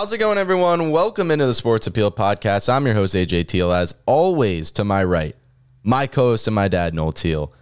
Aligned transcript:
How's 0.00 0.14
it 0.14 0.18
going, 0.18 0.38
everyone? 0.38 0.90
Welcome 0.90 1.30
into 1.30 1.44
the 1.44 1.52
Sports 1.52 1.86
Appeal 1.86 2.10
Podcast. 2.10 2.72
I'm 2.72 2.86
your 2.86 2.94
host, 2.94 3.14
AJ 3.14 3.48
Teal. 3.48 3.70
As 3.70 3.94
always, 4.06 4.70
to 4.70 4.82
my 4.82 5.04
right, 5.04 5.36
my 5.82 6.06
co-host 6.06 6.46
and 6.46 6.54
my 6.54 6.68
dad, 6.68 6.94
Noel 6.94 7.12
Teal. 7.12 7.52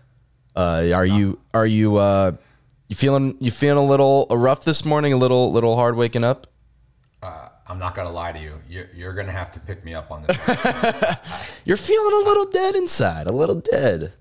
Uh, 0.54 0.88
are 0.94 1.04
you 1.04 1.40
are 1.52 1.66
you 1.66 1.96
uh, 1.96 2.30
you 2.86 2.94
feeling 2.94 3.36
you 3.40 3.50
feeling 3.50 3.84
a 3.84 3.84
little 3.84 4.28
rough 4.30 4.62
this 4.62 4.84
morning? 4.84 5.12
A 5.12 5.16
little 5.16 5.50
little 5.50 5.74
hard 5.74 5.96
waking 5.96 6.22
up? 6.22 6.46
Uh, 7.20 7.48
I'm 7.66 7.80
not 7.80 7.96
gonna 7.96 8.12
lie 8.12 8.30
to 8.30 8.38
you. 8.38 8.60
You're, 8.68 8.88
you're 8.94 9.14
gonna 9.14 9.32
have 9.32 9.50
to 9.54 9.58
pick 9.58 9.84
me 9.84 9.94
up 9.94 10.12
on 10.12 10.22
this. 10.22 10.36
You're 11.64 11.76
feeling 11.76 12.22
a 12.22 12.28
little 12.28 12.46
dead 12.46 12.76
inside, 12.76 13.26
a 13.26 13.32
little 13.32 13.56
dead. 13.56 14.12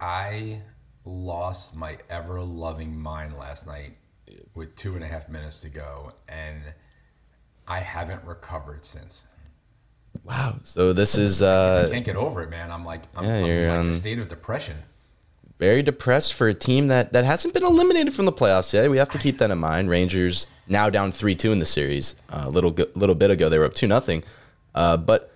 I 0.00 0.62
lost 1.04 1.76
my 1.76 1.96
ever 2.08 2.40
loving 2.40 2.98
mind 2.98 3.38
last 3.38 3.68
night 3.68 3.98
with 4.56 4.74
two 4.74 4.96
and 4.96 5.04
a 5.04 5.06
half 5.06 5.28
minutes 5.28 5.60
to 5.60 5.68
go, 5.68 6.10
and 6.28 6.60
I 7.70 7.78
haven't 7.78 8.24
recovered 8.24 8.84
since. 8.84 9.22
Wow. 10.24 10.56
So 10.64 10.92
this 10.92 11.16
is 11.16 11.40
I 11.40 11.46
uh, 11.46 11.88
can't 11.88 12.04
get 12.04 12.16
over 12.16 12.42
it, 12.42 12.50
man. 12.50 12.72
I'm 12.72 12.84
like, 12.84 13.02
I'm, 13.14 13.24
Yeah, 13.24 13.36
I'm 13.36 13.46
you're, 13.46 13.62
in 13.62 13.68
like 13.68 13.78
um, 13.78 13.90
a 13.92 13.94
state 13.94 14.18
of 14.18 14.28
depression. 14.28 14.76
very 15.60 15.80
depressed 15.80 16.34
for 16.34 16.48
a 16.48 16.54
team 16.54 16.88
that 16.88 17.12
that 17.12 17.24
hasn't 17.24 17.54
been 17.54 17.62
eliminated 17.62 18.12
from 18.12 18.24
the 18.24 18.32
playoffs 18.32 18.72
yet. 18.72 18.90
We 18.90 18.96
have 18.96 19.10
to 19.10 19.18
keep 19.18 19.38
that 19.38 19.52
in 19.52 19.58
mind. 19.58 19.88
Rangers 19.88 20.48
now 20.66 20.90
down 20.90 21.12
three 21.12 21.36
two 21.36 21.52
in 21.52 21.60
the 21.60 21.66
series. 21.66 22.16
Uh, 22.28 22.42
a 22.46 22.50
little 22.50 22.76
little 22.96 23.14
bit 23.14 23.30
ago 23.30 23.48
they 23.48 23.58
were 23.58 23.66
up 23.66 23.74
two 23.74 23.86
nothing. 23.86 24.24
Uh, 24.74 24.96
but 24.96 25.32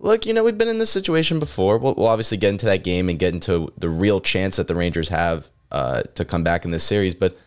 look, 0.00 0.26
you 0.26 0.34
know 0.34 0.42
we've 0.42 0.58
been 0.58 0.66
in 0.66 0.78
this 0.78 0.90
situation 0.90 1.38
before. 1.38 1.78
We'll, 1.78 1.94
we'll 1.94 2.08
obviously 2.08 2.38
get 2.38 2.48
into 2.48 2.66
that 2.66 2.82
game 2.82 3.08
and 3.08 3.20
get 3.20 3.34
into 3.34 3.72
the 3.78 3.88
real 3.88 4.20
chance 4.20 4.56
that 4.56 4.66
the 4.66 4.74
Rangers 4.74 5.10
have 5.10 5.48
uh, 5.70 6.02
to 6.16 6.24
come 6.24 6.42
back 6.42 6.64
in 6.64 6.72
this 6.72 6.82
series. 6.82 7.14
But 7.14 7.38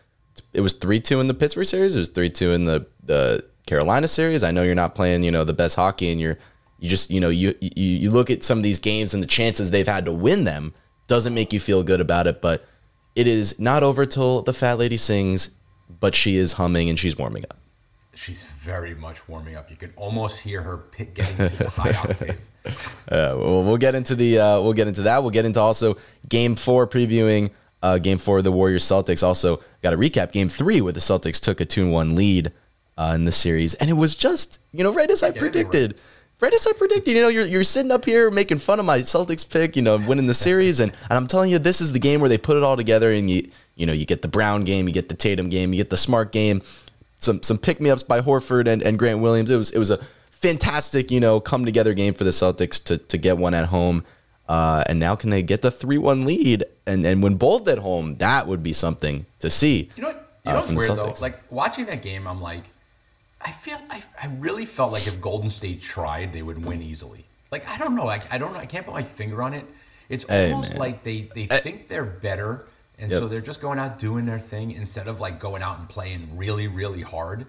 it 0.54 0.62
was 0.62 0.72
three 0.72 1.00
two 1.00 1.20
in 1.20 1.26
the 1.26 1.34
Pittsburgh 1.34 1.66
series. 1.66 1.96
It 1.96 1.98
was 1.98 2.08
three 2.08 2.30
two 2.30 2.52
in 2.52 2.64
the 2.64 2.86
the 3.04 3.44
Carolina 3.66 4.08
series. 4.08 4.42
I 4.42 4.50
know 4.50 4.62
you're 4.62 4.74
not 4.74 4.94
playing 4.94 5.22
you 5.22 5.30
know 5.30 5.44
the 5.44 5.52
best 5.52 5.76
hockey 5.76 6.10
and 6.10 6.20
you're 6.20 6.38
you 6.78 6.88
just 6.90 7.10
you 7.10 7.20
know 7.20 7.28
you 7.28 7.54
you, 7.60 7.70
you 7.76 8.10
look 8.10 8.30
at 8.30 8.42
some 8.42 8.58
of 8.58 8.64
these 8.64 8.78
games 8.78 9.14
and 9.14 9.22
the 9.22 9.26
chances 9.26 9.70
they've 9.70 9.86
had 9.86 10.04
to 10.06 10.12
win 10.12 10.44
them 10.44 10.74
doesn't 11.06 11.34
make 11.34 11.52
you 11.52 11.60
feel 11.60 11.82
good 11.82 12.00
about 12.00 12.26
it. 12.26 12.40
But 12.40 12.64
it 13.14 13.26
is 13.26 13.58
not 13.58 13.82
over 13.82 14.06
till 14.06 14.42
the 14.42 14.52
fat 14.52 14.78
lady 14.78 14.96
sings, 14.96 15.50
but 16.00 16.14
she 16.14 16.36
is 16.36 16.54
humming 16.54 16.88
and 16.88 16.98
she's 16.98 17.16
warming 17.16 17.44
up. 17.44 17.58
She's 18.14 18.42
very 18.42 18.94
much 18.94 19.26
warming 19.28 19.56
up. 19.56 19.70
You 19.70 19.76
can 19.76 19.92
almost 19.96 20.40
hear 20.40 20.62
her 20.62 20.84
getting 21.14 21.36
to 21.36 21.56
the 21.56 21.70
high 21.70 21.96
octave. 21.96 22.38
Uh, 23.08 23.34
we'll, 23.36 23.64
we'll 23.64 23.76
get 23.76 23.96
into 23.96 24.14
the 24.14 24.38
uh, 24.38 24.60
we'll 24.60 24.72
get 24.72 24.86
into 24.86 25.02
that. 25.02 25.20
We'll 25.20 25.32
get 25.32 25.44
into 25.44 25.60
also 25.60 25.96
Game 26.28 26.54
Four 26.54 26.86
previewing 26.86 27.50
uh, 27.82 27.98
Game 27.98 28.18
Four 28.18 28.38
of 28.38 28.44
the 28.44 28.52
Warriors 28.52 28.84
Celtics. 28.84 29.24
Also 29.24 29.60
got 29.82 29.92
a 29.92 29.96
recap 29.96 30.30
Game 30.30 30.48
Three 30.48 30.80
where 30.80 30.92
the 30.92 31.00
Celtics 31.00 31.40
took 31.40 31.60
a 31.60 31.64
two 31.64 31.90
one 31.90 32.14
lead 32.14 32.52
uh, 32.96 33.12
in 33.14 33.24
the 33.24 33.32
series, 33.32 33.74
and 33.74 33.90
it 33.90 33.94
was 33.94 34.14
just 34.14 34.60
you 34.72 34.84
know 34.84 34.92
right 34.92 35.10
as 35.10 35.22
I 35.22 35.30
predicted. 35.30 35.98
Right 36.40 36.52
as 36.52 36.66
I 36.66 36.72
predicted, 36.72 37.14
you 37.14 37.22
know, 37.22 37.28
you're, 37.28 37.46
you're 37.46 37.62
sitting 37.62 37.92
up 37.92 38.04
here 38.04 38.28
making 38.28 38.58
fun 38.58 38.80
of 38.80 38.84
my 38.84 38.98
Celtics 38.98 39.48
pick, 39.48 39.76
you 39.76 39.82
know, 39.82 39.96
winning 39.96 40.26
the 40.26 40.34
series, 40.34 40.80
and, 40.80 40.90
and 41.08 41.12
I'm 41.12 41.28
telling 41.28 41.52
you, 41.52 41.60
this 41.60 41.80
is 41.80 41.92
the 41.92 42.00
game 42.00 42.18
where 42.18 42.28
they 42.28 42.36
put 42.36 42.56
it 42.56 42.64
all 42.64 42.76
together, 42.76 43.12
and 43.12 43.30
you 43.30 43.48
you 43.76 43.86
know, 43.86 43.92
you 43.92 44.04
get 44.04 44.22
the 44.22 44.28
Brown 44.28 44.64
game, 44.64 44.88
you 44.88 44.92
get 44.92 45.08
the 45.08 45.14
Tatum 45.14 45.48
game, 45.50 45.72
you 45.72 45.78
get 45.78 45.90
the 45.90 45.96
Smart 45.96 46.32
game, 46.32 46.60
some 47.16 47.42
some 47.42 47.58
pick 47.58 47.80
me 47.80 47.90
ups 47.90 48.02
by 48.02 48.20
Horford 48.20 48.66
and, 48.66 48.82
and 48.82 48.98
Grant 48.98 49.20
Williams. 49.20 49.50
It 49.50 49.56
was 49.56 49.70
it 49.70 49.78
was 49.78 49.90
a 49.92 49.98
fantastic, 50.30 51.10
you 51.10 51.20
know, 51.20 51.38
come 51.38 51.64
together 51.64 51.94
game 51.94 52.14
for 52.14 52.24
the 52.24 52.30
Celtics 52.30 52.82
to 52.84 52.98
to 52.98 53.16
get 53.16 53.38
one 53.38 53.54
at 53.54 53.66
home. 53.66 54.04
Uh, 54.48 54.82
and 54.88 54.98
now 54.98 55.14
can 55.14 55.30
they 55.30 55.42
get 55.42 55.62
the 55.62 55.70
three 55.70 55.98
one 55.98 56.22
lead 56.22 56.64
and 56.86 57.06
and 57.06 57.22
win 57.22 57.36
both 57.36 57.68
at 57.68 57.78
home? 57.78 58.16
That 58.16 58.48
would 58.48 58.62
be 58.62 58.72
something 58.72 59.26
to 59.38 59.48
see. 59.48 59.90
You 59.96 60.02
know 60.02 60.08
what? 60.08 60.28
You 60.44 60.50
Uh, 60.50 60.54
what's 60.56 60.66
from 60.66 60.74
the 60.74 60.78
weird 60.80 60.98
though? 60.98 61.14
Like 61.20 61.40
watching 61.50 61.86
that 61.86 62.02
game, 62.02 62.26
I'm 62.26 62.40
like, 62.42 62.64
I 63.44 63.50
feel, 63.50 63.78
I, 63.90 64.02
I 64.22 64.28
really 64.38 64.66
felt 64.66 64.92
like 64.92 65.06
if 65.06 65.20
Golden 65.20 65.48
State 65.50 65.80
tried, 65.82 66.32
they 66.32 66.42
would 66.42 66.64
win 66.64 66.82
easily. 66.82 67.24
Like 67.50 67.68
I 67.68 67.76
don't 67.78 67.94
know, 67.94 68.08
I, 68.08 68.20
I 68.30 68.38
don't 68.38 68.52
know, 68.52 68.58
I 68.58 68.66
can't 68.66 68.84
put 68.86 68.94
my 68.94 69.02
finger 69.02 69.42
on 69.42 69.52
it. 69.54 69.66
It's 70.08 70.24
Hey, 70.24 70.50
almost 70.52 70.72
man. 70.72 70.80
like 70.80 71.04
they 71.04 71.28
they 71.34 71.46
think 71.46 71.88
they're 71.88 72.04
better, 72.04 72.64
and 72.98 73.10
Yep. 73.10 73.20
so 73.20 73.28
they're 73.28 73.40
just 73.40 73.60
going 73.60 73.78
out 73.78 73.98
doing 73.98 74.24
their 74.26 74.38
thing 74.40 74.70
instead 74.72 75.06
of 75.08 75.20
like 75.20 75.38
going 75.38 75.62
out 75.62 75.78
and 75.78 75.88
playing 75.88 76.36
really 76.36 76.66
really 76.66 77.02
hard. 77.02 77.46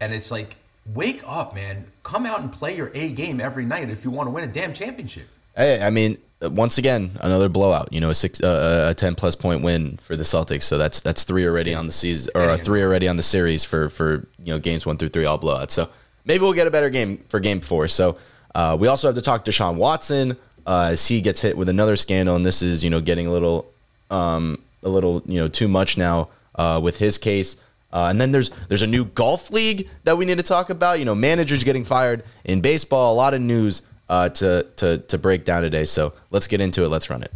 And 0.00 0.12
it's 0.12 0.30
like, 0.30 0.56
wake 0.94 1.22
up, 1.26 1.54
man! 1.54 1.86
Come 2.02 2.26
out 2.26 2.40
and 2.40 2.52
play 2.52 2.76
your 2.76 2.90
A 2.94 3.08
game 3.10 3.40
every 3.40 3.64
night 3.64 3.88
if 3.90 4.04
you 4.04 4.10
want 4.10 4.26
to 4.26 4.30
win 4.30 4.44
a 4.44 4.52
damn 4.52 4.72
championship. 4.74 5.28
Hey, 5.56 5.80
I 5.82 5.90
mean, 5.90 6.18
once 6.40 6.78
again, 6.78 7.12
another 7.20 7.48
blowout. 7.48 7.92
You 7.92 8.00
know, 8.00 8.10
a 8.10 8.14
six, 8.14 8.42
uh, 8.42 8.88
a 8.90 8.94
ten 8.94 9.14
plus 9.14 9.36
point 9.36 9.62
win 9.62 9.96
for 9.98 10.16
the 10.16 10.24
Celtics. 10.24 10.64
So 10.64 10.78
that's 10.78 11.00
that's 11.00 11.24
three 11.24 11.46
already 11.46 11.74
on 11.74 11.86
the 11.86 11.92
season, 11.92 12.32
or 12.34 12.50
uh, 12.50 12.58
three 12.58 12.82
already 12.82 13.08
on 13.08 13.16
the 13.16 13.22
series 13.22 13.64
for 13.64 13.88
for 13.88 14.26
you 14.38 14.52
know 14.52 14.58
games 14.58 14.84
one 14.84 14.96
through 14.96 15.08
three 15.08 15.24
all 15.24 15.38
blowouts. 15.38 15.70
So 15.72 15.88
maybe 16.24 16.42
we'll 16.42 16.52
get 16.52 16.66
a 16.66 16.70
better 16.70 16.90
game 16.90 17.24
for 17.28 17.40
game 17.40 17.60
four. 17.60 17.88
So 17.88 18.18
uh, 18.54 18.76
we 18.78 18.88
also 18.88 19.08
have 19.08 19.14
to 19.14 19.22
talk 19.22 19.44
Deshaun 19.44 19.76
Watson 19.76 20.36
uh, 20.66 20.90
as 20.92 21.06
he 21.08 21.20
gets 21.20 21.40
hit 21.40 21.56
with 21.56 21.68
another 21.68 21.96
scandal, 21.96 22.36
and 22.36 22.44
this 22.44 22.62
is 22.62 22.84
you 22.84 22.90
know 22.90 23.00
getting 23.00 23.26
a 23.26 23.32
little 23.32 23.72
um, 24.10 24.62
a 24.82 24.88
little 24.88 25.22
you 25.26 25.40
know 25.40 25.48
too 25.48 25.68
much 25.68 25.96
now 25.96 26.28
uh, 26.56 26.80
with 26.82 26.98
his 26.98 27.18
case. 27.18 27.56
Uh, 27.92 28.08
and 28.10 28.20
then 28.20 28.30
there's 28.32 28.50
there's 28.68 28.82
a 28.82 28.86
new 28.86 29.04
golf 29.06 29.50
league 29.50 29.88
that 30.04 30.18
we 30.18 30.26
need 30.26 30.36
to 30.36 30.42
talk 30.42 30.68
about. 30.68 30.98
You 30.98 31.06
know, 31.06 31.14
managers 31.14 31.64
getting 31.64 31.84
fired 31.84 32.24
in 32.44 32.60
baseball. 32.60 33.14
A 33.14 33.16
lot 33.16 33.32
of 33.32 33.40
news 33.40 33.82
uh, 34.08 34.28
to 34.30 34.66
to 34.76 34.98
to 34.98 35.18
break 35.18 35.44
down 35.44 35.62
today. 35.62 35.84
So 35.84 36.12
let's 36.30 36.46
get 36.46 36.60
into 36.60 36.84
it. 36.84 36.88
Let's 36.88 37.10
run 37.10 37.22
it. 37.22 37.32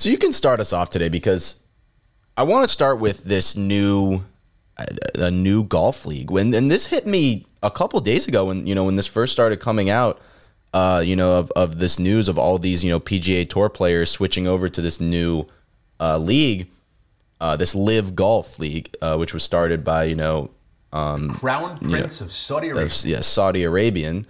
So 0.00 0.08
you 0.08 0.16
can 0.16 0.32
start 0.32 0.60
us 0.60 0.72
off 0.72 0.88
today 0.88 1.10
because 1.10 1.62
I 2.34 2.42
want 2.44 2.66
to 2.66 2.72
start 2.72 3.00
with 3.00 3.24
this 3.24 3.54
new 3.54 4.24
a 5.14 5.30
new 5.30 5.62
golf 5.62 6.06
league. 6.06 6.30
When 6.30 6.54
and 6.54 6.70
this 6.70 6.86
hit 6.86 7.06
me 7.06 7.44
a 7.62 7.70
couple 7.70 8.00
days 8.00 8.26
ago 8.26 8.46
when 8.46 8.66
you 8.66 8.74
know 8.74 8.84
when 8.84 8.96
this 8.96 9.06
first 9.06 9.30
started 9.30 9.60
coming 9.60 9.90
out. 9.90 10.18
Uh, 10.72 11.02
you 11.04 11.16
know 11.16 11.36
of, 11.36 11.50
of 11.54 11.80
this 11.80 11.98
news 11.98 12.30
of 12.30 12.38
all 12.38 12.56
these 12.56 12.82
you 12.82 12.90
know 12.90 12.98
PGA 12.98 13.46
Tour 13.46 13.68
players 13.68 14.10
switching 14.10 14.46
over 14.46 14.70
to 14.70 14.80
this 14.80 15.00
new 15.00 15.44
uh, 16.00 16.16
league, 16.16 16.70
uh, 17.38 17.56
this 17.56 17.74
LIV 17.74 18.14
Golf 18.14 18.58
League, 18.58 18.96
uh, 19.02 19.16
which 19.18 19.34
was 19.34 19.42
started 19.42 19.84
by 19.84 20.04
you 20.04 20.14
know 20.14 20.48
Crown 20.92 21.76
Prince 21.78 22.22
of 22.22 22.32
Saudi 22.32 22.68
Arabia, 22.68 22.86
of, 22.86 23.04
yeah, 23.04 23.20
Saudi 23.20 23.64
Arabian. 23.64 24.26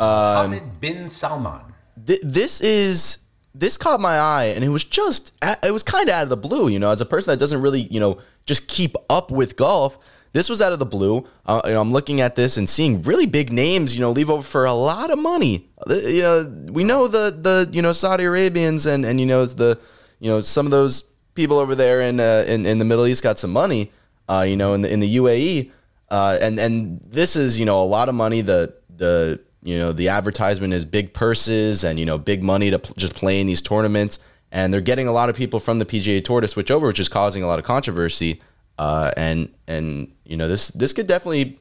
Mohammed 0.00 0.80
bin 0.80 1.06
Salman. 1.06 1.60
Th- 2.04 2.22
this 2.24 2.60
is 2.60 3.22
this 3.54 3.76
caught 3.76 4.00
my 4.00 4.18
eye 4.18 4.44
and 4.44 4.64
it 4.64 4.68
was 4.68 4.84
just 4.84 5.32
it 5.62 5.72
was 5.72 5.82
kind 5.82 6.08
of 6.08 6.14
out 6.14 6.22
of 6.24 6.28
the 6.28 6.36
blue 6.36 6.68
you 6.68 6.78
know? 6.78 6.90
As 6.90 7.00
a 7.00 7.06
person 7.06 7.32
that 7.32 7.38
doesn't 7.38 7.60
really 7.60 7.82
you 7.82 8.00
know 8.00 8.18
just 8.46 8.68
keep 8.68 8.96
up 9.10 9.30
with 9.30 9.56
golf 9.56 9.98
this 10.34 10.48
was 10.48 10.62
out 10.62 10.72
of 10.72 10.78
the 10.78 10.86
blue. 10.86 11.28
Uh, 11.44 11.60
you 11.66 11.72
know, 11.72 11.80
i'm 11.82 11.92
looking 11.92 12.22
at 12.22 12.36
this 12.36 12.56
and 12.56 12.68
seeing 12.68 13.02
really 13.02 13.26
big 13.26 13.52
names 13.52 13.94
you 13.94 14.00
know 14.00 14.10
leave 14.10 14.30
over 14.30 14.42
for 14.42 14.64
a 14.64 14.72
lot 14.72 15.10
of 15.10 15.18
money. 15.18 15.68
Uh, 15.88 15.94
you 15.94 16.22
know 16.22 16.66
we 16.70 16.84
know 16.84 17.06
the 17.06 17.30
the 17.30 17.68
you 17.72 17.82
know 17.82 17.92
saudi 17.92 18.24
arabians 18.24 18.86
and 18.86 19.04
and 19.04 19.20
you 19.20 19.26
know 19.26 19.44
the 19.44 19.78
you 20.20 20.30
know 20.30 20.40
some 20.40 20.66
of 20.66 20.70
those 20.70 21.02
people 21.34 21.58
over 21.58 21.74
there 21.74 22.00
in 22.00 22.20
uh, 22.20 22.44
in, 22.46 22.64
in 22.64 22.78
the 22.78 22.84
middle 22.84 23.06
east 23.06 23.22
got 23.22 23.38
some 23.38 23.52
money 23.52 23.92
uh, 24.28 24.40
you 24.40 24.56
know 24.56 24.72
in 24.74 24.80
the 24.80 24.90
in 24.90 25.00
the 25.00 25.16
uae 25.16 25.70
uh, 26.12 26.36
and 26.42 26.58
and 26.58 27.00
this 27.06 27.36
is 27.36 27.58
you 27.58 27.64
know 27.64 27.82
a 27.82 27.88
lot 27.88 28.10
of 28.10 28.14
money. 28.14 28.42
The 28.42 28.74
the 28.94 29.40
you 29.62 29.78
know 29.78 29.92
the 29.92 30.08
advertisement 30.08 30.72
is 30.72 30.84
big 30.84 31.12
purses 31.12 31.84
and 31.84 31.98
you 32.00 32.04
know 32.06 32.18
big 32.18 32.42
money 32.42 32.70
to 32.70 32.78
pl- 32.78 32.94
just 32.96 33.14
play 33.14 33.40
in 33.40 33.46
these 33.46 33.62
tournaments 33.62 34.24
and 34.50 34.72
they're 34.74 34.80
getting 34.80 35.06
a 35.08 35.12
lot 35.12 35.28
of 35.30 35.36
people 35.36 35.60
from 35.60 35.78
the 35.78 35.86
PGA 35.86 36.22
Tour 36.24 36.40
to 36.40 36.48
switch 36.48 36.70
over 36.70 36.86
which 36.86 36.98
is 36.98 37.08
causing 37.08 37.42
a 37.42 37.46
lot 37.46 37.58
of 37.58 37.64
controversy 37.64 38.40
uh, 38.78 39.10
and 39.16 39.52
and 39.68 40.12
you 40.24 40.36
know 40.36 40.48
this 40.48 40.68
this 40.68 40.92
could 40.92 41.06
definitely 41.06 41.58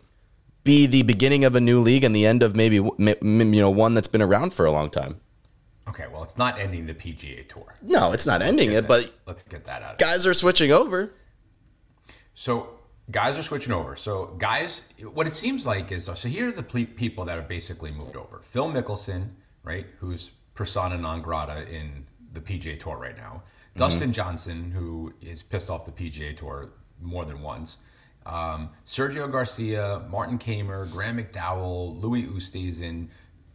be 0.64 0.86
the 0.86 1.04
beginning 1.04 1.44
of 1.46 1.56
a 1.56 1.60
new 1.62 1.80
league 1.80 2.04
and 2.04 2.16
the 2.16 2.26
end 2.26 2.42
of 2.44 2.56
maybe 2.56 2.78
m- 2.78 2.90
m- 3.00 3.54
you 3.54 3.62
know 3.62 3.70
one 3.70 3.94
that's 3.94 4.08
been 4.08 4.22
around 4.22 4.54
for 4.54 4.66
a 4.66 4.72
long 4.72 4.90
time 4.90 5.20
Okay, 5.90 6.06
well, 6.14 6.22
it's 6.24 6.38
not 6.38 6.58
ending 6.60 6.86
the 6.86 6.94
PGA 6.94 7.48
Tour. 7.50 7.76
no 7.82 8.12
it's 8.14 8.26
not 8.26 8.42
ending 8.42 8.72
it 8.72 8.88
but 8.88 9.14
Let's 9.26 9.44
get 9.44 9.66
that 9.66 9.82
out. 9.84 9.94
Of 9.94 9.98
guys 10.00 10.26
are 10.26 10.34
switching 10.34 10.72
over 10.72 11.12
So 12.34 12.70
guys 13.12 13.38
are 13.38 13.44
switching 13.44 13.74
over. 13.74 13.96
So 13.96 14.36
guys, 14.38 14.82
what 15.14 15.28
it 15.28 15.34
seems 15.34 15.66
like 15.66 15.92
is 15.92 16.06
so 16.06 16.14
here 16.14 16.50
are 16.50 16.52
the 16.52 16.64
ple- 16.64 16.86
people 16.86 17.26
that 17.26 17.36
have 17.36 17.48
basically 17.48 17.92
moved 17.92 18.16
over. 18.16 18.40
Phil 18.42 18.68
Mickelson, 18.72 19.30
right, 19.64 19.86
who's 20.00 20.32
persona 20.56 20.98
non 20.98 21.22
grata 21.22 21.68
in 21.70 22.06
the 22.34 22.40
PGA 22.40 22.80
Tour 22.80 22.98
right 22.98 23.18
now. 23.18 23.44
Dustin 23.76 24.12
Johnson, 24.12 24.72
who 24.72 25.14
is 25.22 25.42
pissed 25.42 25.70
off 25.70 25.86
the 25.86 25.92
PGA 25.92 26.36
Tour 26.36 26.70
more 27.02 27.24
than 27.24 27.42
once, 27.42 27.78
um, 28.26 28.70
Sergio 28.86 29.32
Garcia, 29.32 30.04
Martin 30.10 30.38
Kaymer, 30.38 30.92
Graham 30.92 31.18
McDowell, 31.18 32.00
Louis 32.02 32.24
Oosthuizen, 32.24 33.08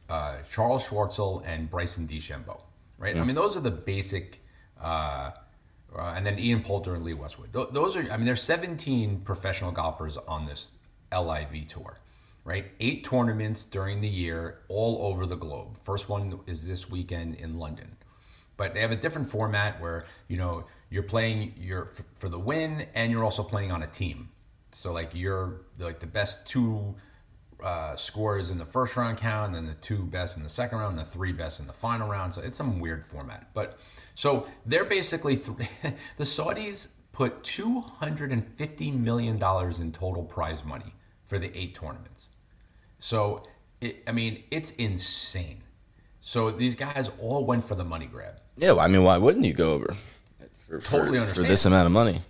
uh, 0.09 0.37
Charles 0.50 0.85
Schwartzel, 0.85 1.43
and 1.47 1.70
Bryson 1.70 2.09
DeChambeau. 2.09 2.61
Right? 2.99 3.17
I 3.17 3.25
mean, 3.25 3.37
those 3.37 3.56
are 3.56 3.61
the 3.61 3.70
basic. 3.70 4.43
Uh, 4.81 5.32
uh, 5.98 6.14
and 6.16 6.26
then 6.26 6.38
Ian 6.38 6.62
Poulter 6.62 6.94
and 6.94 7.04
Lee 7.04 7.14
Westwood. 7.14 7.52
Th- 7.52 7.69
those 7.70 7.96
are, 7.96 8.10
I 8.10 8.16
mean, 8.16 8.26
there's 8.26 8.43
17 8.43 9.20
professional 9.20 9.70
golfers 9.72 10.16
on 10.16 10.46
this 10.46 10.70
LIV 11.12 11.69
tour, 11.69 11.98
right? 12.44 12.66
Eight 12.81 13.04
tournaments 13.04 13.64
during 13.64 14.00
the 14.00 14.08
year, 14.08 14.58
all 14.69 15.06
over 15.06 15.26
the 15.26 15.37
globe. 15.37 15.78
First 15.82 16.08
one 16.08 16.40
is 16.46 16.66
this 16.66 16.90
weekend 16.90 17.37
in 17.37 17.58
London, 17.58 17.96
but 18.56 18.75
they 18.75 18.81
have 18.81 18.90
a 18.90 18.96
different 18.96 19.31
format 19.31 19.81
where 19.81 20.04
you 20.28 20.37
know 20.37 20.64
you're 20.90 21.02
playing 21.02 21.54
your 21.58 21.87
f- 21.87 22.04
for 22.14 22.28
the 22.28 22.38
win, 22.38 22.87
and 22.94 23.12
you're 23.12 23.25
also 23.25 23.42
playing 23.42 23.72
on 23.72 23.82
a 23.82 23.87
team. 23.87 24.31
So 24.72 24.92
like 24.92 25.10
you're 25.14 25.62
like 25.78 26.00
the 26.00 26.06
best 26.06 26.46
two 26.46 26.96
uh, 27.62 27.96
scores 27.96 28.50
in 28.50 28.58
the 28.58 28.64
first 28.64 28.96
round 28.96 29.19
count, 29.19 29.46
and 29.46 29.54
then 29.54 29.66
the 29.66 29.81
two 29.81 30.04
best 30.04 30.37
in 30.37 30.42
the 30.42 30.49
second 30.49 30.78
round, 30.78 30.99
and 30.99 31.06
the 31.06 31.10
three 31.10 31.32
best 31.32 31.60
in 31.60 31.66
the 31.66 31.72
final 31.72 32.08
round. 32.08 32.34
So 32.34 32.42
it's 32.42 32.56
some 32.56 32.81
weird 32.81 33.04
format. 33.04 33.49
But 33.54 33.78
so 34.16 34.48
they're 34.64 34.84
basically 34.84 35.36
th- 35.36 35.68
the 36.16 36.24
Saudis 36.24 36.88
put 37.12 37.44
two 37.44 37.80
hundred 37.80 38.32
and 38.32 38.44
fifty 38.44 38.90
million 38.90 39.38
dollars 39.38 39.78
in 39.78 39.92
total 39.92 40.24
prize 40.24 40.64
money 40.64 40.94
for 41.24 41.38
the 41.38 41.56
eight 41.56 41.74
tournaments. 41.76 42.28
So 42.98 43.44
it, 43.80 44.02
I 44.08 44.12
mean, 44.12 44.42
it's 44.50 44.70
insane. 44.72 45.62
So 46.20 46.50
these 46.50 46.74
guys 46.74 47.10
all 47.20 47.44
went 47.44 47.64
for 47.64 47.76
the 47.76 47.84
money 47.84 48.06
grab. 48.06 48.40
Yeah, 48.56 48.72
well, 48.72 48.80
I 48.80 48.88
mean, 48.88 49.04
why 49.04 49.18
wouldn't 49.18 49.44
you 49.44 49.52
go 49.52 49.74
over 49.74 49.94
for, 50.56 50.80
for, 50.80 50.98
Totally 50.98 51.24
for 51.26 51.42
this 51.42 51.66
amount 51.66 51.86
of 51.86 51.92
money? 51.92 52.22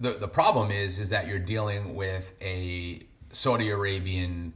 the 0.00 0.12
the 0.12 0.28
problem 0.28 0.70
is 0.70 0.98
is 0.98 1.08
that 1.10 1.26
you're 1.26 1.38
dealing 1.38 1.94
with 1.94 2.32
a 2.40 3.06
Saudi 3.32 3.70
Arabian, 3.70 4.52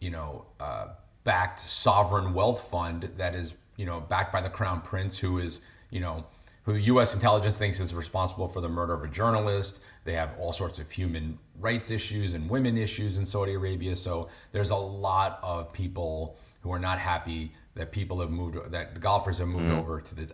you 0.00 0.10
know, 0.10 0.46
uh, 0.60 0.88
backed 1.24 1.60
sovereign 1.60 2.34
wealth 2.34 2.68
fund 2.70 3.10
that 3.16 3.34
is 3.34 3.54
you 3.76 3.86
know 3.86 4.00
backed 4.00 4.32
by 4.32 4.40
the 4.40 4.50
crown 4.50 4.80
prince, 4.80 5.18
who 5.18 5.38
is 5.38 5.60
you 5.92 6.00
know 6.00 6.24
who 6.64 6.74
U.S. 6.74 7.14
intelligence 7.14 7.56
thinks 7.56 7.80
is 7.80 7.94
responsible 7.94 8.48
for 8.48 8.60
the 8.60 8.68
murder 8.68 8.94
of 8.94 9.02
a 9.02 9.08
journalist. 9.08 9.80
They 10.04 10.14
have 10.14 10.30
all 10.38 10.52
sorts 10.52 10.78
of 10.78 10.90
human 10.90 11.38
rights 11.60 11.90
issues 11.90 12.34
and 12.34 12.48
women 12.48 12.78
issues 12.78 13.16
in 13.16 13.26
Saudi 13.26 13.54
Arabia. 13.54 13.96
So 13.96 14.28
there's 14.52 14.70
a 14.70 14.76
lot 14.76 15.40
of 15.42 15.72
people 15.72 16.36
who 16.62 16.72
are 16.72 16.78
not 16.78 16.98
happy 16.98 17.52
that 17.74 17.90
people 17.90 18.20
have 18.20 18.30
moved 18.30 18.70
that 18.70 18.94
the 18.94 19.00
golfers 19.00 19.38
have 19.38 19.48
moved 19.48 19.72
over 19.72 20.00
to 20.00 20.14
the 20.14 20.28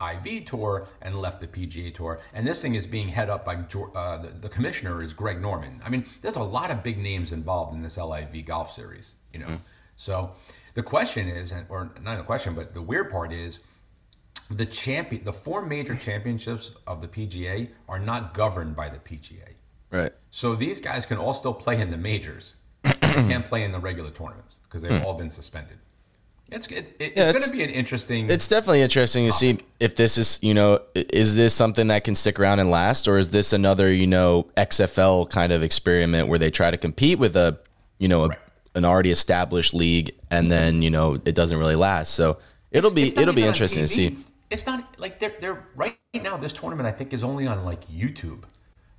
LIV 0.00 0.44
tour 0.44 0.86
and 1.02 1.20
left 1.20 1.40
the 1.40 1.48
PGA 1.48 1.92
tour. 1.92 2.20
And 2.32 2.46
this 2.46 2.62
thing 2.62 2.76
is 2.76 2.86
being 2.86 3.08
head 3.08 3.28
up 3.28 3.44
by 3.44 3.56
uh, 3.56 4.22
the, 4.22 4.32
the 4.42 4.48
commissioner 4.48 5.02
is 5.02 5.12
Greg 5.12 5.40
Norman. 5.40 5.80
I 5.84 5.88
mean, 5.88 6.04
there's 6.20 6.36
a 6.36 6.42
lot 6.42 6.70
of 6.70 6.82
big 6.84 6.98
names 6.98 7.32
involved 7.32 7.74
in 7.74 7.82
this 7.82 7.96
LIV 7.96 8.44
golf 8.46 8.72
series. 8.72 9.14
You 9.32 9.40
know, 9.40 9.60
so 9.96 10.32
the 10.74 10.82
question 10.82 11.26
is, 11.26 11.52
or 11.68 11.90
not 12.02 12.18
the 12.18 12.24
question, 12.24 12.54
but 12.54 12.72
the 12.72 12.82
weird 12.82 13.10
part 13.10 13.32
is 13.32 13.58
the 14.50 14.66
champion, 14.66 15.24
the 15.24 15.32
four 15.32 15.64
major 15.64 15.94
championships 15.94 16.72
of 16.86 17.00
the 17.00 17.08
PGA 17.08 17.70
are 17.88 17.98
not 17.98 18.34
governed 18.34 18.74
by 18.74 18.88
the 18.88 18.98
PGA. 18.98 19.54
Right. 19.90 20.12
So 20.30 20.54
these 20.54 20.80
guys 20.80 21.06
can 21.06 21.18
all 21.18 21.32
still 21.32 21.54
play 21.54 21.80
in 21.80 21.90
the 21.90 21.96
majors. 21.96 22.54
they 22.82 22.90
can't 22.98 23.46
play 23.46 23.64
in 23.64 23.72
the 23.72 23.78
regular 23.78 24.10
tournaments 24.10 24.56
because 24.64 24.82
they've 24.82 25.00
hmm. 25.00 25.06
all 25.06 25.14
been 25.14 25.30
suspended. 25.30 25.78
It's 26.50 26.66
it, 26.66 26.96
it, 26.98 27.12
Yeah, 27.16 27.30
it's 27.30 27.38
going 27.38 27.50
to 27.50 27.56
be 27.56 27.62
an 27.62 27.70
interesting. 27.70 28.28
It's 28.28 28.48
definitely 28.48 28.82
interesting 28.82 29.26
to 29.26 29.32
see 29.32 29.60
if 29.78 29.94
this 29.94 30.18
is, 30.18 30.40
you 30.42 30.52
know, 30.52 30.80
is 30.94 31.36
this 31.36 31.54
something 31.54 31.86
that 31.88 32.02
can 32.02 32.16
stick 32.16 32.40
around 32.40 32.58
and 32.58 32.70
last, 32.70 33.06
or 33.06 33.18
is 33.18 33.30
this 33.30 33.52
another, 33.52 33.92
you 33.92 34.08
know, 34.08 34.48
XFL 34.56 35.30
kind 35.30 35.52
of 35.52 35.62
experiment 35.62 36.26
where 36.26 36.40
they 36.40 36.50
try 36.50 36.72
to 36.72 36.76
compete 36.76 37.20
with 37.20 37.36
a, 37.36 37.58
you 37.98 38.08
know, 38.08 38.24
a, 38.24 38.28
Right. 38.28 38.38
an 38.74 38.84
already 38.84 39.12
established 39.12 39.74
league, 39.74 40.12
and 40.30 40.44
mm-hmm. 40.44 40.50
then 40.50 40.82
you 40.82 40.90
know 40.90 41.20
it 41.24 41.36
doesn't 41.36 41.58
really 41.58 41.76
last. 41.76 42.14
So 42.14 42.38
it'll 42.72 42.90
be 42.90 43.08
It's 43.08 43.18
it'll 43.18 43.34
be 43.34 43.44
interesting 43.44 43.82
to 43.82 43.88
see. 43.88 44.16
It's 44.50 44.66
not 44.66 44.96
like 44.98 45.20
they're 45.20 45.34
they're 45.40 45.64
right 45.76 45.96
now. 46.14 46.36
This 46.36 46.52
tournament 46.52 46.86
I 46.88 46.92
think 46.92 47.12
is 47.12 47.22
only 47.22 47.46
on 47.46 47.64
like 47.64 47.88
YouTube. 47.88 48.42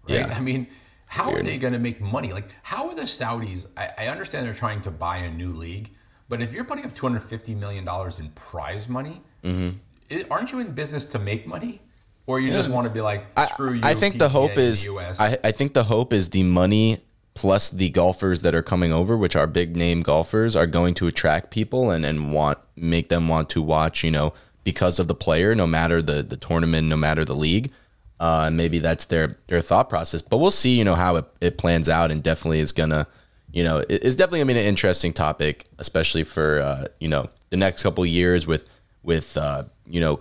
Right? 0.07 0.19
Yeah. 0.19 0.33
I 0.37 0.39
mean, 0.39 0.67
how 1.05 1.31
are 1.33 1.43
they 1.43 1.57
going 1.57 1.73
to 1.73 1.79
make 1.79 1.99
money? 1.99 2.31
Like, 2.33 2.49
how 2.63 2.87
are 2.89 2.95
the 2.95 3.01
Saudis? 3.03 3.67
I, 3.75 3.89
I 3.97 4.07
understand 4.07 4.47
they're 4.47 4.53
trying 4.53 4.81
to 4.83 4.91
buy 4.91 5.17
a 5.17 5.29
new 5.31 5.53
league, 5.53 5.89
but 6.29 6.41
if 6.41 6.53
you're 6.53 6.63
putting 6.63 6.85
up 6.85 6.95
two 6.95 7.05
hundred 7.05 7.23
fifty 7.23 7.53
million 7.53 7.83
dollars 7.85 8.19
in 8.19 8.29
prize 8.29 8.87
money, 8.87 9.21
Mm-hmm. 9.43 9.77
i- 10.15 10.25
aren't 10.31 10.51
you 10.51 10.59
in 10.59 10.71
business 10.71 11.03
to 11.05 11.19
make 11.19 11.45
money, 11.47 11.81
or 12.27 12.39
you 12.39 12.49
just 12.49 12.69
want 12.69 12.87
to 12.87 12.93
be 12.93 13.01
like, 13.01 13.25
I- 13.35 13.47
screw 13.47 13.73
you? 13.73 13.81
I 13.83 13.93
think 13.95 14.19
the 14.19 14.29
hope 14.29 14.57
is 14.57 14.85
US. 14.85 15.19
I, 15.19 15.37
I 15.43 15.51
think 15.51 15.73
the 15.73 15.83
hope 15.85 16.13
is 16.13 16.29
the 16.29 16.43
money 16.43 16.99
plus 17.33 17.69
the 17.69 17.89
golfers 17.89 18.41
that 18.43 18.53
are 18.53 18.61
coming 18.61 18.91
over, 18.93 19.17
which 19.17 19.35
are 19.35 19.47
big 19.47 19.75
name 19.75 20.01
golfers, 20.01 20.55
are 20.55 20.67
going 20.67 20.93
to 20.95 21.07
attract 21.07 21.49
people 21.49 21.89
and, 21.89 22.05
and 22.05 22.33
want 22.33 22.57
make 22.75 23.09
them 23.09 23.27
want 23.27 23.49
to 23.49 23.61
watch, 23.61 24.03
you 24.03 24.11
know, 24.11 24.33
because 24.63 24.99
of 24.99 25.07
the 25.07 25.15
player, 25.15 25.55
no 25.55 25.65
matter 25.67 26.01
the, 26.01 26.21
the 26.23 26.37
tournament, 26.37 26.87
no 26.87 26.95
matter 26.97 27.25
the 27.25 27.35
league. 27.35 27.71
Uh, 28.19 28.43
and 28.47 28.55
maybe 28.57 28.77
that's 28.77 29.05
their 29.05 29.37
their 29.47 29.61
thought 29.61 29.89
process. 29.89 30.21
But 30.21 30.37
we'll 30.37 30.51
see, 30.51 30.77
you 30.77 30.83
know, 30.83 30.93
how 30.95 31.15
it, 31.15 31.25
it 31.41 31.57
plans 31.57 31.89
out 31.89 32.11
and 32.11 32.21
definitely 32.21 32.59
is 32.59 32.71
gonna, 32.71 33.07
you 33.51 33.63
know, 33.63 33.79
it- 33.79 33.89
it's 34.03 34.15
definitely 34.15 34.39
gonna 34.41 34.53
be 34.53 34.59
an 34.59 34.65
interesting 34.67 35.11
topic, 35.11 35.65
especially 35.79 36.23
for 36.23 36.59
uh, 36.61 36.87
you 36.99 37.07
know, 37.07 37.29
the 37.49 37.57
next 37.57 37.81
couple 37.81 38.05
years 38.05 38.45
with 38.45 38.65
with 39.01 39.35
uh, 39.37 39.63
you 39.89 39.99
know, 39.99 40.19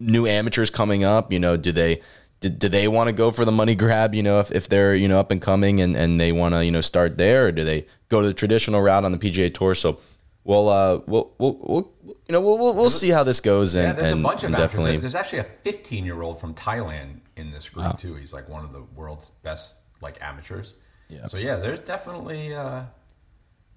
new 0.00 0.26
amateurs 0.26 0.70
coming 0.70 1.04
up, 1.04 1.30
you 1.30 1.38
know, 1.38 1.58
do 1.58 1.72
they 1.72 2.00
do, 2.40 2.48
do 2.48 2.68
they 2.70 2.88
want 2.88 3.08
to 3.08 3.12
go 3.12 3.30
for 3.30 3.44
the 3.44 3.52
money 3.52 3.74
grab, 3.74 4.14
you 4.14 4.22
know, 4.22 4.40
if, 4.40 4.50
if 4.50 4.66
they're, 4.70 4.94
you 4.96 5.06
know, 5.06 5.20
up 5.20 5.30
and 5.30 5.42
coming 5.42 5.80
and, 5.82 5.94
and 5.94 6.18
they 6.18 6.32
want 6.32 6.54
to, 6.54 6.64
you 6.64 6.70
know, 6.70 6.80
start 6.80 7.18
there 7.18 7.48
or 7.48 7.52
do 7.52 7.62
they 7.64 7.86
go 8.08 8.22
to 8.22 8.26
the 8.26 8.34
traditional 8.34 8.80
route 8.80 9.04
on 9.04 9.12
the 9.12 9.18
PGA 9.18 9.52
tour? 9.52 9.74
So 9.74 9.98
we'll, 10.44 10.68
uh, 10.68 11.00
we'll, 11.06 11.32
we'll, 11.38 11.58
we'll 11.60 11.92
you 12.04 12.32
know, 12.32 12.40
we'll, 12.40 12.58
we'll, 12.58 12.74
we'll 12.74 12.90
see 12.90 13.10
how 13.10 13.24
this 13.24 13.40
goes 13.40 13.74
and, 13.74 13.88
Yeah, 13.88 13.92
there's 13.92 14.12
and, 14.12 14.20
a 14.20 14.22
bunch 14.22 14.42
of 14.42 14.50
definitely, 14.52 14.96
There's 14.96 15.14
actually 15.14 15.40
a 15.40 15.46
15 15.64 16.04
year 16.04 16.22
old 16.22 16.40
from 16.40 16.54
Thailand 16.54 17.20
in 17.36 17.50
this 17.50 17.68
group 17.68 17.98
too. 17.98 18.14
He's 18.14 18.32
like 18.32 18.48
one 18.48 18.64
of 18.64 18.72
the 18.72 18.82
world's 18.94 19.30
best 19.42 19.76
like 20.00 20.18
amateurs. 20.20 20.74
Yeah. 21.08 21.26
So 21.26 21.36
yeah, 21.36 21.56
there's 21.56 21.80
definitely 21.80 22.54
uh, 22.54 22.84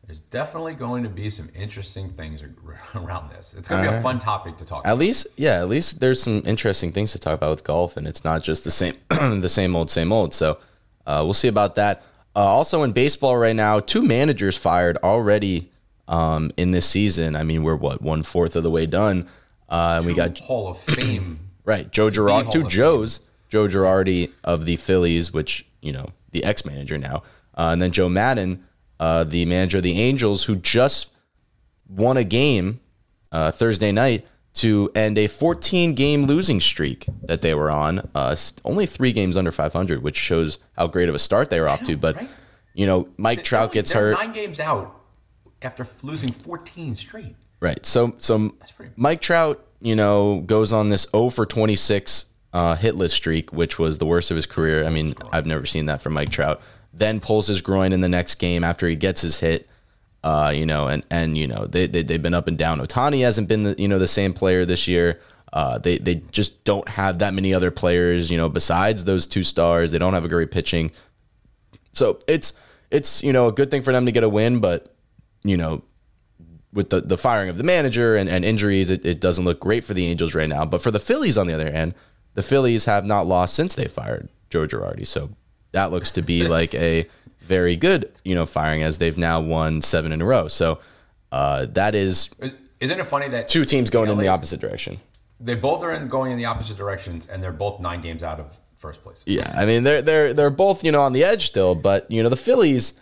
there's 0.05 0.19
definitely 0.19 0.75
going 0.75 1.03
to 1.03 1.09
be 1.09 1.29
some 1.29 1.49
interesting 1.55 2.11
things 2.11 2.43
around 2.95 3.31
this. 3.31 3.55
It's 3.57 3.67
going 3.67 3.83
to 3.83 3.91
be 3.91 3.95
a 3.95 4.01
fun 4.01 4.19
topic 4.19 4.57
to 4.57 4.65
talk. 4.65 4.85
at 4.85 4.89
about. 4.89 4.99
least, 4.99 5.27
yeah, 5.35 5.59
at 5.61 5.67
least 5.67 5.99
there's 5.99 6.21
some 6.21 6.43
interesting 6.45 6.91
things 6.91 7.11
to 7.13 7.19
talk 7.19 7.33
about 7.33 7.49
with 7.49 7.63
golf 7.63 7.97
and 7.97 8.07
it's 8.07 8.23
not 8.23 8.43
just 8.43 8.63
the 8.63 8.71
same, 8.71 8.93
the 9.09 9.49
same 9.49 9.75
old, 9.75 9.89
same 9.89 10.11
old. 10.11 10.33
So, 10.33 10.59
uh, 11.07 11.21
we'll 11.23 11.33
see 11.33 11.47
about 11.47 11.75
that. 11.75 12.03
Uh, 12.35 12.39
also 12.39 12.83
in 12.83 12.91
baseball 12.91 13.35
right 13.37 13.55
now, 13.55 13.79
two 13.79 14.03
managers 14.03 14.57
fired 14.57 14.97
already, 14.97 15.71
um, 16.07 16.51
in 16.57 16.71
this 16.71 16.85
season. 16.85 17.35
I 17.35 17.43
mean, 17.43 17.63
we're 17.63 17.75
what, 17.75 18.01
one 18.01 18.23
fourth 18.23 18.55
of 18.55 18.63
the 18.63 18.69
way 18.69 18.85
done. 18.85 19.27
Uh, 19.67 19.95
and 19.97 20.05
we 20.05 20.13
got 20.13 20.37
Hall 20.39 20.67
of 20.67 20.79
Fame. 20.81 21.39
Right, 21.63 21.91
Joe 21.91 22.09
Girardi, 22.09 22.51
two 22.51 22.59
of 22.59 22.63
Fame. 22.63 22.69
Joes, 22.69 23.19
Joe 23.49 23.67
Girardi 23.67 24.31
of 24.43 24.65
the 24.65 24.75
Phillies, 24.75 25.33
which 25.33 25.65
you 25.81 25.91
know 25.91 26.07
the 26.31 26.43
ex-manager 26.43 26.97
now, 26.97 27.23
uh, 27.57 27.69
and 27.71 27.81
then 27.81 27.91
Joe 27.91 28.09
Maddon, 28.09 28.63
uh, 28.99 29.23
the 29.23 29.45
manager 29.45 29.77
of 29.77 29.83
the 29.83 29.99
Angels, 29.99 30.43
who 30.43 30.55
just 30.55 31.11
won 31.89 32.17
a 32.17 32.23
game 32.23 32.79
uh, 33.31 33.51
Thursday 33.51 33.91
night 33.91 34.25
to 34.53 34.89
end 34.95 35.17
a 35.17 35.27
14-game 35.27 36.25
losing 36.25 36.61
streak 36.61 37.07
that 37.23 37.41
they 37.41 37.53
were 37.53 37.69
on. 37.69 38.09
Uh, 38.15 38.35
only 38.63 38.85
three 38.85 39.11
games 39.11 39.35
under 39.35 39.51
500, 39.51 40.01
which 40.01 40.15
shows 40.15 40.59
how 40.77 40.87
great 40.87 41.09
of 41.09 41.15
a 41.15 41.19
start 41.19 41.49
they 41.49 41.59
were 41.59 41.67
off 41.67 41.83
to. 41.83 41.97
But 41.97 42.15
right? 42.15 42.29
you 42.73 42.85
know, 42.85 43.09
Mike 43.17 43.43
Trout 43.43 43.73
gets 43.73 43.91
hurt. 43.91 44.13
Nine 44.13 44.31
games 44.31 44.59
out 44.61 45.04
after 45.65 45.85
losing 46.03 46.31
14 46.31 46.95
straight. 46.95 47.35
Right. 47.59 47.85
So 47.85 48.15
so 48.17 48.53
Mike 48.95 49.21
Trout, 49.21 49.65
you 49.81 49.95
know, 49.95 50.41
goes 50.45 50.71
on 50.71 50.89
this 50.89 51.07
0 51.11 51.29
for 51.29 51.45
26 51.45 52.27
uh, 52.53 52.75
hitless 52.75 53.09
streak, 53.11 53.51
which 53.51 53.77
was 53.77 53.97
the 53.97 54.05
worst 54.05 54.31
of 54.31 54.35
his 54.35 54.45
career. 54.45 54.85
I 54.85 54.89
mean, 54.89 55.13
I've 55.31 55.45
never 55.45 55.65
seen 55.65 55.87
that 55.87 56.01
from 56.01 56.13
Mike 56.13 56.29
Trout. 56.29 56.61
Then 56.93 57.19
pulls 57.19 57.47
his 57.47 57.61
groin 57.61 57.91
in 57.91 58.01
the 58.01 58.09
next 58.09 58.35
game 58.35 58.63
after 58.63 58.87
he 58.87 58.95
gets 58.95 59.21
his 59.21 59.39
hit. 59.41 59.67
Uh, 60.23 60.51
you 60.55 60.65
know, 60.65 60.87
and 60.87 61.05
and 61.11 61.37
you 61.37 61.47
know 61.47 61.65
they, 61.67 61.85
they 61.85 62.01
they've 62.01 62.21
been 62.21 62.33
up 62.33 62.47
and 62.47 62.57
down. 62.57 62.79
Ohtani 62.79 63.21
hasn't 63.21 63.47
been 63.47 63.63
the 63.63 63.75
you 63.77 63.87
know 63.87 63.99
the 63.99 64.07
same 64.07 64.33
player 64.33 64.65
this 64.65 64.87
year. 64.87 65.19
Uh, 65.53 65.77
they 65.77 65.97
they 65.97 66.15
just 66.31 66.63
don't 66.63 66.87
have 66.89 67.19
that 67.19 67.33
many 67.33 67.53
other 67.53 67.69
players. 67.69 68.31
You 68.31 68.37
know, 68.37 68.49
besides 68.49 69.03
those 69.03 69.27
two 69.27 69.43
stars, 69.43 69.91
they 69.91 69.99
don't 69.99 70.13
have 70.13 70.25
a 70.25 70.29
great 70.29 70.49
pitching. 70.49 70.91
So 71.91 72.19
it's 72.27 72.53
it's 72.89 73.23
you 73.23 73.33
know 73.33 73.47
a 73.47 73.51
good 73.51 73.69
thing 73.69 73.81
for 73.81 73.93
them 73.93 74.05
to 74.05 74.11
get 74.11 74.23
a 74.23 74.29
win, 74.29 74.59
but 74.61 74.94
you 75.47 75.57
know 75.57 75.83
with 76.73 76.89
the, 76.89 76.99
the 76.99 77.17
firing 77.17 77.47
of 77.49 77.57
the 77.57 77.63
manager 77.63 78.15
and, 78.17 78.27
and 78.29 78.43
injuries, 78.43 78.89
it, 78.91 79.05
it 79.05 79.21
doesn't 79.21 79.45
look 79.45 79.61
great 79.61 79.85
for 79.85 79.93
the 79.93 80.05
Angels 80.07 80.35
right 80.35 80.49
now. 80.49 80.65
But 80.65 80.81
for 80.81 80.91
the 80.91 80.99
Phillies, 80.99 81.37
on 81.37 81.47
the 81.47 81.53
other 81.53 81.71
hand, 81.71 81.95
the 82.33 82.43
Phillies 82.43 82.83
have 82.83 83.05
not 83.05 83.25
lost 83.25 83.53
since 83.53 83.75
they 83.75 83.85
fired 83.87 84.27
Joe 84.49 84.67
Girardi. 84.67 85.07
So 85.07 85.29
that 85.71 85.91
looks 85.91 86.11
to 86.11 86.21
be 86.21 86.45
like 86.47 86.73
a 86.75 87.07
very 87.41 87.77
good, 87.77 88.11
you 88.25 88.35
know, 88.35 88.45
firing 88.45 88.83
as 88.83 88.97
they've 88.97 89.17
now 89.17 89.39
won 89.39 89.81
seven 89.81 90.11
in 90.11 90.21
a 90.21 90.25
row. 90.25 90.49
So 90.49 90.79
uh, 91.31 91.65
that 91.67 91.95
is 91.95 92.29
Is- 92.39 92.55
Isn't 92.81 92.99
it 92.99 93.07
funny 93.07 93.29
that 93.29 93.47
two 93.47 93.63
teams 93.63 93.89
going 93.89 94.09
in 94.09 94.17
the 94.17 94.27
opposite 94.27 94.59
direction. 94.59 94.99
They 95.39 95.55
both 95.55 95.81
are 95.83 95.91
in 95.93 96.07
going 96.09 96.31
in 96.33 96.37
the 96.37 96.45
opposite 96.45 96.75
directions, 96.77 97.25
and 97.27 97.41
they're 97.41 97.51
both 97.53 97.79
nine 97.79 98.01
games 98.01 98.21
out 98.23 98.39
of 98.39 98.57
first 98.75 99.01
place. 99.01 99.23
Yeah, 99.25 99.53
I 99.55 99.65
mean 99.65 99.83
they're 99.83 100.01
they're 100.01 100.33
they're 100.33 100.49
both 100.49 100.83
you 100.83 100.91
know 100.91 101.01
on 101.03 101.13
the 101.13 101.23
edge 101.23 101.47
still, 101.47 101.73
but 101.75 102.09
you 102.11 102.21
know 102.21 102.29
the 102.29 102.35
Phillies. 102.37 102.99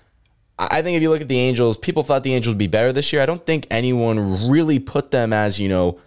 I 0.71 0.81
think 0.81 0.97
if 0.97 1.01
you 1.01 1.09
look 1.09 1.21
at 1.21 1.27
the 1.27 1.39
Angels, 1.39 1.77
people 1.77 2.03
thought 2.03 2.23
the 2.23 2.33
Angels 2.33 2.53
would 2.53 2.59
be 2.59 2.67
better 2.67 2.91
this 2.91 3.13
year. 3.13 3.21
I 3.21 3.25
don't 3.25 3.45
think 3.45 3.67
anyone 3.69 4.49
really 4.49 4.79
put 4.79 5.11
them 5.11 5.33
as 5.33 5.59
you 5.59 5.69
know, 5.69 5.99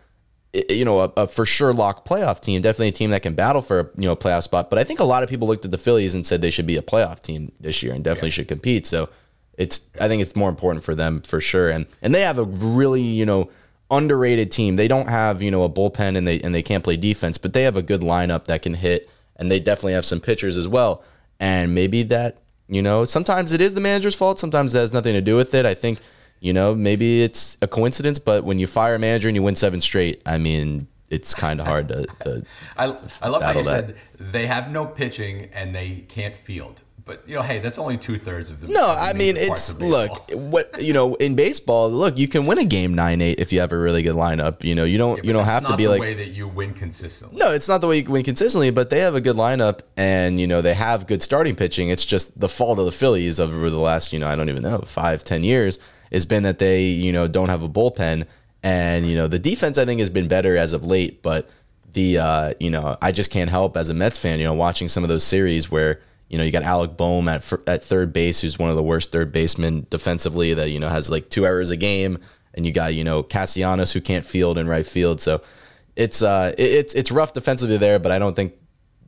you 0.69 0.85
know 0.85 1.01
a, 1.01 1.13
a 1.17 1.27
for 1.27 1.47
sure 1.47 1.73
lock 1.73 2.07
playoff 2.07 2.41
team. 2.41 2.63
Definitely 2.63 2.89
a 2.89 2.93
team 2.93 3.11
that 3.11 3.23
can 3.23 3.35
battle 3.35 3.63
for 3.63 3.81
a 3.81 3.85
you 3.97 4.07
know 4.07 4.17
playoff 4.17 4.45
spot. 4.45 4.71
But 4.71 4.79
I 4.79 4.85
think 4.85 5.01
a 5.01 5.05
lot 5.05 5.23
of 5.23 5.29
people 5.29 5.49
looked 5.49 5.65
at 5.65 5.71
the 5.71 5.79
Phillies 5.79 6.15
and 6.15 6.27
said 6.27 6.43
they 6.43 6.51
should 6.51 6.67
be 6.67 6.77
a 6.77 6.83
playoff 6.83 7.21
team 7.21 7.53
this 7.61 7.83
year 7.83 7.93
and 7.93 8.03
definitely 8.05 8.31
should 8.31 8.49
compete. 8.49 8.87
So 8.87 9.09
it's 9.57 9.89
I 10.01 10.09
think 10.09 10.23
it's 10.23 10.37
more 10.37 10.49
important 10.49 10.85
for 10.85 10.95
them 10.95 11.23
for 11.23 11.41
sure. 11.41 11.69
And 11.71 11.87
and 12.03 12.15
they 12.15 12.23
have 12.23 12.39
a 12.39 12.45
really 12.45 13.03
you 13.03 13.27
know 13.27 13.51
underrated 13.91 14.51
team. 14.51 14.77
They 14.77 14.89
don't 14.89 15.09
have 15.09 15.43
you 15.43 15.51
know 15.51 15.65
a 15.65 15.69
bullpen 15.69 16.17
and 16.17 16.27
they 16.27 16.41
and 16.41 16.55
they 16.55 16.63
can't 16.63 16.85
play 16.85 16.97
defense, 16.97 17.39
but 17.39 17.53
they 17.53 17.63
have 17.63 17.77
a 17.77 17.83
good 17.83 18.01
lineup 18.01 18.45
that 18.47 18.63
can 18.63 18.75
hit, 18.75 19.11
and 19.37 19.51
they 19.51 19.61
definitely 19.61 19.95
have 19.95 20.07
some 20.07 20.21
pitchers 20.21 20.57
as 20.57 20.69
well. 20.69 21.03
And 21.39 21.75
maybe 21.75 22.03
that 22.05 22.39
you 22.69 22.83
know 22.83 23.05
sometimes 23.05 23.53
it 23.53 23.61
is 23.61 23.75
the 23.75 23.81
manager's 23.81 24.15
fault. 24.15 24.39
Sometimes 24.39 24.75
it 24.75 24.79
has 24.79 24.93
nothing 24.93 25.15
to 25.15 25.21
do 25.21 25.37
with 25.37 25.55
it. 25.55 25.67
I 25.67 25.75
think 25.75 26.01
you 26.41 26.53
know 26.53 26.75
maybe 26.75 27.23
it's 27.23 27.59
a 27.63 27.69
coincidence, 27.69 28.19
but 28.19 28.45
when 28.45 28.59
you 28.59 28.67
fire 28.67 28.95
a 28.95 28.99
manager 28.99 29.29
and 29.29 29.37
you 29.37 29.43
win 29.43 29.57
seven 29.57 29.81
straight, 29.81 30.23
I 30.27 30.39
mean 30.39 30.89
it's 31.11 31.35
kind 31.35 31.61
of 31.61 31.67
hard 31.67 31.89
to. 31.89 32.07
to 32.21 32.45
I, 32.77 32.97
I 33.23 33.29
love 33.29 33.43
how 33.43 33.53
you 33.53 33.63
that. 33.63 33.65
said 33.65 33.97
they 34.19 34.47
have 34.47 34.71
no 34.71 34.87
pitching 34.87 35.51
and 35.53 35.75
they 35.75 36.05
can't 36.09 36.37
field. 36.37 36.83
But 37.07 37.23
you 37.25 37.37
know, 37.37 37.43
hey, 37.43 37.61
that's 37.61 37.79
only 37.79 37.97
two 37.97 38.19
thirds 38.19 38.51
of 38.51 38.61
the. 38.61 38.67
No, 38.67 38.85
I 38.91 39.13
mean 39.13 39.37
it's 39.39 39.81
look 39.81 40.29
what 40.33 40.83
you 40.83 40.93
know 40.93 41.15
in 41.15 41.37
baseball. 41.37 41.89
Look, 41.89 42.19
you 42.19 42.27
can 42.27 42.47
win 42.47 42.59
a 42.59 42.65
game 42.65 42.95
nine 42.95 43.21
eight 43.21 43.39
if 43.39 43.53
you 43.53 43.61
have 43.61 43.71
a 43.71 43.79
really 43.79 44.03
good 44.03 44.17
lineup. 44.17 44.65
You 44.65 44.75
know 44.75 44.83
you 44.83 44.99
don't 44.99 45.25
you 45.25 45.33
don't 45.33 45.45
have 45.45 45.65
to 45.67 45.77
be 45.77 45.85
the 45.85 45.91
like 45.91 46.01
way 46.01 46.15
that 46.15 46.31
you 46.31 46.49
win 46.49 46.75
consistently. 46.75 47.39
No, 47.39 47.53
it's 47.53 47.69
not 47.69 47.81
the 47.81 47.87
way 47.87 47.99
you 47.99 48.11
win 48.11 48.25
consistently, 48.25 48.71
but 48.71 48.91
they 48.91 48.99
have 48.99 49.15
a 49.15 49.21
good 49.21 49.37
lineup 49.37 49.83
and, 49.97 50.41
you 50.41 50.49
know, 50.49 50.61
they 50.61 50.75
have 50.75 51.07
good 51.07 51.23
starting 51.23 51.55
pitching. 51.55 51.91
It's 51.91 52.05
just 52.05 52.41
the 52.41 52.49
fault 52.49 52.79
of 52.81 52.85
the 52.85 52.93
Phillies 52.93 53.39
over 53.39 53.71
the 53.71 53.79
last, 53.79 54.13
you 54.13 54.19
know, 54.19 54.27
I 54.27 54.35
don't 54.35 54.49
even 54.49 54.63
know, 54.63 54.79
five, 54.81 55.25
ten 55.25 55.45
years 55.45 55.79
has 56.11 56.27
been 56.27 56.43
that 56.43 56.59
they, 56.59 56.85
you 56.87 57.13
know, 57.13 57.29
don't 57.29 57.49
have 57.49 57.63
a 57.63 57.69
bullpen. 57.69 58.27
And, 58.63 59.07
you 59.07 59.17
know, 59.17 59.29
the 59.29 59.39
defense 59.39 59.79
I 59.79 59.85
think 59.85 60.01
has 60.01 60.11
been 60.11 60.27
better 60.27 60.57
as 60.57 60.73
of 60.73 60.85
late, 60.85 61.23
but 61.23 61.49
the 61.93 62.19
uh, 62.19 62.55
you 62.59 62.71
know, 62.71 62.97
I 63.01 63.13
just 63.13 63.31
can't 63.31 63.49
help 63.49 63.77
as 63.77 63.91
a 63.91 63.95
Mets 63.95 64.19
fan, 64.19 64.41
you 64.41 64.45
know, 64.45 64.55
watching 64.55 64.89
some 64.89 65.05
of 65.05 65.09
those 65.09 65.23
series 65.25 65.71
where, 65.71 66.01
you 66.28 66.38
know, 66.38 66.45
you 66.45 66.50
got 66.52 66.62
Alec 66.62 66.97
Bohm 66.97 67.28
at 67.28 67.50
at 67.66 67.83
third 67.83 68.12
base, 68.12 68.40
who's 68.40 68.59
one 68.59 68.71
of 68.71 68.76
the 68.76 68.83
worst 68.83 69.12
third 69.12 69.33
basemen 69.33 69.87
defensively 69.90 70.54
that, 70.54 70.71
you 70.71 70.80
know, 70.80 70.88
has 70.88 71.11
like 71.11 71.30
two 71.30 71.47
errors 71.47 71.71
a 71.71 71.76
game. 71.76 72.18
And 72.54 72.64
you 72.64 72.73
got, 72.73 72.95
you 72.95 73.04
know, 73.04 73.23
Castellanos 73.23 73.92
who 73.92 74.00
can't 74.00 74.25
field 74.25 74.56
in 74.59 74.66
right 74.66 74.87
field. 74.87 75.21
So 75.21 75.42
it's 75.95 76.23
uh 76.23 76.54
it- 76.59 76.62
it's 76.71 76.95
it's 76.95 77.11
rough 77.12 77.33
defensively 77.33 77.76
there, 77.76 77.99
but 77.99 78.12
I 78.12 78.18
don't 78.18 78.35
think 78.35 78.54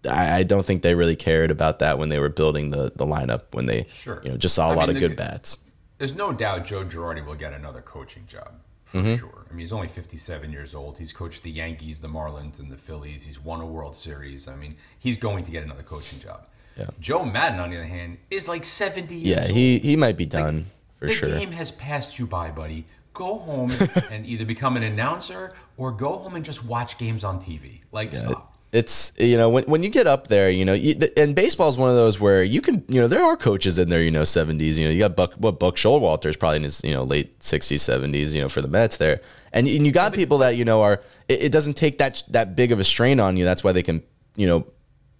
I, 0.08 0.38
I 0.38 0.42
don't 0.44 0.64
think 0.64 0.82
they 0.82 0.94
really 0.94 1.16
cared 1.16 1.50
about 1.50 1.80
that 1.80 1.98
when 1.98 2.08
they 2.08 2.18
were 2.18 2.28
building 2.28 2.68
the 2.70 2.92
the 2.94 3.06
lineup 3.06 3.42
when 3.52 3.66
they 3.66 3.87
Sure. 3.88 4.20
you 4.22 4.30
know 4.30 4.37
just 4.37 4.54
saw 4.54 4.68
a 4.68 4.72
I 4.72 4.75
lot 4.75 4.88
mean, 4.88 4.96
of 4.96 5.02
the- 5.02 5.08
good 5.08 5.16
bats. 5.16 5.58
There's 5.98 6.14
no 6.14 6.30
doubt 6.32 6.64
Joe 6.66 6.84
Girardi 6.84 7.25
will 7.26 7.34
get 7.34 7.52
another 7.52 7.80
coaching 7.80 8.25
job 8.28 8.52
for 8.84 8.98
Mm-hmm. 8.98 9.16
sure. 9.16 9.46
I 9.50 9.52
mean, 9.52 9.60
he's 9.60 9.72
only 9.72 9.88
57 9.88 10.52
years 10.52 10.75
old. 10.75 10.96
He's 10.98 11.12
coached 11.12 11.42
the 11.42 11.50
Yankees, 11.50 12.00
the 12.00 12.06
Marlins, 12.08 12.58
and 12.60 12.70
the 12.70 12.76
Phillies. 12.76 13.25
He's 13.25 13.40
won 13.42 13.60
a 13.60 13.66
World 13.66 13.96
Series. 13.96 14.46
I 14.46 14.54
mean, 14.54 14.76
he's 14.98 15.18
going 15.18 15.44
to 15.44 15.50
get 15.50 15.64
another 15.64 15.82
coaching 15.82 16.20
job. 16.20 16.46
Yeah. 16.78 16.87
Joe 17.00 17.25
Maddon, 17.25 17.61
on 17.61 17.70
the 17.70 17.76
other 17.76 17.87
hand, 17.87 18.18
is 18.30 18.47
like 18.47 18.64
70 18.64 19.14
years 19.14 19.26
Yeah, 19.26 19.47
he 19.52 19.78
he 19.78 19.97
might 19.97 20.16
be 20.16 20.26
done 20.26 20.66
for 20.97 21.06
the 21.06 21.12
sure. 21.12 21.30
The 21.30 21.38
game 21.38 21.52
has 21.52 21.73
passed 21.73 22.18
you 22.18 22.26
by, 22.26 22.50
buddy. 22.50 22.87
Go 23.14 23.38
home 23.38 23.73
and 24.12 24.25
either 24.25 24.44
become 24.44 24.76
an 24.76 24.85
announcer 24.85 25.52
or 25.76 25.90
go 25.90 26.18
home 26.18 26.37
and 26.37 26.44
just 26.44 26.64
watch 26.64 26.99
games 26.99 27.25
on 27.25 27.40
TV. 27.40 27.80
Like, 27.90 28.14
stop. 28.14 28.54
It's 28.70 29.12
you 29.16 29.38
know 29.38 29.49
when 29.49 29.64
when 29.64 29.82
you 29.82 29.88
get 29.88 30.06
up 30.06 30.28
there, 30.28 30.50
you 30.50 30.62
know, 30.62 30.75
you, 30.75 30.94
and 31.16 31.35
baseball 31.35 31.70
is 31.70 31.78
one 31.78 31.88
of 31.88 31.97
those 31.97 32.20
where 32.20 32.44
you 32.44 32.61
can 32.61 32.85
you 32.87 33.00
know 33.00 33.08
there 33.08 33.25
are 33.25 33.35
coaches 33.35 33.78
in 33.78 33.88
their 33.88 34.02
you 34.02 34.11
know 34.11 34.25
seventies. 34.25 34.78
You 34.78 34.87
know, 34.87 34.92
you 34.92 34.99
got 34.99 35.16
Buck 35.16 35.32
what 35.35 35.58
Buck 35.58 35.76
Showalter 35.76 36.26
is 36.26 36.37
probably 36.37 36.58
in 36.58 36.62
his 36.64 36.85
you 36.85 36.92
know 36.92 37.02
late 37.02 37.42
sixties 37.42 37.80
seventies. 37.80 38.35
You 38.35 38.42
know, 38.42 38.50
for 38.50 38.61
the 38.61 38.68
Mets 38.68 38.99
there, 38.99 39.23
and, 39.54 39.66
and 39.66 39.87
you 39.87 39.90
got 39.90 40.12
people 40.12 40.37
that 40.38 40.56
you 40.56 40.66
know 40.66 40.82
are 40.82 41.00
it, 41.28 41.44
it 41.44 41.52
doesn't 41.52 41.78
take 41.78 41.97
that 41.97 42.23
that 42.28 42.56
big 42.56 42.70
of 42.70 42.78
a 42.78 42.85
strain 42.85 43.20
on 43.20 43.38
you. 43.38 43.44
That's 43.47 43.64
why 43.64 43.73
they 43.73 43.82
can 43.82 44.02
you 44.37 44.47
know 44.47 44.66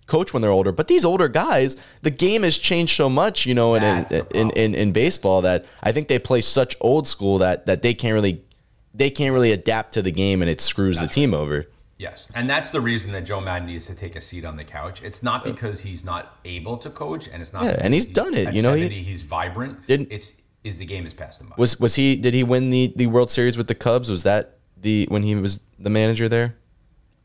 coach 0.09 0.33
when 0.33 0.43
they're 0.43 0.51
older. 0.51 0.73
But 0.73 0.89
these 0.89 1.05
older 1.05 1.29
guys, 1.29 1.77
the 2.03 2.11
game 2.11 2.43
has 2.43 2.59
changed 2.59 2.97
so 2.97 3.09
much, 3.09 3.47
you 3.47 3.55
know, 3.55 3.75
in 3.77 3.83
in, 3.85 4.27
in, 4.35 4.51
in 4.51 4.75
in 4.75 4.93
baseball 4.93 5.41
that 5.43 5.65
I 5.83 5.93
think 5.93 6.09
they 6.09 6.19
play 6.19 6.41
such 6.41 6.77
old 6.81 7.07
school 7.07 7.39
that 7.39 7.67
that 7.67 7.83
they 7.83 7.95
can't 7.95 8.15
really 8.15 8.43
they 8.93 9.11
can't 9.11 9.33
really 9.33 9.53
adapt 9.53 9.93
to 9.95 10.03
the 10.03 10.11
game, 10.11 10.43
and 10.43 10.51
it 10.51 10.61
screws 10.61 10.99
the 10.99 11.07
team 11.07 11.33
over. 11.35 11.67
Yes, 11.99 12.29
and 12.33 12.49
that's 12.49 12.71
the 12.71 12.81
reason 12.81 13.11
that 13.13 13.25
Joe 13.25 13.41
Maddon 13.41 13.67
needs 13.67 13.87
to 13.87 13.95
take 13.95 14.15
a 14.15 14.21
seat 14.21 14.45
on 14.45 14.57
the 14.57 14.63
couch. 14.65 15.03
It's 15.03 15.21
not 15.21 15.43
because 15.43 15.81
he's 15.81 16.05
not 16.05 16.37
able 16.45 16.77
to 16.79 16.91
coach, 16.91 17.29
and 17.29 17.43
it's 17.43 17.53
not. 17.53 17.65
Yeah, 17.65 17.77
and 17.81 17.93
he's 17.93 18.07
done 18.07 18.35
it, 18.35 18.55
you 18.55 18.63
know, 18.63 18.73
he- 18.75 19.03
he's 19.03 19.23
vibrant. 19.23 19.87
Didn't- 19.87 20.13
it's 20.13 20.33
is 20.65 20.79
the 20.79 20.85
game 20.87 21.05
has 21.05 21.15
passed 21.15 21.41
him 21.41 21.49
by. 21.49 21.55
Was 21.59 21.79
was 21.81 21.97
he? 21.97 22.15
Did 22.17 22.35
he 22.35 22.45
win 22.45 22.71
the 22.71 22.93
the 22.95 23.07
World 23.09 23.31
Series 23.33 23.57
with 23.57 23.67
the 23.67 23.75
Cubs? 23.75 24.09
Was 24.11 24.23
that 24.23 24.59
the 24.81 25.07
when 25.09 25.23
he 25.25 25.35
was 25.35 25.61
the 25.79 25.91
manager 25.91 26.29
there? 26.29 26.55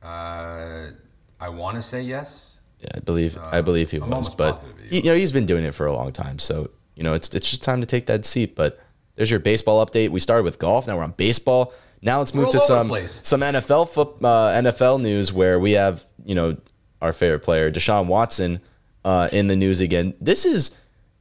Uh, 0.02 0.92
I 1.40 1.50
want 1.50 1.76
to 1.78 1.82
say 1.82 2.02
yes. 2.02 2.53
Yeah, 2.84 2.90
I 2.96 3.00
believe 3.00 3.38
I 3.38 3.62
believe 3.62 3.92
he 3.92 3.98
I'm 3.98 4.10
was, 4.10 4.34
but 4.36 4.64
he 4.90 4.98
you 4.98 5.06
know 5.06 5.16
he's 5.16 5.32
been 5.32 5.46
doing 5.46 5.64
it 5.64 5.74
for 5.74 5.86
a 5.86 5.94
long 5.94 6.12
time. 6.12 6.38
So 6.38 6.70
you 6.96 7.04
know 7.04 7.14
it's 7.14 7.34
it's 7.34 7.50
just 7.50 7.64
time 7.64 7.80
to 7.80 7.88
take 7.88 8.08
that 8.08 8.26
seat. 8.26 8.56
But 8.56 8.80
there's 9.16 9.32
your 9.32 9.40
baseball 9.40 9.86
update. 9.86 10.10
We 10.10 10.20
started 10.20 10.44
with 10.44 10.60
golf. 10.60 10.86
Now 10.88 10.98
we're 10.98 11.04
on 11.04 11.12
baseball. 11.12 11.74
Now 12.02 12.20
let's 12.20 12.34
move 12.34 12.50
to 12.50 12.60
some 12.60 12.90
some 13.08 13.40
NFL 13.42 14.18
uh, 14.22 14.62
NFL 14.62 15.02
news 15.02 15.32
where 15.32 15.60
we 15.60 15.72
have 15.72 16.04
you 16.26 16.36
know 16.36 16.58
our 17.02 17.14
favorite 17.14 17.40
player 17.40 17.72
Deshaun 17.72 18.08
Watson 18.08 18.60
uh, 19.06 19.30
in 19.32 19.48
the 19.48 19.56
news 19.56 19.80
again. 19.80 20.14
This 20.20 20.46
is 20.46 20.72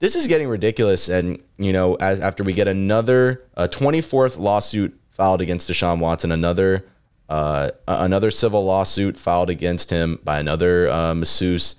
this 0.01 0.17
is 0.17 0.27
getting 0.27 0.49
ridiculous, 0.49 1.09
and 1.09 1.41
you 1.59 1.73
know 1.73 1.95
as 1.95 2.19
after 2.21 2.43
we 2.43 2.53
get 2.53 2.67
another 2.67 3.45
uh, 3.57 3.69
24th 3.71 4.41
lawsuit 4.41 4.99
filed 5.11 5.41
against 5.41 5.71
Deshaun 5.71 6.01
Watson, 6.01 6.33
another 6.33 6.85
uh, 7.33 7.71
another 7.89 8.31
civil 8.31 8.63
lawsuit 8.63 9.17
filed 9.17 9.49
against 9.49 9.89
him 9.89 10.19
by 10.23 10.39
another 10.39 10.91
uh, 10.91 11.15
masseuse. 11.15 11.77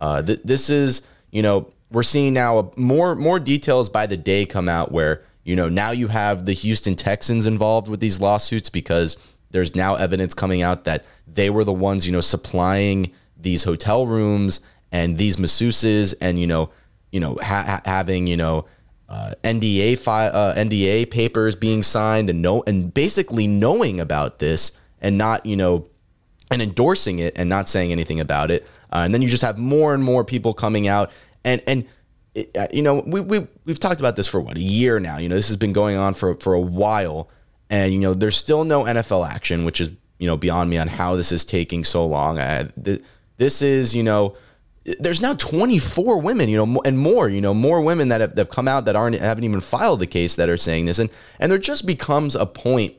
Uh, 0.00 0.22
th- 0.22 0.40
this 0.42 0.70
is, 0.70 1.06
you 1.30 1.42
know, 1.42 1.68
we're 1.90 2.02
seeing 2.02 2.32
now 2.32 2.58
a, 2.58 2.70
more 2.80 3.14
more 3.14 3.38
details 3.38 3.90
by 3.90 4.06
the 4.06 4.16
day 4.16 4.46
come 4.46 4.66
out 4.66 4.92
where 4.92 5.22
you 5.44 5.54
know 5.54 5.68
now 5.68 5.90
you 5.90 6.08
have 6.08 6.46
the 6.46 6.54
Houston 6.54 6.94
Texans 6.94 7.44
involved 7.44 7.86
with 7.86 8.00
these 8.00 8.18
lawsuits 8.18 8.70
because 8.70 9.18
there's 9.50 9.76
now 9.76 9.94
evidence 9.96 10.32
coming 10.32 10.62
out 10.62 10.84
that 10.84 11.04
they 11.26 11.50
were 11.50 11.64
the 11.64 11.72
ones 11.72 12.06
you 12.06 12.12
know 12.12 12.22
supplying 12.22 13.12
these 13.36 13.64
hotel 13.64 14.06
rooms 14.06 14.62
and 14.90 15.18
these 15.18 15.36
masseuses 15.36 16.14
and 16.22 16.40
you 16.40 16.46
know 16.46 16.70
you 17.12 17.20
know 17.20 17.38
ha- 17.42 17.64
ha- 17.66 17.82
having 17.84 18.26
you 18.26 18.38
know 18.38 18.64
uh, 19.10 19.34
NDA 19.44 19.98
fi- 19.98 20.28
uh, 20.28 20.54
NDA 20.54 21.10
papers 21.10 21.54
being 21.54 21.82
signed 21.82 22.30
and 22.30 22.40
no 22.40 22.64
and 22.66 22.94
basically 22.94 23.46
knowing 23.46 24.00
about 24.00 24.38
this 24.38 24.80
and 25.04 25.16
not 25.16 25.46
you 25.46 25.56
know 25.56 25.86
and 26.50 26.60
endorsing 26.60 27.20
it 27.20 27.34
and 27.36 27.48
not 27.48 27.68
saying 27.68 27.92
anything 27.92 28.20
about 28.20 28.50
it. 28.50 28.64
Uh, 28.92 29.02
and 29.04 29.14
then 29.14 29.22
you 29.22 29.28
just 29.28 29.42
have 29.42 29.58
more 29.58 29.94
and 29.94 30.02
more 30.02 30.24
people 30.24 30.54
coming 30.54 30.88
out 30.88 31.10
and 31.44 31.62
and 31.66 31.86
it, 32.34 32.56
uh, 32.56 32.66
you 32.72 32.82
know 32.82 33.02
we 33.06 33.20
we 33.20 33.46
we've 33.64 33.78
talked 33.78 34.00
about 34.00 34.16
this 34.16 34.26
for 34.26 34.40
what 34.40 34.56
a 34.56 34.60
year 34.60 34.98
now. 34.98 35.18
You 35.18 35.28
know 35.28 35.36
this 35.36 35.48
has 35.48 35.56
been 35.56 35.72
going 35.72 35.96
on 35.96 36.14
for 36.14 36.34
for 36.34 36.54
a 36.54 36.60
while, 36.60 37.28
and 37.70 37.92
you 37.92 38.00
know 38.00 38.14
there's 38.14 38.36
still 38.36 38.64
no 38.64 38.84
NFL 38.84 39.28
action, 39.28 39.64
which 39.64 39.80
is 39.80 39.90
you 40.18 40.26
know 40.26 40.36
beyond 40.36 40.70
me 40.70 40.78
on 40.78 40.88
how 40.88 41.14
this 41.14 41.30
is 41.30 41.44
taking 41.44 41.84
so 41.84 42.06
long. 42.06 42.38
I, 42.38 42.64
th- 42.82 43.02
this 43.36 43.62
is 43.62 43.94
you 43.94 44.02
know 44.02 44.36
there's 44.98 45.20
now 45.20 45.32
24 45.34 46.20
women, 46.20 46.48
you 46.48 46.64
know, 46.64 46.82
and 46.84 46.98
more, 46.98 47.28
you 47.28 47.40
know, 47.40 47.54
more 47.54 47.80
women 47.80 48.08
that 48.10 48.20
have, 48.20 48.30
that 48.30 48.38
have 48.38 48.50
come 48.50 48.68
out 48.68 48.84
that 48.84 48.94
aren't 48.94 49.18
haven't 49.18 49.44
even 49.44 49.60
filed 49.60 50.00
the 50.00 50.06
case 50.06 50.36
that 50.36 50.48
are 50.48 50.56
saying 50.56 50.86
this, 50.86 50.98
and 50.98 51.10
and 51.38 51.50
there 51.50 51.58
just 51.58 51.86
becomes 51.86 52.34
a 52.34 52.46
point 52.46 52.96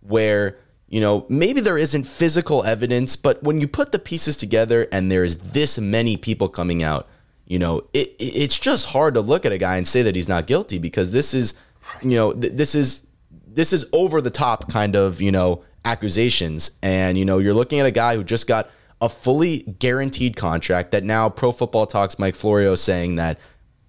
where 0.00 0.58
you 0.92 1.00
know 1.00 1.26
maybe 1.28 1.60
there 1.60 1.78
isn't 1.78 2.04
physical 2.06 2.62
evidence, 2.64 3.16
but 3.16 3.42
when 3.42 3.60
you 3.60 3.66
put 3.66 3.90
the 3.90 3.98
pieces 3.98 4.36
together 4.36 4.86
and 4.92 5.10
there's 5.10 5.34
this 5.36 5.78
many 5.78 6.16
people 6.16 6.48
coming 6.48 6.82
out, 6.84 7.08
you 7.46 7.58
know, 7.58 7.78
it, 7.92 8.08
it- 8.20 8.36
it's 8.44 8.58
just 8.58 8.86
hard 8.86 9.14
to 9.14 9.20
look 9.20 9.44
at 9.44 9.52
a 9.52 9.58
guy 9.58 9.76
and 9.78 9.88
say 9.88 10.02
that 10.02 10.14
he's 10.14 10.28
not 10.28 10.46
guilty 10.46 10.78
because 10.78 11.10
this 11.10 11.32
is, 11.34 11.54
you 12.02 12.16
know, 12.18 12.32
th- 12.32 12.52
this 12.52 12.74
is 12.76 13.06
this 13.46 13.72
is 13.72 13.84
over 13.92 14.20
the 14.22 14.30
top 14.30 14.70
kind 14.70 14.94
of 14.94 15.20
you 15.20 15.32
know 15.32 15.62
accusations, 15.84 16.78
and 16.82 17.16
you 17.18 17.24
know 17.24 17.38
you're 17.38 17.54
looking 17.54 17.80
at 17.80 17.86
a 17.86 17.90
guy 17.90 18.14
who 18.16 18.22
just 18.24 18.46
got 18.46 18.68
a 19.00 19.08
fully 19.08 19.58
guaranteed 19.80 20.36
contract 20.36 20.92
that 20.92 21.02
now 21.04 21.28
Pro 21.28 21.52
Football 21.52 21.86
Talks 21.86 22.18
Mike 22.18 22.34
Florio 22.36 22.74
saying 22.74 23.16
that 23.16 23.38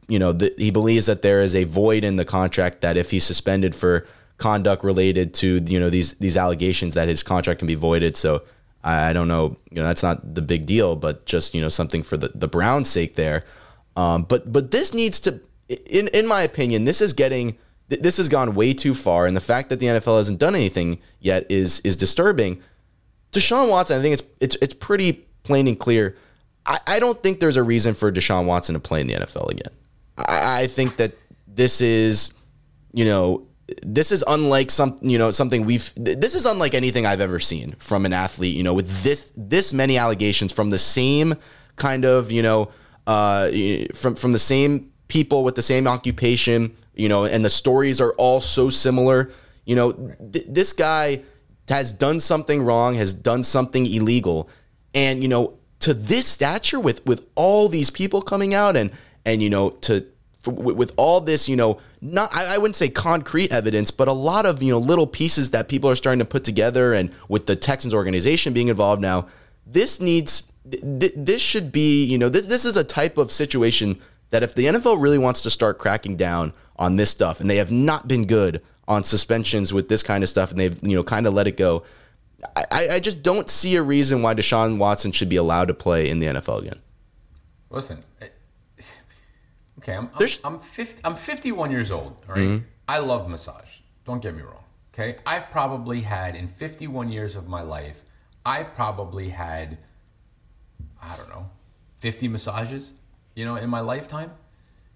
you 0.08 0.20
know 0.20 0.32
that 0.34 0.58
he 0.60 0.72
believes 0.72 1.06
that 1.08 1.22
there 1.22 1.42
is 1.42 1.56
a 1.56 1.66
void 1.66 2.04
in 2.04 2.16
the 2.16 2.26
contract 2.26 2.82
that 2.82 2.98
if 2.98 3.12
he's 3.12 3.24
suspended 3.24 3.76
for 3.76 4.08
conduct 4.38 4.84
related 4.84 5.34
to 5.36 5.64
you 5.68 5.80
know 5.80 5.90
these 5.90 6.14
these 6.16 6.38
allegations 6.38 6.94
that 6.96 7.08
his 7.08 7.24
contract 7.24 7.60
can 7.60 7.68
be 7.68 7.76
voided. 7.76 8.18
So 8.18 8.44
I, 8.86 9.14
don't 9.14 9.30
know, 9.30 9.56
you 9.72 9.78
know 9.78 9.84
that's 9.84 10.04
not 10.04 10.36
the 10.36 10.42
big 10.42 10.66
deal, 10.66 10.96
but 10.96 11.26
just 11.26 11.54
you 11.54 11.62
know 11.62 11.70
something 11.70 12.04
for 12.04 12.18
the 12.18 12.32
the 12.36 12.48
Browns' 12.48 12.90
sake 12.90 13.16
there. 13.16 13.46
Um, 13.96 14.24
but 14.24 14.52
but 14.52 14.72
this 14.72 14.94
needs 14.94 15.20
to, 15.22 15.40
in 15.70 16.10
in 16.10 16.28
my 16.28 16.42
opinion, 16.42 16.86
this 16.86 17.00
is 17.00 17.14
getting 17.14 17.58
this 17.88 18.18
has 18.18 18.30
gone 18.30 18.56
way 18.56 18.74
too 18.74 18.94
far, 18.94 19.26
and 19.26 19.36
the 19.36 19.42
fact 19.42 19.70
that 19.70 19.80
the 19.80 19.86
NFL 19.88 20.18
hasn't 20.18 20.40
done 20.40 20.56
anything 20.56 21.00
yet 21.20 21.46
is 21.50 21.80
is 21.82 21.96
disturbing. 21.96 22.62
Deshaun 23.32 23.70
Watson, 23.70 24.00
I 24.00 24.02
think 24.02 24.14
it's 24.14 24.24
it's 24.40 24.56
it's 24.62 24.74
pretty 24.74 25.26
plain 25.44 25.68
and 25.68 25.80
clear. 25.80 26.16
I, 26.66 26.80
I 26.88 27.00
don't 27.00 27.22
think 27.22 27.40
there's 27.40 27.58
a 27.58 27.64
reason 27.64 27.94
for 27.94 28.12
Deshaun 28.12 28.46
Watson 28.46 28.74
to 28.74 28.80
play 28.80 29.02
in 29.02 29.08
the 29.08 29.16
NFL 29.16 29.50
again. 29.52 29.74
I, 30.18 30.62
I 30.62 30.68
think 30.68 30.98
that 30.98 31.14
this 31.48 31.82
is, 31.82 32.34
you 32.94 33.06
know, 33.06 33.46
this 33.82 34.12
is 34.12 34.24
unlike 34.28 34.72
some, 34.72 34.98
you 35.02 35.18
know, 35.18 35.32
something 35.32 35.66
we've. 35.66 35.92
This 35.96 36.36
is 36.36 36.46
unlike 36.46 36.74
anything 36.74 37.06
I've 37.06 37.22
ever 37.22 37.40
seen 37.40 37.74
from 37.80 38.06
an 38.06 38.14
athlete. 38.14 38.56
You 38.56 38.64
know, 38.64 38.74
with 38.74 39.04
this 39.04 39.32
this 39.36 39.74
many 39.74 39.98
allegations 39.98 40.52
from 40.52 40.70
the 40.70 40.78
same 40.78 41.36
kind 41.76 42.06
of, 42.06 42.32
you 42.32 42.42
know, 42.42 42.70
uh, 43.08 43.50
from 43.94 44.16
from 44.16 44.32
the 44.34 44.40
same 44.40 44.92
people 45.08 45.44
with 45.44 45.56
the 45.56 45.62
same 45.62 45.88
occupation. 45.88 46.76
You 46.96 47.10
know, 47.10 47.26
and 47.26 47.44
the 47.44 47.50
stories 47.50 48.00
are 48.00 48.14
all 48.14 48.40
so 48.40 48.70
similar. 48.70 49.32
You 49.66 49.76
know, 49.76 49.92
th- 49.92 50.46
this 50.48 50.74
guy 50.74 51.22
has 51.70 51.92
done 51.92 52.20
something 52.20 52.64
wrong, 52.64 52.96
has 52.96 53.14
done 53.14 53.44
something 53.44 53.86
illegal, 53.86 54.50
and 54.94 55.22
you 55.22 55.28
know, 55.28 55.58
to 55.80 55.94
this 55.94 56.28
stature 56.28 56.80
with 56.80 57.06
with 57.06 57.26
all 57.36 57.68
these 57.68 57.90
people 57.90 58.22
coming 58.22 58.54
out 58.54 58.78
and 58.78 58.92
and 59.26 59.42
you 59.42 59.50
know 59.50 59.70
to 59.70 60.06
with 60.46 60.92
all 60.98 61.22
this 61.22 61.48
you 61.48 61.56
know 61.56 61.80
not 62.02 62.30
I, 62.34 62.58
wouldn't 62.58 62.76
say 62.76 62.90
concrete 62.90 63.52
evidence 63.52 63.92
but 63.92 64.08
a 64.08 64.14
lot 64.14 64.46
of 64.46 64.62
you 64.62 64.72
know 64.72 64.80
little 64.80 65.08
pieces 65.08 65.52
that 65.52 65.68
people 65.68 65.90
are 65.90 65.96
starting 65.96 66.20
to 66.20 66.26
put 66.26 66.44
together 66.44 66.94
and 66.94 67.12
with 67.30 67.46
the 67.46 67.56
texans 67.56 67.94
organization 67.94 68.54
being 68.54 68.68
involved 68.68 69.02
now 69.02 69.28
this 69.66 70.02
needs 70.02 70.52
th- 70.70 71.14
this 71.16 71.42
should 71.42 71.72
be 71.72 72.04
you 72.06 72.18
know 72.18 72.30
th- 72.30 72.46
this 72.46 72.66
is 72.66 72.76
a 72.76 72.84
type 72.84 73.18
of 73.18 73.32
situation 73.32 74.00
that 74.32 74.44
if 74.44 74.54
the 74.56 74.66
nfl 74.66 75.02
really 75.02 75.18
wants 75.18 75.42
to 75.44 75.50
start 75.50 75.80
cracking 75.80 76.18
down 76.18 76.52
on 76.76 76.98
this 76.98 77.10
stuff 77.10 77.40
and 77.40 77.50
they 77.50 77.58
have 77.58 77.72
not 77.72 78.08
been 78.08 78.26
good 78.26 78.62
on 78.88 79.04
suspensions 79.04 79.74
with 79.74 79.88
this 79.88 80.04
kind 80.04 80.24
of 80.24 80.30
stuff 80.30 80.52
and 80.52 80.60
they've 80.60 80.78
you 80.84 80.96
know 80.96 81.04
kind 81.04 81.26
of 81.26 81.34
let 81.34 81.48
it 81.48 81.56
go 81.56 81.84
I, 82.56 82.88
I 82.92 83.00
just 83.00 83.24
don't 83.24 83.50
see 83.50 83.76
a 83.76 83.82
reason 83.82 84.22
why 84.22 84.34
Deshaun 84.34 84.78
Watson 84.78 85.12
should 85.12 85.30
be 85.30 85.36
allowed 85.36 85.70
to 85.70 85.74
play 85.74 86.10
in 86.10 86.20
the 86.20 86.28
NFL 86.28 86.62
again. 86.62 86.80
Listen, 87.70 88.04
Okay, 89.84 89.98
I'm 89.98 90.10
I'm, 90.16 90.28
I'm, 90.46 90.60
50, 90.60 91.02
I'm 91.04 91.16
51 91.16 91.70
years 91.72 91.92
old. 91.92 92.16
All 92.28 92.36
right? 92.36 92.38
mm-hmm. 92.38 92.66
I 92.88 93.00
love 93.00 93.30
massage. 93.30 93.80
Don't 94.06 94.22
get 94.22 94.36
me 94.36 94.42
wrong. 94.42 94.64
Okay, 94.94 95.18
I've 95.26 95.50
probably 95.50 96.02
had 96.02 96.36
in 96.36 96.48
51 96.48 97.12
years 97.12 97.36
of 97.36 97.48
my 97.48 97.62
life, 97.62 98.04
I've 98.46 98.76
probably 98.76 99.30
had, 99.30 99.78
I 101.02 101.16
don't 101.18 101.30
know, 101.30 101.50
50 102.00 102.28
massages. 102.28 102.94
You 103.36 103.46
know, 103.46 103.56
in 103.56 103.70
my 103.70 103.80
lifetime, 103.80 104.32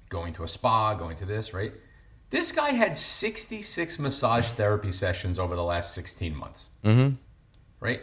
going 0.09 0.33
to 0.33 0.43
a 0.43 0.47
spa, 0.47 0.93
going 0.93 1.17
to 1.17 1.25
this, 1.25 1.53
right? 1.53 1.73
This 2.29 2.51
guy 2.51 2.71
had 2.71 2.97
66 2.97 3.99
massage 3.99 4.49
therapy 4.51 4.91
sessions 4.91 5.39
over 5.39 5.55
the 5.55 5.63
last 5.63 5.93
16 5.95 6.35
months. 6.35 6.69
Mm-hmm. 6.83 7.15
Right? 7.79 8.01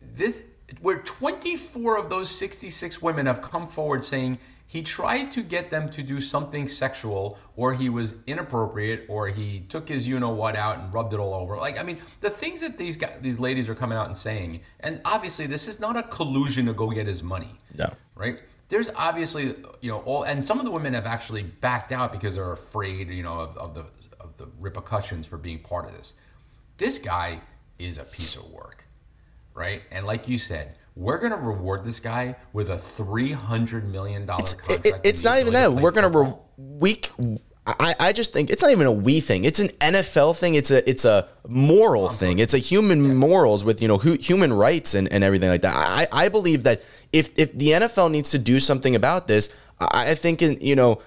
This 0.00 0.44
where 0.80 0.98
24 0.98 1.98
of 1.98 2.08
those 2.08 2.28
66 2.28 3.00
women 3.00 3.26
have 3.26 3.40
come 3.42 3.68
forward 3.68 4.02
saying 4.02 4.38
he 4.66 4.82
tried 4.82 5.30
to 5.30 5.42
get 5.42 5.70
them 5.70 5.88
to 5.90 6.02
do 6.02 6.20
something 6.20 6.66
sexual 6.68 7.38
or 7.54 7.74
he 7.74 7.88
was 7.88 8.16
inappropriate 8.26 9.06
or 9.08 9.28
he 9.28 9.60
took 9.68 9.88
his 9.88 10.06
you 10.06 10.18
know 10.18 10.30
what 10.30 10.56
out 10.56 10.78
and 10.78 10.92
rubbed 10.92 11.14
it 11.14 11.20
all 11.20 11.34
over. 11.34 11.56
Like 11.56 11.78
i 11.78 11.82
mean 11.82 12.02
the 12.20 12.30
things 12.30 12.60
that 12.60 12.76
these 12.76 12.96
guys 12.96 13.18
these 13.20 13.38
ladies 13.38 13.68
are 13.68 13.74
coming 13.74 13.96
out 13.96 14.06
and 14.06 14.16
saying 14.16 14.60
and 14.80 15.00
obviously 15.04 15.46
this 15.46 15.68
is 15.68 15.78
not 15.78 15.96
a 15.96 16.02
collusion 16.02 16.66
to 16.66 16.74
go 16.74 16.90
get 16.90 17.06
his 17.06 17.22
money. 17.22 17.54
No. 17.76 17.86
Right? 18.14 18.40
There's 18.68 18.90
obviously 18.96 19.54
you 19.80 19.90
know 19.90 19.98
all 20.00 20.24
and 20.24 20.44
some 20.44 20.58
of 20.58 20.64
the 20.64 20.72
women 20.72 20.94
have 20.94 21.06
actually 21.06 21.44
backed 21.44 21.92
out 21.92 22.12
because 22.12 22.34
they're 22.34 22.52
afraid 22.52 23.08
you 23.08 23.22
know 23.22 23.38
of, 23.40 23.56
of 23.56 23.74
the 23.74 23.84
of 24.18 24.36
the 24.36 24.48
repercussions 24.58 25.26
for 25.26 25.36
being 25.36 25.60
part 25.60 25.86
of 25.86 25.92
this. 25.92 26.14
This 26.76 26.98
guy 26.98 27.40
is 27.78 27.98
a 27.98 28.04
piece 28.04 28.34
of 28.34 28.50
work. 28.50 28.84
Right? 29.54 29.82
And 29.90 30.04
like 30.04 30.28
you 30.28 30.36
said 30.36 30.76
we're 30.96 31.18
going 31.18 31.32
to 31.32 31.38
reward 31.38 31.84
this 31.84 32.00
guy 32.00 32.36
with 32.54 32.70
a 32.70 32.78
three 32.78 33.32
hundred 33.32 33.86
million 33.92 34.24
dollar 34.26 34.44
contract. 34.44 34.86
It, 34.86 34.94
it's 35.04 35.22
not 35.22 35.38
even 35.38 35.52
that. 35.52 35.72
We're 35.72 35.90
going 35.90 36.10
to 36.10 36.18
re- 36.18 36.34
week. 36.56 37.12
I, 37.66 37.94
I 37.98 38.12
just 38.12 38.32
think 38.32 38.48
it's 38.48 38.62
not 38.62 38.70
even 38.70 38.86
a 38.86 38.92
we 38.92 39.20
thing. 39.20 39.44
It's 39.44 39.58
an 39.58 39.68
NFL 39.68 40.38
thing. 40.38 40.54
It's 40.54 40.70
a 40.70 40.88
it's 40.88 41.04
a 41.04 41.28
moral 41.46 42.08
thing. 42.08 42.38
It's 42.38 42.54
a 42.54 42.58
human 42.58 43.04
yeah. 43.04 43.12
morals 43.12 43.62
with 43.62 43.82
you 43.82 43.88
know 43.88 43.98
hu- 43.98 44.18
human 44.18 44.52
rights 44.52 44.94
and, 44.94 45.12
and 45.12 45.22
everything 45.22 45.50
like 45.50 45.62
that. 45.62 45.74
I, 45.76 46.08
I 46.10 46.28
believe 46.28 46.62
that 46.62 46.82
if 47.12 47.38
if 47.38 47.52
the 47.52 47.70
NFL 47.70 48.10
needs 48.10 48.30
to 48.30 48.38
do 48.38 48.58
something 48.58 48.94
about 48.94 49.28
this, 49.28 49.50
I, 49.78 50.12
I 50.12 50.14
think 50.14 50.40
in, 50.40 50.58
you 50.60 50.76
know, 50.76 51.02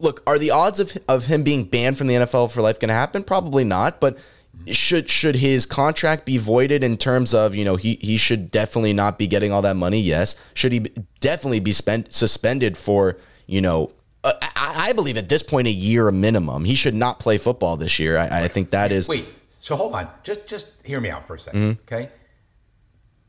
look, 0.00 0.22
are 0.26 0.38
the 0.38 0.50
odds 0.50 0.80
of 0.80 0.96
of 1.06 1.26
him 1.26 1.44
being 1.44 1.64
banned 1.64 1.98
from 1.98 2.08
the 2.08 2.14
NFL 2.14 2.50
for 2.50 2.62
life 2.62 2.80
going 2.80 2.88
to 2.88 2.94
happen? 2.94 3.22
Probably 3.22 3.62
not. 3.62 4.00
But 4.00 4.18
should 4.66 5.08
should 5.08 5.36
his 5.36 5.66
contract 5.66 6.26
be 6.26 6.38
voided 6.38 6.84
in 6.84 6.96
terms 6.96 7.34
of 7.34 7.54
you 7.54 7.64
know 7.64 7.76
he 7.76 7.98
he 8.00 8.16
should 8.16 8.50
definitely 8.50 8.92
not 8.92 9.18
be 9.18 9.26
getting 9.26 9.52
all 9.52 9.62
that 9.62 9.76
money? 9.76 10.00
Yes. 10.00 10.36
Should 10.54 10.72
he 10.72 10.80
definitely 11.20 11.60
be 11.60 11.72
spent 11.72 12.12
suspended 12.12 12.76
for 12.76 13.16
you 13.46 13.60
know? 13.60 13.90
Uh, 14.22 14.32
I, 14.42 14.88
I, 14.88 14.92
believe 14.92 15.16
at 15.16 15.30
this 15.30 15.42
point 15.42 15.66
a 15.66 15.70
year 15.70 16.10
minimum. 16.10 16.66
He 16.66 16.74
should 16.74 16.94
not 16.94 17.20
play 17.20 17.38
football 17.38 17.78
this 17.78 17.98
year. 17.98 18.18
I, 18.18 18.44
I 18.44 18.48
think 18.48 18.70
that 18.70 18.92
is. 18.92 19.08
Wait. 19.08 19.26
So 19.60 19.76
hold 19.76 19.94
on. 19.94 20.08
Just 20.22 20.46
just 20.46 20.68
hear 20.84 21.00
me 21.00 21.10
out 21.10 21.24
for 21.24 21.36
a 21.36 21.38
2nd 21.38 21.52
mm-hmm. 21.52 21.80
Okay. 21.82 22.10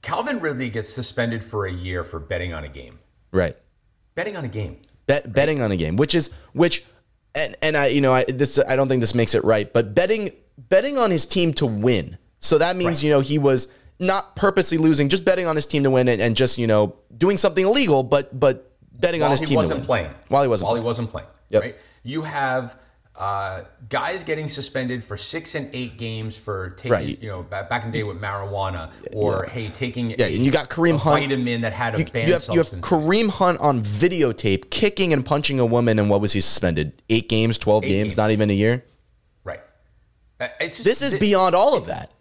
Calvin 0.01 0.39
Ridley 0.39 0.69
gets 0.69 0.89
suspended 0.89 1.43
for 1.43 1.65
a 1.65 1.71
year 1.71 2.03
for 2.03 2.19
betting 2.19 2.53
on 2.53 2.63
a 2.63 2.69
game. 2.69 2.99
Right. 3.31 3.55
Betting 4.15 4.35
on 4.35 4.43
a 4.43 4.49
game. 4.49 4.77
Bet, 5.05 5.25
right. 5.25 5.33
Betting 5.33 5.61
on 5.61 5.71
a 5.71 5.77
game, 5.77 5.95
which 5.95 6.15
is 6.15 6.33
which, 6.53 6.85
and 7.35 7.55
and 7.61 7.77
I 7.77 7.87
you 7.87 8.01
know 8.01 8.13
I 8.13 8.25
this 8.27 8.59
I 8.59 8.75
don't 8.75 8.87
think 8.87 9.01
this 9.01 9.15
makes 9.15 9.35
it 9.35 9.43
right, 9.43 9.71
but 9.71 9.95
betting 9.95 10.31
betting 10.69 10.97
on 10.97 11.11
his 11.11 11.25
team 11.25 11.53
to 11.55 11.65
win. 11.65 12.17
So 12.39 12.57
that 12.57 12.75
means, 12.75 12.97
right. 12.97 13.03
you 13.03 13.09
know, 13.11 13.19
he 13.19 13.37
was 13.37 13.71
not 13.99 14.35
purposely 14.35 14.77
losing, 14.77 15.09
just 15.09 15.23
betting 15.23 15.45
on 15.45 15.55
his 15.55 15.67
team 15.67 15.83
to 15.83 15.91
win 15.91 16.07
and, 16.07 16.21
and 16.21 16.35
just, 16.35 16.57
you 16.57 16.67
know, 16.67 16.95
doing 17.15 17.37
something 17.37 17.65
illegal, 17.65 18.03
but 18.03 18.37
but 18.37 18.71
betting 18.91 19.21
While 19.21 19.29
on 19.29 19.37
his 19.37 19.41
team 19.41 19.49
he 19.49 19.55
wasn't 19.57 19.83
playing. 19.83 20.11
While 20.29 20.41
he 20.41 20.47
wasn't 20.47 20.65
While 20.67 20.73
playing. 20.73 20.83
he 20.83 20.87
wasn't 20.87 21.11
playing. 21.11 21.27
Yep. 21.49 21.61
Right? 21.61 21.75
You 22.03 22.23
have 22.23 22.77
uh, 23.15 23.63
guys 23.89 24.23
getting 24.23 24.49
suspended 24.49 25.03
for 25.03 25.17
six 25.17 25.53
and 25.53 25.69
eight 25.73 25.97
games 25.97 26.35
for 26.35 26.71
taking, 26.71 26.91
right. 26.91 27.21
you 27.21 27.29
know, 27.29 27.43
back 27.43 27.83
in 27.83 27.91
the 27.91 27.97
day 27.99 28.03
with 28.03 28.19
marijuana, 28.19 28.89
or 29.13 29.43
yeah. 29.45 29.53
hey, 29.53 29.67
taking 29.67 30.11
yeah, 30.11 30.25
a, 30.25 30.35
and 30.35 30.43
you 30.43 30.49
got 30.49 30.69
Kareem 30.69 30.97
Hunt 30.97 31.21
vitamin 31.21 31.61
that 31.61 31.73
had 31.73 31.93
a 31.93 31.99
you, 31.99 32.05
banned 32.05 32.27
you 32.29 32.33
have, 32.33 32.41
substance. 32.41 32.89
You 32.89 32.97
have 32.97 33.03
Kareem 33.05 33.29
Hunt 33.29 33.59
on 33.59 33.81
videotape 33.81 34.71
kicking 34.71 35.13
and 35.13 35.23
punching 35.23 35.59
a 35.59 35.65
woman, 35.65 35.99
and 35.99 36.09
what 36.09 36.21
was 36.21 36.33
he 36.33 36.39
suspended? 36.39 36.93
Eight 37.09 37.29
games, 37.29 37.59
twelve 37.59 37.83
games, 37.83 37.93
games, 37.93 38.17
not 38.17 38.31
even 38.31 38.49
a 38.49 38.53
year. 38.53 38.83
Uh, 40.41 40.47
just, 40.59 40.83
this 40.83 41.01
is 41.03 41.13
it, 41.13 41.19
beyond 41.19 41.53
all 41.53 41.75
of 41.77 41.85
that. 41.85 42.11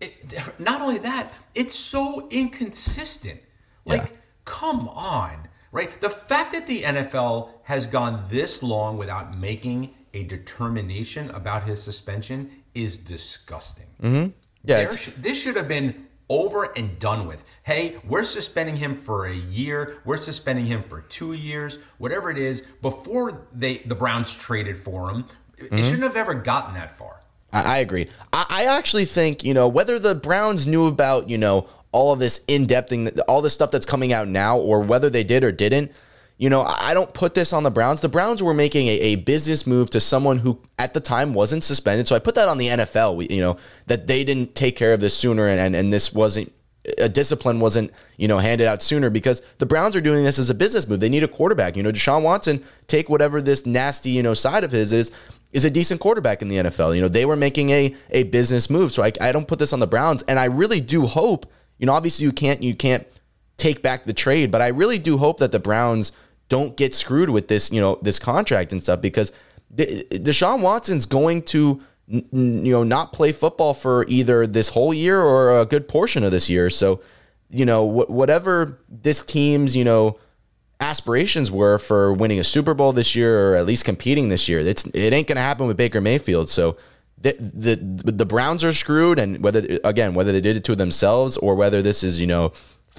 It, 0.00 0.58
not 0.58 0.82
only 0.82 0.98
that, 0.98 1.32
it's 1.54 1.76
so 1.76 2.28
inconsistent. 2.28 3.40
Like, 3.84 4.02
yeah. 4.02 4.16
come 4.44 4.88
on, 4.88 5.48
right? 5.70 6.00
The 6.00 6.10
fact 6.10 6.52
that 6.52 6.66
the 6.66 6.82
NFL 6.82 7.50
has 7.62 7.86
gone 7.86 8.24
this 8.28 8.62
long 8.62 8.98
without 8.98 9.38
making 9.38 9.94
a 10.12 10.24
determination 10.24 11.30
about 11.30 11.64
his 11.64 11.80
suspension 11.80 12.50
is 12.74 12.98
disgusting. 12.98 13.86
Mm-hmm. 14.02 14.30
Yeah, 14.64 14.88
sh- 14.88 15.10
this 15.16 15.38
should 15.38 15.56
have 15.56 15.68
been 15.68 16.06
over 16.28 16.64
and 16.76 16.98
done 16.98 17.26
with. 17.26 17.44
Hey, 17.62 17.98
we're 18.04 18.24
suspending 18.24 18.76
him 18.76 18.96
for 18.96 19.26
a 19.26 19.34
year. 19.34 19.98
We're 20.04 20.16
suspending 20.16 20.66
him 20.66 20.82
for 20.82 21.02
two 21.02 21.32
years. 21.32 21.78
Whatever 21.98 22.30
it 22.30 22.38
is, 22.38 22.62
before 22.82 23.46
they 23.52 23.78
the 23.78 23.94
Browns 23.94 24.34
traded 24.34 24.76
for 24.76 25.10
him, 25.10 25.24
mm-hmm. 25.56 25.78
it 25.78 25.84
shouldn't 25.84 26.02
have 26.02 26.16
ever 26.16 26.34
gotten 26.34 26.74
that 26.74 26.96
far. 26.96 27.20
I, 27.52 27.76
I 27.76 27.78
agree. 27.78 28.08
I, 28.32 28.46
I 28.48 28.76
actually 28.76 29.04
think 29.04 29.44
you 29.44 29.54
know 29.54 29.68
whether 29.68 29.98
the 29.98 30.14
Browns 30.14 30.66
knew 30.66 30.86
about 30.86 31.28
you 31.28 31.38
know 31.38 31.68
all 31.92 32.12
of 32.12 32.18
this 32.18 32.44
in 32.48 32.66
depthing, 32.66 33.18
all 33.28 33.40
this 33.40 33.54
stuff 33.54 33.70
that's 33.70 33.86
coming 33.86 34.12
out 34.12 34.28
now, 34.28 34.58
or 34.58 34.80
whether 34.80 35.10
they 35.10 35.24
did 35.24 35.44
or 35.44 35.52
didn't. 35.52 35.92
You 36.36 36.48
know, 36.48 36.62
I 36.62 36.94
don't 36.94 37.12
put 37.12 37.34
this 37.34 37.52
on 37.52 37.64
the 37.64 37.70
Browns. 37.70 38.00
The 38.00 38.08
Browns 38.08 38.44
were 38.44 38.54
making 38.54 38.86
a, 38.86 38.92
a 39.00 39.16
business 39.16 39.66
move 39.66 39.90
to 39.90 39.98
someone 39.98 40.38
who 40.38 40.62
at 40.78 40.94
the 40.94 41.00
time 41.00 41.34
wasn't 41.34 41.64
suspended. 41.64 42.06
So 42.06 42.14
I 42.14 42.20
put 42.20 42.36
that 42.36 42.48
on 42.48 42.58
the 42.58 42.68
NFL, 42.68 43.16
we, 43.16 43.26
you 43.28 43.40
know, 43.40 43.56
that 43.88 44.06
they 44.06 44.22
didn't 44.22 44.54
take 44.54 44.76
care 44.76 44.92
of 44.92 45.00
this 45.00 45.16
sooner 45.16 45.48
and, 45.48 45.58
and, 45.58 45.74
and 45.74 45.92
this 45.92 46.14
wasn't 46.14 46.52
a 46.96 47.08
discipline 47.08 47.60
wasn't, 47.60 47.90
you 48.16 48.28
know, 48.28 48.38
handed 48.38 48.66
out 48.66 48.82
sooner 48.82 49.10
because 49.10 49.42
the 49.58 49.66
Browns 49.66 49.96
are 49.96 50.00
doing 50.00 50.24
this 50.24 50.38
as 50.38 50.48
a 50.48 50.54
business 50.54 50.88
move. 50.88 51.00
They 51.00 51.08
need 51.08 51.24
a 51.24 51.28
quarterback. 51.28 51.76
You 51.76 51.82
know, 51.82 51.92
Deshaun 51.92 52.22
Watson, 52.22 52.62
take 52.86 53.08
whatever 53.08 53.42
this 53.42 53.66
nasty, 53.66 54.10
you 54.10 54.22
know, 54.22 54.34
side 54.34 54.64
of 54.64 54.72
his 54.72 54.92
is 54.92 55.12
is 55.52 55.64
a 55.64 55.70
decent 55.70 56.00
quarterback 56.00 56.42
in 56.42 56.48
the 56.48 56.56
NFL. 56.56 56.94
You 56.94 57.02
know, 57.02 57.08
they 57.08 57.24
were 57.24 57.36
making 57.36 57.70
a 57.70 57.94
a 58.10 58.24
business 58.24 58.68
move. 58.68 58.92
So 58.92 59.02
I, 59.02 59.12
I 59.20 59.32
don't 59.32 59.48
put 59.48 59.58
this 59.58 59.72
on 59.72 59.80
the 59.80 59.86
Browns. 59.86 60.22
And 60.22 60.38
I 60.38 60.46
really 60.46 60.80
do 60.80 61.06
hope, 61.06 61.46
you 61.78 61.86
know, 61.86 61.92
obviously 61.94 62.24
you 62.24 62.32
can't 62.32 62.62
you 62.62 62.74
can't 62.74 63.06
take 63.56 63.82
back 63.82 64.04
the 64.04 64.12
trade, 64.12 64.50
but 64.50 64.60
I 64.60 64.68
really 64.68 64.98
do 64.98 65.18
hope 65.18 65.38
that 65.38 65.52
the 65.52 65.58
Browns 65.58 66.12
don't 66.48 66.76
get 66.76 66.94
screwed 66.94 67.30
with 67.30 67.48
this, 67.48 67.70
you 67.70 67.80
know, 67.80 67.98
this 68.02 68.18
contract 68.18 68.72
and 68.72 68.82
stuff 68.82 69.00
because 69.00 69.32
Deshaun 69.74 70.62
Watson's 70.62 71.04
going 71.06 71.42
to 71.42 71.82
you 72.08 72.72
know 72.72 72.82
not 72.82 73.12
play 73.12 73.32
football 73.32 73.74
for 73.74 74.06
either 74.08 74.46
this 74.46 74.70
whole 74.70 74.94
year 74.94 75.20
or 75.20 75.60
a 75.60 75.66
good 75.66 75.88
portion 75.88 76.24
of 76.24 76.30
this 76.30 76.48
year. 76.48 76.70
So, 76.70 77.02
you 77.50 77.64
know, 77.64 77.84
whatever 77.84 78.78
this 78.88 79.24
team's, 79.24 79.76
you 79.76 79.84
know, 79.84 80.18
aspirations 80.80 81.50
were 81.50 81.78
for 81.78 82.12
winning 82.12 82.38
a 82.38 82.44
Super 82.44 82.74
Bowl 82.74 82.92
this 82.92 83.16
year 83.16 83.52
or 83.52 83.56
at 83.56 83.66
least 83.66 83.84
competing 83.84 84.28
this 84.28 84.48
year. 84.48 84.60
It's 84.60 84.86
it 84.86 85.12
ain't 85.12 85.26
going 85.26 85.36
to 85.36 85.42
happen 85.42 85.66
with 85.66 85.76
Baker 85.76 86.00
Mayfield. 86.00 86.48
So 86.48 86.76
the, 87.20 87.34
the 87.38 88.12
the 88.12 88.26
Browns 88.26 88.64
are 88.64 88.72
screwed, 88.72 89.18
and 89.18 89.42
whether 89.42 89.80
again 89.84 90.14
whether 90.14 90.32
they 90.32 90.40
did 90.40 90.56
it 90.56 90.64
to 90.64 90.76
themselves 90.76 91.36
or 91.36 91.54
whether 91.54 91.82
this 91.82 92.04
is 92.04 92.20
you 92.20 92.26
know 92.26 92.52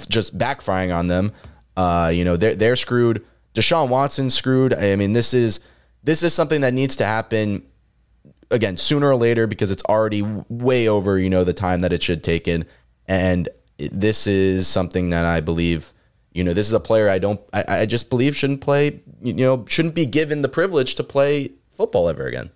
just 0.09 0.37
backfiring 0.37 0.95
on 0.95 1.07
them. 1.07 1.31
Uh, 1.77 2.11
you 2.13 2.25
know, 2.25 2.35
they're 2.35 2.55
they're 2.55 2.75
screwed. 2.75 3.25
Deshaun 3.53 3.89
Watson 3.89 4.29
screwed. 4.29 4.73
I 4.73 4.95
mean, 4.95 5.13
this 5.13 5.33
is 5.33 5.61
this 6.03 6.23
is 6.23 6.33
something 6.33 6.61
that 6.61 6.73
needs 6.73 6.95
to 6.97 7.05
happen 7.05 7.63
again 8.51 8.77
sooner 8.77 9.09
or 9.09 9.15
later 9.15 9.47
because 9.47 9.71
it's 9.71 9.83
already 9.85 10.21
way 10.21 10.87
over 10.87 11.19
you 11.19 11.29
know 11.29 11.43
the 11.43 11.53
time 11.53 11.81
that 11.81 11.93
it 11.93 12.01
should 12.01 12.23
take 12.23 12.47
in 12.47 12.65
and 13.07 13.47
this 13.77 14.25
is 14.25 14.67
something 14.67 15.11
that 15.11 15.23
i 15.23 15.39
believe 15.39 15.93
you 16.33 16.43
know 16.43 16.53
this 16.53 16.67
is 16.67 16.73
a 16.73 16.79
player 16.79 17.09
i 17.09 17.19
don't 17.19 17.39
i, 17.53 17.81
I 17.81 17.85
just 17.85 18.09
believe 18.09 18.35
shouldn't 18.35 18.61
play 18.61 19.01
you 19.21 19.33
know 19.33 19.65
shouldn't 19.67 19.95
be 19.95 20.05
given 20.05 20.41
the 20.41 20.49
privilege 20.49 20.95
to 20.95 21.03
play 21.03 21.51
football 21.69 22.09
ever 22.09 22.25
again 22.25 22.49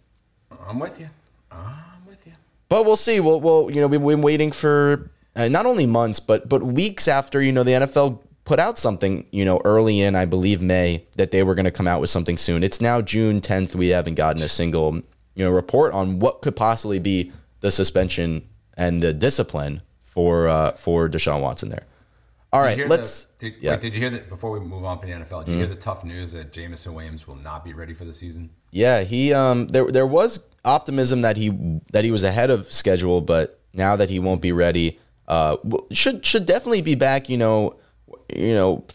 I'm 0.68 0.80
with 0.80 0.98
you. 1.00 1.10
I'm 1.52 2.06
with 2.08 2.26
you. 2.26 2.32
but 2.70 2.86
we'll 2.86 2.96
see 2.96 3.20
we'll, 3.20 3.42
we'll 3.42 3.70
you 3.70 3.82
know 3.82 3.88
we've 3.88 4.02
been 4.02 4.22
waiting 4.22 4.52
for 4.52 5.12
uh, 5.36 5.48
not 5.48 5.66
only 5.66 5.86
months 5.86 6.20
but 6.20 6.48
but 6.48 6.64
weeks 6.64 7.08
after 7.08 7.42
you 7.42 7.52
know 7.52 7.64
the 7.64 7.72
nfl 7.72 8.20
put 8.46 8.60
out 8.60 8.78
something 8.80 9.26
you 9.32 9.44
know 9.44 9.60
early 9.66 10.02
in 10.02 10.16
i 10.16 10.26
believe 10.26 10.62
may 10.62 11.06
that 11.18 11.32
they 11.32 11.44
were 11.44 11.56
going 11.56 11.66
to 11.66 11.72
come 11.72 11.88
out 11.88 12.00
with 12.00 12.10
something 12.10 12.38
soon 12.38 12.64
it's 12.64 12.80
now 12.80 13.02
june 13.02 13.42
10th 13.42 13.76
we 13.76 13.90
haven't 13.90 14.16
gotten 14.16 14.42
a 14.42 14.50
single 14.50 14.96
you 15.36 15.44
know 15.44 15.52
report 15.52 15.94
on 15.94 16.20
what 16.20 16.42
could 16.42 16.56
possibly 16.56 17.00
be 17.00 17.32
the 17.60 17.72
suspension 17.72 18.48
and 18.76 19.02
the 19.02 19.14
discipline 19.14 19.82
for 20.04 20.48
uh, 20.48 20.72
for 20.74 21.10
Deshaun 21.10 21.42
Watson 21.42 21.70
there. 21.70 21.86
All 22.54 22.62
right, 22.62 22.88
let's 22.88 23.26
The, 23.40 23.50
did, 23.50 23.62
yeah. 23.62 23.72
Mm-hmm. 23.72 23.74
wait, 23.74 23.82
did 23.82 23.94
you 23.96 24.00
hear 24.00 24.10
that 24.12 24.30
before 24.30 24.52
we 24.52 24.60
move 24.60 24.86
on 24.86 25.00
from 25.00 25.10
the 25.10 25.16
NFL? 25.16 25.46
Did 25.46 25.54
you 25.54 25.58
hear 25.58 25.68
the 25.68 25.76
tough 25.76 26.04
news 26.04 26.34
that 26.34 26.54
Jameson 26.54 26.94
Williams 26.94 27.28
will 27.28 27.36
not 27.36 27.66
be 27.66 27.74
ready 27.74 27.94
for 27.94 28.06
the 28.06 28.14
season? 28.14 28.52
Yeah, 28.72 29.02
he 29.02 29.34
um 29.34 29.68
there 29.70 29.90
there 29.92 30.08
was 30.08 30.48
optimism 30.64 31.22
that 31.22 31.36
he 31.36 31.50
that 31.92 32.04
he 32.04 32.12
was 32.12 32.24
ahead 32.24 32.52
of 32.52 32.72
schedule, 32.72 33.22
but 33.22 33.60
now 33.74 33.96
that 33.96 34.10
he 34.10 34.20
won't 34.20 34.42
be 34.42 34.52
ready, 34.52 35.00
uh 35.28 35.58
should 35.92 36.26
should 36.26 36.46
definitely 36.46 36.82
be 36.82 36.96
back, 36.96 37.28
you 37.28 37.38
know, 37.38 37.76
you 38.34 38.54
know, 38.54 38.86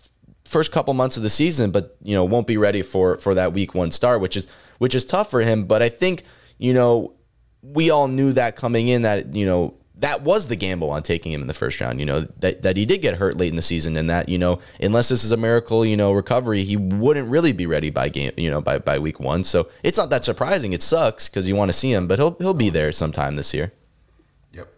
first 0.45 0.71
couple 0.71 0.95
months 0.95 1.17
of 1.17 1.25
the 1.25 1.31
season, 1.31 1.73
but 1.73 1.97
you 2.01 2.15
know, 2.15 2.25
won't 2.25 2.47
be 2.47 2.57
ready 2.57 2.83
for 2.83 3.19
for 3.19 3.35
that 3.35 3.53
week 3.53 3.75
1 3.75 3.91
start, 3.91 4.21
which 4.21 4.37
is 4.37 4.47
which 4.79 4.95
is 4.95 5.05
tough 5.05 5.31
for 5.31 5.41
him, 5.41 5.65
but 5.65 5.83
I 5.83 5.89
think, 5.89 6.23
you 6.59 6.73
know, 6.73 7.15
we 7.63 7.91
all 7.91 8.07
knew 8.07 8.33
that 8.33 8.55
coming 8.55 8.87
in 8.87 9.03
that, 9.03 9.35
you 9.35 9.45
know, 9.45 9.75
that 9.99 10.23
was 10.23 10.47
the 10.47 10.57
gamble 10.57 10.91
on 10.91 11.03
taking 11.03 11.33
him 11.33 11.41
in 11.41 11.49
the 11.49 11.55
first 11.55 11.81
round, 11.81 11.99
you 11.99 12.07
know, 12.07 12.21
that, 12.21 12.63
that 12.63 12.77
he 12.77 12.87
did 12.87 12.99
get 12.99 13.17
hurt 13.17 13.37
late 13.37 13.51
in 13.51 13.57
the 13.57 13.63
season 13.63 13.97
and 13.97 14.09
that, 14.09 14.29
you 14.29 14.39
know, 14.39 14.61
unless 14.81 15.09
this 15.09 15.25
is 15.25 15.33
a 15.33 15.37
miracle, 15.37 15.85
you 15.85 15.97
know, 15.97 16.13
recovery, 16.13 16.63
he 16.63 16.77
wouldn't 16.77 17.29
really 17.29 17.53
be 17.53 17.67
ready 17.67 17.91
by 17.91 18.09
game, 18.09 18.33
you 18.37 18.51
know, 18.51 18.61
by, 18.61 18.79
by 18.79 18.99
week 18.99 19.19
one. 19.19 19.43
So 19.43 19.69
it's 19.83 19.99
not 19.99 20.11
that 20.11 20.25
surprising. 20.25 20.73
It 20.73 20.83
sucks 20.83 21.29
because 21.29 21.49
you 21.49 21.57
want 21.57 21.71
to 21.71 21.73
see 21.73 21.93
him, 21.93 22.07
but 22.07 22.19
he'll, 22.19 22.37
he'll 22.39 22.55
be 22.55 22.71
there 22.71 22.93
sometime 22.93 23.35
this 23.37 23.53
year. 23.53 23.73
Yep. 24.53 24.69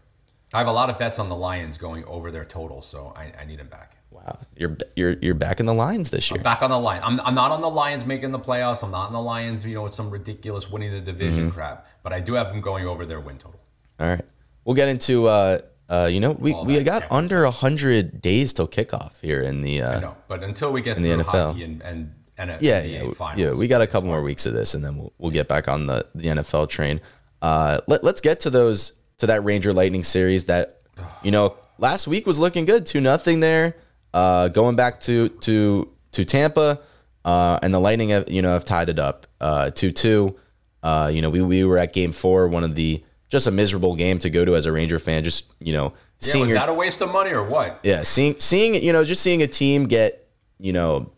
I 0.54 0.58
have 0.58 0.68
a 0.68 0.72
lot 0.72 0.88
of 0.88 0.98
bets 0.98 1.18
on 1.18 1.28
the 1.28 1.36
Lions 1.36 1.76
going 1.76 2.04
over 2.06 2.30
their 2.30 2.46
total, 2.46 2.80
so 2.80 3.12
I, 3.14 3.32
I 3.38 3.44
need 3.44 3.60
him 3.60 3.68
back. 3.68 3.96
Wow. 4.10 4.38
You're, 4.56 4.76
you're, 4.96 5.12
you're 5.20 5.34
back 5.34 5.60
in 5.60 5.66
the 5.66 5.74
Lions 5.74 6.10
this 6.10 6.30
year. 6.30 6.42
Back 6.42 6.62
on 6.62 6.70
the 6.70 6.78
line. 6.78 7.00
I'm, 7.04 7.20
I'm 7.20 7.34
not 7.34 7.52
on 7.52 7.60
the 7.60 7.70
Lions 7.70 8.04
making 8.04 8.32
the 8.32 8.40
playoffs. 8.40 8.82
I'm 8.82 8.90
not 8.90 9.06
on 9.06 9.12
the 9.12 9.20
Lions, 9.20 9.64
you 9.64 9.74
know, 9.74 9.82
with 9.82 9.94
some 9.94 10.10
ridiculous 10.10 10.70
winning 10.70 10.92
the 10.92 11.00
division 11.00 11.48
Mm-hmm. 11.48 11.54
crap. 11.54 11.86
But 12.02 12.12
I 12.12 12.20
do 12.20 12.34
have 12.34 12.48
them 12.48 12.60
going 12.60 12.86
over 12.86 13.06
their 13.06 13.20
win 13.20 13.38
total. 13.38 13.60
All 14.00 14.08
right. 14.08 14.24
We'll 14.64 14.76
get 14.76 14.88
into, 14.88 15.26
uh, 15.26 15.60
uh, 15.88 16.08
you 16.12 16.20
know, 16.20 16.32
we, 16.32 16.52
All 16.52 16.64
we 16.64 16.82
got 16.84 17.10
under 17.10 17.44
a 17.44 17.50
hundred 17.50 18.20
days 18.22 18.52
till 18.52 18.68
kickoff 18.68 19.20
here 19.20 19.40
in 19.40 19.62
the, 19.62 19.82
uh, 19.82 20.00
No, 20.00 20.16
but 20.28 20.42
until 20.44 20.72
we 20.72 20.82
get 20.82 20.96
in 20.96 21.02
the 21.02 21.10
NFL. 21.10 21.62
and 21.62 21.82
and, 21.82 22.14
and 22.38 22.62
yeah, 22.62 22.82
yeah, 22.82 23.10
finals, 23.12 23.40
yeah. 23.40 23.52
We 23.52 23.68
got 23.68 23.82
a 23.82 23.86
couple 23.86 24.08
more 24.08 24.22
weeks 24.22 24.46
of 24.46 24.52
this, 24.52 24.74
and 24.74 24.84
then 24.84 24.96
we'll 24.96 25.12
we'll 25.18 25.30
get 25.30 25.48
back 25.48 25.68
on 25.68 25.86
the 25.86 26.06
the 26.14 26.28
NFL 26.28 26.68
train. 26.68 27.00
Uh, 27.42 27.80
let 27.86 28.04
let's 28.04 28.20
get 28.20 28.40
to 28.40 28.50
those 28.50 28.92
to 29.18 29.26
that 29.26 29.44
Ranger 29.44 29.72
Lightning 29.72 30.04
series 30.04 30.44
that 30.44 30.80
you 31.22 31.30
know 31.30 31.56
last 31.78 32.06
week 32.06 32.26
was 32.26 32.38
looking 32.38 32.64
good, 32.64 32.86
two 32.86 33.00
nothing 33.00 33.40
there. 33.40 33.76
Uh, 34.14 34.48
going 34.48 34.76
back 34.76 35.00
to 35.00 35.28
to 35.40 35.90
to 36.12 36.24
Tampa, 36.24 36.80
uh, 37.24 37.58
and 37.62 37.74
the 37.74 37.80
Lightning 37.80 38.10
have 38.10 38.30
you 38.30 38.42
know 38.42 38.52
have 38.52 38.64
tied 38.64 38.88
it 38.88 38.98
up 38.98 39.26
uh 39.40 39.70
two 39.70 39.90
two. 39.92 40.36
Uh, 40.82 41.10
you 41.12 41.20
know 41.20 41.30
we 41.30 41.40
we 41.42 41.64
were 41.64 41.78
at 41.78 41.92
Game 41.92 42.12
Four, 42.12 42.48
one 42.48 42.64
of 42.64 42.74
the 42.74 43.02
just 43.30 43.46
a 43.46 43.50
miserable 43.50 43.94
game 43.96 44.18
to 44.18 44.28
go 44.28 44.44
to 44.44 44.54
as 44.56 44.66
a 44.66 44.72
Ranger 44.72 44.98
fan. 44.98 45.24
Just 45.24 45.50
you 45.60 45.72
know 45.72 45.94
Yeah, 46.20 46.32
seeing 46.32 46.42
was 46.42 46.50
your 46.50 46.58
that 46.58 46.68
a 46.68 46.74
waste 46.74 47.00
of 47.00 47.10
money 47.10 47.30
or 47.30 47.42
what? 47.42 47.80
yeah, 47.82 48.02
seeing 48.02 48.38
seeing 48.38 48.74
you 48.74 48.92
know 48.92 49.04
just 49.04 49.22
seeing 49.22 49.42
a 49.42 49.46
team 49.46 49.86
get 49.86 50.28
you 50.58 50.72
know 50.72 51.10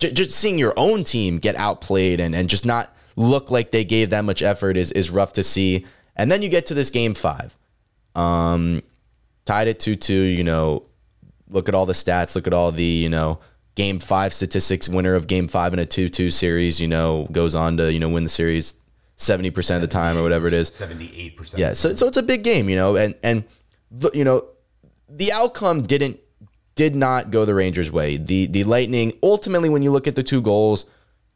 j- 0.00 0.12
just 0.12 0.32
seeing 0.32 0.58
your 0.58 0.74
own 0.76 1.04
team 1.04 1.38
get 1.38 1.54
outplayed 1.54 2.18
and 2.20 2.34
and 2.34 2.48
just 2.48 2.66
not 2.66 2.92
look 3.16 3.50
like 3.50 3.70
they 3.70 3.84
gave 3.84 4.10
that 4.10 4.24
much 4.24 4.42
effort 4.42 4.76
is 4.76 4.90
is 4.92 5.10
rough 5.10 5.32
to 5.34 5.42
see. 5.44 5.86
And 6.16 6.32
then 6.32 6.42
you 6.42 6.48
get 6.48 6.66
to 6.66 6.74
this 6.74 6.90
game 6.90 7.14
five, 7.14 7.56
um, 8.16 8.82
tied 9.44 9.68
at 9.68 9.78
two 9.78 9.94
two. 9.96 10.12
You 10.12 10.42
know, 10.44 10.84
look 11.48 11.68
at 11.68 11.74
all 11.74 11.86
the 11.86 11.92
stats. 11.92 12.34
Look 12.34 12.46
at 12.46 12.54
all 12.54 12.72
the 12.72 12.82
you 12.82 13.08
know 13.08 13.38
game 13.76 13.98
five 14.00 14.32
statistics. 14.34 14.88
Winner 14.88 15.14
of 15.14 15.26
game 15.28 15.46
five 15.48 15.72
in 15.72 15.78
a 15.78 15.86
two 15.86 16.08
two 16.08 16.30
series. 16.30 16.80
You 16.80 16.88
know, 16.88 17.28
goes 17.30 17.54
on 17.54 17.76
to 17.76 17.92
you 17.92 18.00
know 18.00 18.08
win 18.08 18.24
the 18.24 18.28
series 18.30 18.74
seventy 19.18 19.50
percent 19.50 19.84
of 19.84 19.90
the 19.90 19.92
time 19.92 20.16
or 20.16 20.22
whatever 20.22 20.46
it 20.46 20.54
is. 20.54 20.68
Seventy-eight 20.68 21.36
percent. 21.36 21.60
Yeah, 21.60 21.74
so 21.74 21.94
so 21.94 22.06
it's 22.06 22.16
a 22.16 22.22
big 22.22 22.42
game, 22.42 22.70
you 22.70 22.76
know, 22.76 22.96
and 22.96 23.14
and 23.22 23.44
you 24.14 24.24
know, 24.24 24.46
the 25.08 25.30
outcome 25.32 25.82
didn't 25.82 26.18
did 26.74 26.96
not 26.96 27.30
go 27.30 27.44
the 27.44 27.54
Rangers' 27.54 27.92
way. 27.92 28.16
The 28.16 28.46
the 28.46 28.64
Lightning 28.64 29.12
ultimately, 29.22 29.68
when 29.68 29.82
you 29.82 29.90
look 29.90 30.06
at 30.06 30.14
the 30.14 30.22
two 30.22 30.40
goals, 30.40 30.86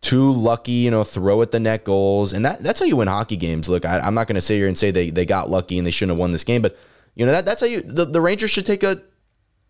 two 0.00 0.32
lucky, 0.32 0.72
you 0.72 0.90
know, 0.90 1.04
throw 1.04 1.42
at 1.42 1.50
the 1.50 1.60
net 1.60 1.84
goals, 1.84 2.32
and 2.32 2.46
that 2.46 2.60
that's 2.60 2.80
how 2.80 2.86
you 2.86 2.96
win 2.96 3.08
hockey 3.08 3.36
games. 3.36 3.68
Look, 3.68 3.84
I, 3.84 3.98
I'm 3.98 4.14
not 4.14 4.26
going 4.26 4.36
to 4.36 4.40
sit 4.40 4.54
here 4.56 4.68
and 4.68 4.78
say 4.78 4.90
they 4.90 5.10
they 5.10 5.26
got 5.26 5.50
lucky 5.50 5.78
and 5.78 5.86
they 5.86 5.90
shouldn't 5.90 6.12
have 6.12 6.20
won 6.20 6.32
this 6.32 6.44
game, 6.44 6.62
but 6.62 6.78
you 7.14 7.26
know 7.26 7.32
that 7.32 7.44
that's 7.44 7.60
how 7.60 7.66
you 7.66 7.82
the, 7.82 8.04
the 8.04 8.20
Rangers 8.20 8.50
should 8.50 8.66
take 8.66 8.82
a 8.82 9.02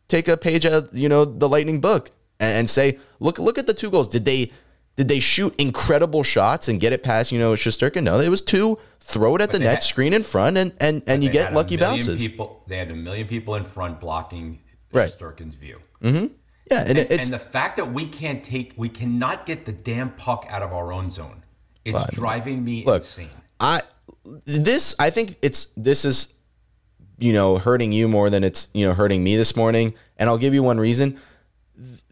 take 0.09 0.29
a 0.29 0.37
page 0.37 0.67
out 0.67 0.73
of 0.73 0.97
you 0.97 1.09
know 1.09 1.25
the 1.25 1.49
Lightning 1.49 1.81
book 1.81 2.11
and, 2.39 2.59
and 2.59 2.71
say, 2.71 2.99
look 3.21 3.39
look 3.39 3.59
at 3.59 3.67
the 3.67 3.75
two 3.75 3.91
goals. 3.91 4.09
Did 4.09 4.25
they 4.25 4.53
did 4.97 5.09
they 5.09 5.21
shoot 5.21 5.55
incredible 5.59 6.23
shots 6.23 6.69
and 6.69 6.79
get 6.81 6.93
it 6.93 7.03
past 7.03 7.33
you 7.33 7.39
know 7.39 7.55
Shesterkin? 7.55 8.03
No, 8.03 8.21
it 8.21 8.29
was 8.29 8.43
two. 8.43 8.79
Throw 9.01 9.35
it 9.37 9.41
at 9.41 9.51
the 9.51 9.59
they 9.59 9.65
net, 9.65 9.75
had- 9.75 9.83
screen 9.83 10.13
in 10.13 10.23
front, 10.23 10.57
and 10.57 10.73
and 10.79 11.03
and 11.07 11.25
you 11.25 11.31
get 11.31 11.53
lucky 11.53 11.77
bounces. 11.77 12.21
People, 12.21 12.63
they 12.69 12.79
had 12.79 12.91
a 12.91 12.95
million 12.95 13.27
people 13.27 13.55
in 13.55 13.65
front 13.65 14.01
blocking 14.01 14.61
Right. 14.93 15.11
Sturkin's 15.11 15.55
view. 15.55 15.79
Mm-hmm. 16.03 16.27
Yeah, 16.71 16.85
and, 16.87 16.99
it's 16.99 17.25
and 17.27 17.35
the 17.35 17.39
fact 17.39 17.77
that 17.77 17.93
we 17.93 18.07
can't 18.07 18.45
take, 18.45 18.75
we 18.77 18.89
cannot 18.89 19.47
get 19.47 19.67
the 19.67 19.73
damn 19.73 20.11
puck 20.13 20.47
out 20.49 20.63
of 20.63 20.73
our 20.73 20.93
own 20.93 21.11
zone. 21.11 21.43
It's 21.85 22.05
driving 22.13 22.65
me 22.65 22.85
look, 22.85 23.03
insane. 23.03 23.31
I 23.59 23.81
this 24.45 24.95
I 24.99 25.11
think 25.11 25.37
it's 25.43 25.67
this 25.77 26.05
is 26.05 26.33
you 27.19 27.33
know 27.33 27.59
hurting 27.59 27.91
you 27.93 28.07
more 28.07 28.31
than 28.31 28.45
it's 28.45 28.69
you 28.73 28.87
know 28.87 28.95
hurting 28.95 29.25
me 29.25 29.37
this 29.37 29.57
morning, 29.57 29.95
and 30.17 30.29
I'll 30.29 30.39
give 30.39 30.55
you 30.55 30.63
one 30.63 30.79
reason. 30.79 31.19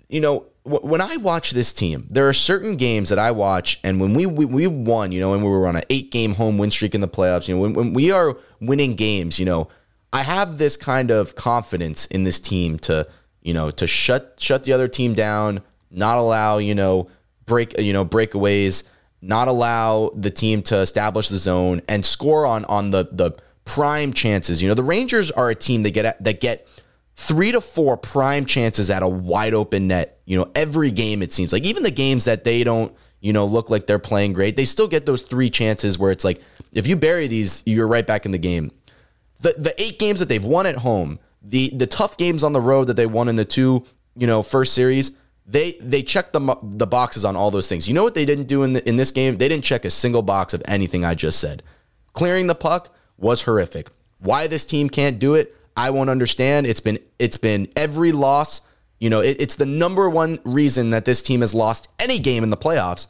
You 0.09 0.21
know 0.21 0.47
when 0.65 1.01
I 1.01 1.17
watch 1.17 1.53
this 1.53 1.73
team, 1.73 2.07
there 2.11 2.29
are 2.29 2.33
certain 2.33 2.77
games 2.77 3.09
that 3.09 3.19
I 3.19 3.31
watch, 3.31 3.81
and 3.83 4.01
when 4.01 4.15
we 4.15 4.27
we, 4.27 4.45
we 4.45 4.67
won, 4.67 5.13
you 5.13 5.21
know, 5.21 5.33
and 5.33 5.43
we 5.43 5.49
were 5.49 5.67
on 5.67 5.77
an 5.77 5.85
eight 5.91 6.11
game 6.11 6.35
home 6.35 6.59
win 6.59 6.71
streak 6.71 6.95
in 6.95 7.01
the 7.01 7.09
playoffs, 7.09 7.49
you 7.49 7.55
know, 7.55 7.63
when, 7.63 7.73
when 7.73 7.93
we 7.95 8.11
are 8.11 8.37
winning 8.61 8.95
games, 8.95 9.39
you 9.39 9.47
know, 9.47 9.69
I 10.13 10.23
have 10.23 10.59
this 10.59 10.77
kind 10.77 11.11
of 11.11 11.35
confidence 11.35 12.07
in 12.07 12.25
this 12.25 12.41
team 12.41 12.79
to 12.81 13.09
you 13.43 13.55
know 13.55 13.71
to 13.73 13.87
shut 13.87 14.35
shut 14.39 14.65
the 14.65 14.73
other 14.73 14.89
team 14.89 15.15
down, 15.15 15.63
not 15.91 16.19
allow 16.19 16.59
you 16.59 16.75
know 16.75 17.09
break 17.47 17.79
you 17.79 17.93
know 17.93 18.05
breakaways 18.05 18.89
not 19.23 19.49
allow 19.49 20.11
the 20.15 20.31
team 20.31 20.63
to 20.63 20.77
establish 20.79 21.29
the 21.29 21.37
zone 21.39 21.83
and 21.89 22.05
score 22.05 22.47
on 22.47 22.65
on 22.67 22.91
the 22.91 23.09
the 23.13 23.33
prime 23.65 24.13
chances. 24.13 24.63
You 24.63 24.69
know, 24.69 24.75
the 24.75 24.83
Rangers 24.83 25.31
are 25.31 25.51
a 25.51 25.55
team 25.55 25.83
that 25.83 25.91
get 25.91 26.23
that 26.23 26.41
get 26.41 26.67
three 27.21 27.53
to 27.53 27.61
four 27.61 27.99
prime 27.99 28.47
chances 28.47 28.89
at 28.89 29.03
a 29.03 29.09
wide 29.09 29.53
open 29.53 29.89
net. 29.89 30.21
You 30.25 30.39
know, 30.39 30.51
every 30.55 30.91
game 30.91 31.23
it 31.23 31.33
seems 31.33 31.53
like 31.53 31.65
even 31.65 31.83
the 31.83 31.91
games 31.91 32.25
that 32.25 32.45
they 32.45 32.65
don't 32.65 32.95
you 33.21 33.35
know 33.35 33.45
look 33.45 33.69
like 33.69 33.87
they're 33.87 33.99
playing 33.99 34.33
great, 34.33 34.57
they 34.57 34.65
still 34.65 34.89
get 34.89 35.05
those 35.05 35.23
three 35.23 35.51
chances 35.51 35.99
where 35.99 36.11
it's 36.11 36.25
like 36.25 36.41
if 36.73 36.87
you 36.87 36.97
bury 36.97 37.29
these, 37.29 37.63
you're 37.67 37.87
right 37.87 38.07
back 38.07 38.25
in 38.25 38.33
the 38.33 38.39
game. 38.39 38.71
The 39.41 39.55
the 39.59 39.81
eight 39.81 39.99
games 39.99 40.21
that 40.21 40.29
they've 40.29 40.45
won 40.45 40.65
at 40.67 40.77
home, 40.77 41.19
the 41.43 41.71
the 41.75 41.87
tough 41.87 42.17
games 42.17 42.43
on 42.43 42.55
the 42.55 42.61
road 42.61 42.87
that 42.87 42.95
they 42.95 43.07
won 43.07 43.29
in 43.29 43.37
the 43.37 43.45
two 43.45 43.85
you 44.17 44.27
know 44.27 44.43
first 44.43 44.73
series 44.73 45.17
they 45.47 45.73
they 45.81 46.03
checked 46.03 46.33
the 46.33 46.57
the 46.63 46.87
boxes 46.87 47.25
on 47.25 47.37
all 47.37 47.51
those 47.51 47.69
things. 47.69 47.87
You 47.87 47.95
know 47.95 48.05
what 48.05 48.15
they 48.15 48.25
didn't 48.25 48.47
do 48.47 48.63
in 48.63 48.73
the, 48.73 48.89
in 48.89 48.97
this 48.97 49.11
game? 49.11 49.37
They 49.37 49.49
didn't 49.49 49.65
check 49.65 49.85
a 49.85 49.91
single 49.91 50.23
box 50.23 50.55
of 50.55 50.63
anything 50.67 51.05
I 51.05 51.15
just 51.15 51.39
said. 51.39 51.63
Clearing 52.15 52.47
the 52.47 52.55
puck 52.55 52.95
was 53.19 53.43
horrific. 53.43 53.89
Why 54.21 54.47
this 54.47 54.65
team 54.65 54.89
can't 54.89 55.19
do 55.19 55.35
it, 55.35 55.55
I 55.77 55.91
won't 55.91 56.11
understand. 56.11 56.67
It's 56.67 56.81
been 56.81 56.99
it's 57.19 57.37
been 57.37 57.69
every 57.77 58.13
loss. 58.13 58.63
You 58.99 59.09
know, 59.09 59.21
it, 59.21 59.41
it's 59.41 59.57
the 59.57 59.67
number 59.67 60.11
one 60.11 60.39
reason 60.45 60.91
that 60.91 61.05
this 61.05 61.23
team 61.23 61.41
has 61.41 61.55
lost 61.55 61.89
any 61.99 62.19
game 62.19 62.43
in 62.43 62.51
the 62.51 62.57
playoffs 62.57 63.07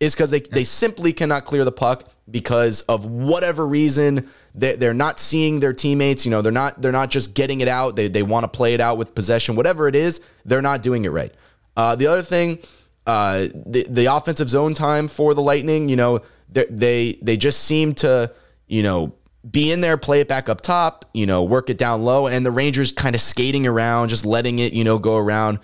is 0.00 0.14
because 0.14 0.30
they, 0.30 0.40
they 0.40 0.64
simply 0.64 1.12
cannot 1.12 1.44
clear 1.44 1.64
the 1.64 1.72
puck 1.72 2.10
because 2.30 2.82
of 2.82 3.06
whatever 3.06 3.66
reason 3.66 4.28
they, 4.54 4.74
they're 4.74 4.94
not 4.94 5.18
seeing 5.18 5.60
their 5.60 5.72
teammates 5.72 6.24
you 6.24 6.30
know 6.30 6.42
they're 6.42 6.52
not 6.52 6.80
they're 6.82 6.92
not 6.92 7.10
just 7.10 7.34
getting 7.34 7.60
it 7.60 7.68
out 7.68 7.96
they, 7.96 8.08
they 8.08 8.22
want 8.22 8.44
to 8.44 8.48
play 8.48 8.74
it 8.74 8.80
out 8.80 8.98
with 8.98 9.14
possession 9.14 9.54
whatever 9.54 9.86
it 9.88 9.94
is 9.94 10.20
they're 10.44 10.62
not 10.62 10.82
doing 10.82 11.04
it 11.04 11.10
right 11.10 11.34
uh, 11.76 11.94
the 11.94 12.06
other 12.06 12.22
thing 12.22 12.58
uh, 13.06 13.46
the, 13.54 13.86
the 13.88 14.06
offensive 14.06 14.50
zone 14.50 14.74
time 14.74 15.06
for 15.08 15.34
the 15.34 15.42
lightning 15.42 15.88
you 15.88 15.96
know 15.96 16.20
they 16.48 16.66
they 16.68 17.18
they 17.22 17.36
just 17.36 17.60
seem 17.62 17.94
to 17.94 18.30
you 18.66 18.82
know 18.82 19.14
be 19.50 19.70
in 19.70 19.80
there 19.80 19.96
play 19.96 20.20
it 20.20 20.28
back 20.28 20.48
up 20.48 20.60
top 20.60 21.04
you 21.14 21.26
know 21.26 21.44
work 21.44 21.70
it 21.70 21.78
down 21.78 22.02
low 22.02 22.26
and 22.26 22.44
the 22.44 22.50
rangers 22.50 22.90
kind 22.90 23.14
of 23.14 23.20
skating 23.20 23.66
around 23.66 24.08
just 24.08 24.26
letting 24.26 24.58
it 24.58 24.72
you 24.72 24.82
know 24.82 24.98
go 24.98 25.16
around 25.16 25.58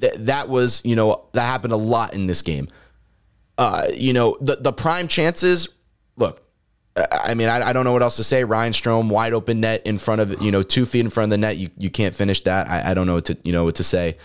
th- 0.00 0.14
that 0.16 0.48
was 0.48 0.84
you 0.84 0.96
know 0.96 1.24
that 1.32 1.42
happened 1.42 1.72
a 1.72 1.76
lot 1.76 2.14
in 2.14 2.26
this 2.26 2.42
game. 2.42 2.68
Uh, 3.56 3.86
you 3.94 4.12
know 4.12 4.36
the 4.40 4.56
the 4.56 4.72
prime 4.72 5.08
chances. 5.08 5.68
Look, 6.16 6.42
I 6.96 7.34
mean 7.34 7.48
I, 7.48 7.68
I 7.68 7.72
don't 7.72 7.84
know 7.84 7.92
what 7.92 8.02
else 8.02 8.16
to 8.16 8.24
say. 8.24 8.44
Ryan 8.44 8.72
Strome 8.72 9.10
wide 9.10 9.32
open 9.32 9.60
net 9.60 9.86
in 9.86 9.98
front 9.98 10.20
of 10.20 10.42
you 10.42 10.52
know 10.52 10.62
two 10.62 10.86
feet 10.86 11.00
in 11.00 11.10
front 11.10 11.26
of 11.26 11.30
the 11.30 11.38
net. 11.38 11.56
You 11.56 11.70
you 11.76 11.90
can't 11.90 12.14
finish 12.14 12.42
that. 12.44 12.68
I, 12.68 12.90
I 12.90 12.94
don't 12.94 13.06
know 13.06 13.14
what 13.14 13.26
to 13.26 13.36
you 13.42 13.52
know 13.52 13.64
what 13.64 13.76
to 13.76 13.84
say. 13.84 14.16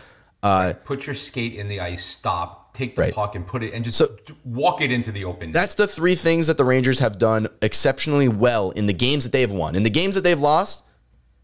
Uh, 0.41 0.73
Put 0.83 1.07
your 1.07 1.15
skate 1.15 1.55
in 1.55 1.69
the 1.69 1.79
ice, 1.79 2.03
stop, 2.03 2.62
take 2.73 2.95
the 2.95 3.03
Right. 3.03 3.13
puck 3.13 3.35
and 3.35 3.45
put 3.45 3.63
it, 3.63 3.73
and 3.73 3.83
just 3.85 3.97
So- 3.97 4.09
walk 4.43 4.81
it 4.81 4.91
into 4.91 5.11
the 5.11 5.25
open. 5.25 5.51
That's 5.51 5.75
the 5.75 5.87
three 5.87 6.15
things 6.15 6.47
that 6.47 6.57
the 6.57 6.63
Rangers 6.65 6.99
have 6.99 7.17
done 7.19 7.47
exceptionally 7.61 8.27
well 8.27 8.71
in 8.71 8.87
the 8.87 8.93
games 8.93 9.23
that 9.23 9.31
they 9.31 9.41
have 9.41 9.51
won. 9.51 9.75
In 9.75 9.83
the 9.83 9.89
games 9.91 10.15
that 10.15 10.23
they've 10.23 10.39
lost, 10.39 10.83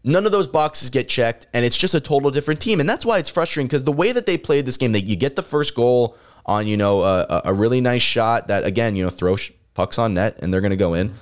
none 0.02 0.26
of 0.26 0.32
those 0.32 0.46
boxes 0.46 0.90
get 0.90 1.08
checked, 1.08 1.46
and 1.54 1.64
it's 1.64 1.76
just 1.78 1.94
a 1.94 2.00
total 2.00 2.30
different 2.30 2.58
team. 2.60 2.80
And 2.80 2.88
that's 2.88 3.04
why 3.06 3.18
it's 3.18 3.28
frustrating 3.28 3.68
because 3.68 3.84
the 3.84 3.92
way 3.92 4.12
that 4.12 4.26
they 4.26 4.36
played 4.36 4.66
this 4.66 4.76
game, 4.76 4.92
that 4.92 5.04
you 5.04 5.14
get 5.16 5.36
the 5.36 5.42
first 5.42 5.74
goal 5.74 6.16
on 6.46 6.66
you 6.66 6.76
know 6.76 7.02
a, 7.02 7.42
a- 7.44 7.52
really 7.54 7.80
nice 7.82 8.00
shot 8.02 8.48
that 8.48 8.64
again 8.64 8.96
you 8.96 9.04
know 9.04 9.10
throw 9.10 9.36
pucks 9.74 9.98
on 9.98 10.14
net 10.14 10.36
and 10.42 10.52
they're 10.52 10.62
going 10.62 10.70
to 10.70 10.76
go 10.76 10.94
in. 10.94 11.12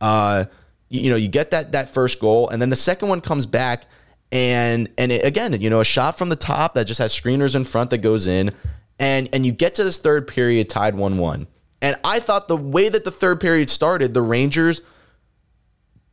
Uh, 0.00 0.44
you, 0.88 1.02
you 1.02 1.10
know 1.10 1.16
you 1.16 1.28
get 1.28 1.50
that 1.52 1.72
that 1.72 1.88
first 1.94 2.20
goal, 2.20 2.48
and 2.50 2.60
then 2.60 2.68
the 2.68 2.76
second 2.76 3.08
one 3.08 3.20
comes 3.20 3.46
back. 3.46 3.86
And 4.32 4.88
and 4.98 5.12
it, 5.12 5.24
again, 5.24 5.58
you 5.60 5.70
know, 5.70 5.80
a 5.80 5.84
shot 5.84 6.18
from 6.18 6.28
the 6.30 6.36
top 6.36 6.74
that 6.74 6.86
just 6.88 6.98
has 6.98 7.14
screeners 7.14 7.54
in 7.54 7.62
front 7.64 7.90
that 7.90 7.98
goes 7.98 8.26
in, 8.26 8.50
and 8.98 9.28
and 9.32 9.44
you 9.44 9.52
get 9.52 9.74
to 9.76 9.84
this 9.84 9.98
third 9.98 10.26
period 10.26 10.68
tied 10.68 10.94
one 10.94 11.18
one. 11.18 11.46
And 11.82 11.96
I 12.04 12.20
thought 12.20 12.48
the 12.48 12.56
way 12.56 12.88
that 12.88 13.04
the 13.04 13.10
third 13.10 13.40
period 13.40 13.68
started, 13.68 14.14
the 14.14 14.22
Rangers 14.22 14.80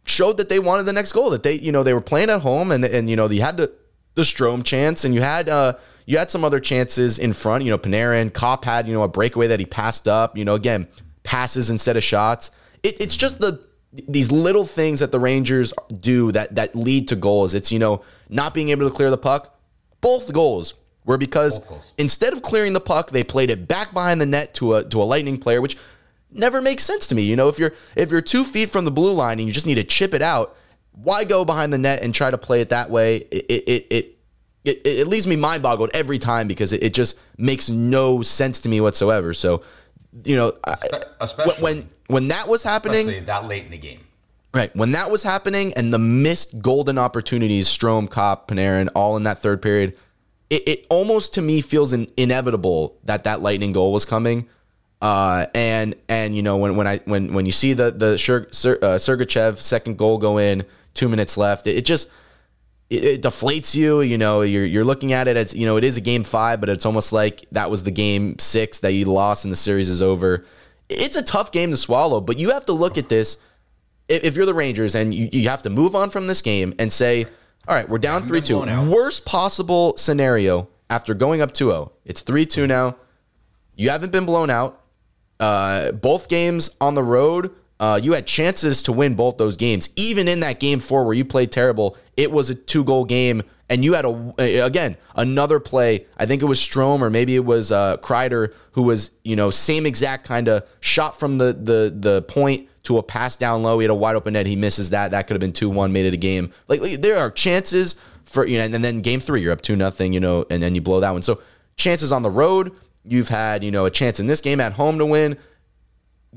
showed 0.05 0.37
that 0.37 0.49
they 0.49 0.59
wanted 0.59 0.83
the 0.83 0.93
next 0.93 1.13
goal. 1.13 1.29
That 1.29 1.43
they, 1.43 1.53
you 1.53 1.71
know, 1.71 1.83
they 1.83 1.93
were 1.93 2.01
playing 2.01 2.29
at 2.29 2.41
home, 2.41 2.71
and 2.71 2.83
and 2.83 3.09
you 3.09 3.15
know, 3.15 3.27
you 3.27 3.41
had 3.41 3.57
the 3.57 3.71
the 4.15 4.23
Strome 4.23 4.63
chance, 4.63 5.05
and 5.05 5.15
you 5.15 5.21
had 5.21 5.49
uh 5.49 5.73
you 6.05 6.17
had 6.17 6.29
some 6.29 6.43
other 6.43 6.59
chances 6.59 7.17
in 7.17 7.33
front. 7.33 7.63
You 7.63 7.71
know, 7.71 7.77
Panarin, 7.77 8.33
Copp 8.33 8.65
had 8.65 8.87
you 8.87 8.93
know 8.93 9.03
a 9.03 9.07
breakaway 9.07 9.47
that 9.47 9.59
he 9.59 9.65
passed 9.65 10.07
up. 10.07 10.37
You 10.37 10.45
know, 10.45 10.55
again, 10.55 10.87
passes 11.23 11.69
instead 11.69 11.97
of 11.97 12.03
shots. 12.03 12.51
It, 12.83 12.99
it's 12.99 13.15
just 13.15 13.39
the 13.39 13.61
these 14.07 14.31
little 14.31 14.65
things 14.65 14.99
that 14.99 15.11
the 15.11 15.19
Rangers 15.19 15.73
do 15.99 16.31
that 16.33 16.55
that 16.55 16.75
lead 16.75 17.07
to 17.09 17.15
goals. 17.15 17.53
It's 17.53 17.71
you 17.71 17.79
know 17.79 18.01
not 18.29 18.53
being 18.53 18.69
able 18.69 18.89
to 18.89 18.95
clear 18.95 19.09
the 19.09 19.17
puck. 19.17 19.57
Both 20.01 20.33
goals 20.33 20.73
were 21.05 21.17
because 21.17 21.59
instead 21.97 22.33
of 22.33 22.41
clearing 22.41 22.73
the 22.73 22.79
puck, 22.81 23.11
they 23.11 23.23
played 23.23 23.49
it 23.49 23.67
back 23.67 23.93
behind 23.93 24.21
the 24.21 24.25
net 24.25 24.53
to 24.55 24.75
a 24.75 24.83
to 24.85 25.01
a 25.01 25.03
Lightning 25.03 25.37
player, 25.37 25.61
which 25.61 25.77
never 26.31 26.61
makes 26.61 26.83
sense 26.83 27.07
to 27.07 27.15
me. 27.15 27.23
You 27.23 27.35
know, 27.35 27.49
if 27.49 27.59
you're 27.59 27.73
if 27.95 28.11
you're 28.11 28.21
two 28.21 28.43
feet 28.43 28.69
from 28.69 28.85
the 28.85 28.91
blue 28.91 29.13
line 29.13 29.39
and 29.39 29.47
you 29.47 29.53
just 29.53 29.67
need 29.67 29.75
to 29.75 29.83
chip 29.83 30.13
it 30.13 30.21
out, 30.21 30.55
why 30.91 31.23
go 31.23 31.45
behind 31.45 31.73
the 31.73 31.77
net 31.77 32.01
and 32.01 32.13
try 32.13 32.31
to 32.31 32.37
play 32.37 32.61
it 32.61 32.69
that 32.69 32.89
way? 32.89 33.17
It 33.17 33.45
it 33.49 33.63
it 33.67 33.85
it, 33.89 34.17
it, 34.63 34.81
it 34.85 35.07
leaves 35.07 35.27
me 35.27 35.35
mind 35.35 35.61
boggled 35.61 35.89
every 35.93 36.19
time 36.19 36.47
because 36.47 36.71
it, 36.73 36.83
it 36.83 36.93
just 36.93 37.19
makes 37.37 37.69
no 37.69 38.21
sense 38.21 38.59
to 38.61 38.69
me 38.69 38.79
whatsoever. 38.79 39.33
So, 39.33 39.61
you 40.23 40.35
know, 40.35 40.53
I- 40.65 40.75
especially 41.19 41.61
when 41.63 41.89
when 42.07 42.27
that 42.29 42.47
was 42.47 42.63
happening, 42.63 43.07
especially 43.07 43.25
that 43.25 43.45
late 43.45 43.65
in 43.65 43.71
the 43.71 43.77
game. 43.77 43.99
Right. 44.53 44.73
When 44.75 44.91
that 44.91 45.09
was 45.09 45.23
happening 45.23 45.73
and 45.73 45.91
the 45.91 45.97
missed 45.97 46.61
golden 46.61 46.99
opportunities, 46.99 47.67
Strome, 47.67 48.07
Copp, 48.07 48.47
Panarin, 48.47 48.87
all 48.93 49.17
in 49.17 49.23
that 49.23 49.39
third 49.39 49.63
period, 49.63 49.97
it, 50.53 50.67
it 50.67 50.85
almost 50.89 51.33
to 51.33 51.41
me 51.41 51.61
feels 51.61 51.93
in, 51.93 52.07
inevitable 52.15 52.95
that 53.05 53.23
that 53.23 53.41
lightning 53.41 53.73
goal 53.73 53.91
was 53.91 54.05
coming. 54.05 54.47
Uh, 55.01 55.47
and 55.53 55.95
and 56.07 56.35
you 56.35 56.43
know 56.43 56.57
when 56.57 56.75
when 56.75 56.87
I 56.87 56.99
when 57.05 57.33
when 57.33 57.45
you 57.45 57.51
see 57.51 57.73
the 57.73 57.91
the 57.91 58.17
Ser, 58.17 58.47
uh, 58.81 58.97
Sergachev 58.97 59.57
second 59.57 59.97
goal 59.97 60.17
go 60.17 60.37
in, 60.37 60.63
two 60.93 61.09
minutes 61.09 61.37
left, 61.37 61.67
it, 61.67 61.77
it 61.77 61.85
just 61.85 62.09
it, 62.89 63.03
it 63.03 63.21
deflates 63.21 63.75
you. 63.75 64.01
You 64.01 64.17
know, 64.17 64.41
you're 64.41 64.65
you're 64.65 64.85
looking 64.85 65.11
at 65.11 65.27
it 65.27 65.35
as 65.35 65.53
you 65.55 65.65
know 65.65 65.75
it 65.77 65.83
is 65.83 65.97
a 65.97 66.01
game 66.01 66.23
five, 66.23 66.59
but 66.59 66.69
it's 66.69 66.85
almost 66.85 67.11
like 67.11 67.45
that 67.51 67.69
was 67.69 67.83
the 67.83 67.91
game 67.91 68.37
six 68.39 68.79
that 68.79 68.93
you 68.93 69.05
lost 69.05 69.43
and 69.43 69.51
the 69.51 69.57
series 69.57 69.89
is 69.89 70.01
over. 70.01 70.45
It's 70.87 71.17
a 71.17 71.23
tough 71.23 71.51
game 71.51 71.71
to 71.71 71.77
swallow, 71.77 72.21
but 72.21 72.37
you 72.37 72.51
have 72.51 72.65
to 72.67 72.73
look 72.73 72.97
at 72.97 73.09
this 73.09 73.37
if, 74.07 74.23
if 74.23 74.35
you're 74.35 74.45
the 74.45 74.53
Rangers 74.53 74.95
and 74.95 75.13
you, 75.13 75.29
you 75.31 75.49
have 75.49 75.63
to 75.63 75.69
move 75.69 75.95
on 75.95 76.11
from 76.11 76.27
this 76.27 76.41
game 76.41 76.73
and 76.79 76.93
say, 76.93 77.25
all 77.67 77.75
right, 77.75 77.87
we're 77.87 77.97
down 77.97 78.23
3 78.23 78.41
2. 78.41 78.59
Worst 78.89 79.25
possible 79.25 79.95
scenario 79.97 80.67
after 80.89 81.13
going 81.13 81.41
up 81.41 81.53
2 81.53 81.67
0. 81.67 81.91
It's 82.03 82.21
3 82.21 82.45
2 82.45 82.67
now. 82.67 82.97
You 83.75 83.89
haven't 83.89 84.11
been 84.11 84.25
blown 84.25 84.49
out. 84.49 84.81
Uh, 85.39 85.91
both 85.91 86.29
games 86.29 86.75
on 86.79 86.95
the 86.95 87.03
road, 87.03 87.51
uh, 87.79 87.99
you 88.01 88.13
had 88.13 88.25
chances 88.27 88.83
to 88.83 88.91
win 88.91 89.15
both 89.15 89.37
those 89.37 89.57
games. 89.57 89.89
Even 89.95 90.27
in 90.27 90.41
that 90.41 90.59
game 90.59 90.79
four 90.79 91.03
where 91.03 91.13
you 91.13 91.25
played 91.25 91.51
terrible, 91.51 91.97
it 92.15 92.31
was 92.31 92.49
a 92.49 92.55
two 92.55 92.83
goal 92.83 93.05
game. 93.05 93.43
And 93.69 93.83
you 93.83 93.93
had 93.93 94.05
a 94.05 94.63
again 94.63 94.97
another 95.15 95.59
play. 95.59 96.05
I 96.17 96.25
think 96.25 96.41
it 96.41 96.45
was 96.45 96.59
Strome 96.59 97.01
or 97.01 97.09
maybe 97.09 97.35
it 97.35 97.45
was 97.45 97.71
uh, 97.71 97.97
Kreider 97.97 98.53
who 98.73 98.83
was 98.83 99.11
you 99.23 99.35
know 99.35 99.49
same 99.49 99.85
exact 99.85 100.25
kind 100.25 100.47
of 100.47 100.67
shot 100.81 101.17
from 101.17 101.37
the 101.39 101.53
the 101.53 101.93
the 101.95 102.21
point 102.23 102.69
to 102.83 102.97
a 102.97 103.03
pass 103.03 103.35
down 103.35 103.63
low. 103.63 103.79
He 103.79 103.83
had 103.83 103.91
a 103.91 103.95
wide 103.95 104.15
open 104.15 104.33
net. 104.33 104.45
He 104.45 104.55
misses 104.55 104.89
that. 104.91 105.11
That 105.11 105.27
could 105.27 105.33
have 105.33 105.41
been 105.41 105.53
two 105.53 105.69
one, 105.69 105.93
made 105.93 106.05
it 106.05 106.13
a 106.13 106.17
game. 106.17 106.51
Like 106.67 106.81
like, 106.81 107.01
there 107.01 107.17
are 107.17 107.31
chances 107.31 107.95
for 108.25 108.45
you 108.45 108.57
know, 108.57 108.65
and 108.65 108.83
then 108.83 109.01
game 109.01 109.19
three 109.19 109.41
you're 109.41 109.53
up 109.53 109.61
two 109.61 109.75
nothing, 109.75 110.13
you 110.13 110.19
know, 110.19 110.45
and 110.49 110.61
then 110.61 110.75
you 110.75 110.81
blow 110.81 110.99
that 110.99 111.11
one. 111.11 111.21
So 111.21 111.41
chances 111.77 112.11
on 112.11 112.21
the 112.21 112.29
road. 112.29 112.71
You've 113.05 113.29
had 113.29 113.63
you 113.63 113.71
know 113.71 113.85
a 113.85 113.91
chance 113.91 114.19
in 114.19 114.27
this 114.27 114.41
game 114.41 114.59
at 114.59 114.73
home 114.73 114.97
to 114.99 115.05
win 115.05 115.37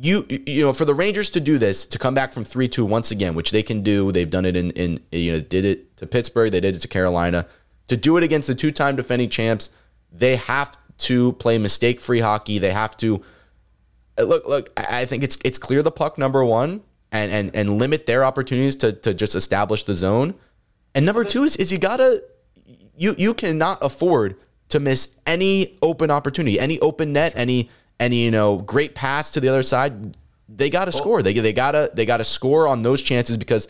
you 0.01 0.27
you 0.29 0.65
know 0.65 0.73
for 0.73 0.85
the 0.85 0.95
Rangers 0.95 1.31
to 1.31 1.41
do 1.41 1.59
this 1.59 1.87
to 1.87 1.99
come 1.99 2.15
back 2.15 2.33
from 2.33 2.45
three 2.45 2.69
two 2.69 2.85
once 2.85 3.11
again, 3.11 3.35
which 3.35 3.51
they 3.51 3.63
can 3.63 3.83
do. 3.83 4.13
They've 4.13 4.29
done 4.29 4.45
it 4.45 4.57
in 4.57 4.71
in 4.73 5.01
you 5.11 5.33
know 5.33 5.41
did 5.41 5.65
it 5.65 5.97
to 5.99 6.07
Pittsburgh, 6.07 6.53
they 6.53 6.61
did 6.61 6.77
it 6.77 6.81
to 6.81 6.89
Carolina. 6.89 7.47
To 7.89 7.97
do 7.97 8.17
it 8.17 8.25
against 8.25 8.49
the 8.49 8.55
two 8.55 8.73
time 8.73 8.97
defending 8.97 9.31
champs, 9.31 9.71
they 10.13 10.37
have 10.37 10.77
to 10.99 11.33
play 11.35 11.59
mistake 11.59 12.01
free 12.01 12.21
hockey. 12.21 12.59
They 12.59 12.73
have 12.73 12.97
to 12.99 13.23
Uh, 14.19 14.25
look 14.25 14.47
look. 14.47 14.71
I 14.77 15.05
think 15.05 15.23
it's 15.23 15.39
it's 15.45 15.59
clear 15.59 15.83
the 15.83 15.91
puck 15.91 16.19
number 16.19 16.45
one 16.45 16.83
and 17.13 17.31
and 17.33 17.55
and 17.55 17.79
limit 17.79 18.07
their 18.07 18.25
opportunities 18.25 18.77
to 18.77 18.93
to 18.93 19.15
just 19.15 19.35
establish 19.35 19.85
the 19.85 19.95
zone. 19.95 20.35
And 20.95 21.05
number 21.05 21.25
two 21.25 21.45
is 21.45 21.57
is 21.57 21.71
you 21.73 21.79
gotta 21.79 22.23
you 22.97 23.15
you 23.19 23.35
cannot 23.35 23.79
afford 23.83 24.37
to 24.69 24.81
miss 24.81 25.17
any 25.27 25.77
open 25.83 26.11
opportunity, 26.11 26.59
any 26.59 26.81
open 26.81 27.13
net, 27.13 27.33
any 27.37 27.71
any 28.01 28.25
you 28.25 28.31
know 28.31 28.59
great 28.59 28.95
pass 28.95 29.31
to 29.33 29.41
the 29.41 29.49
other 29.49 29.63
side. 29.63 30.17
They 30.49 30.71
got 30.71 30.85
to 30.85 30.93
score. 30.93 31.23
They 31.23 31.33
they 31.35 31.53
gotta 31.53 31.91
they 31.93 32.07
gotta 32.07 32.25
score 32.25 32.69
on 32.69 32.83
those 32.83 33.03
chances 33.03 33.37
because 33.37 33.69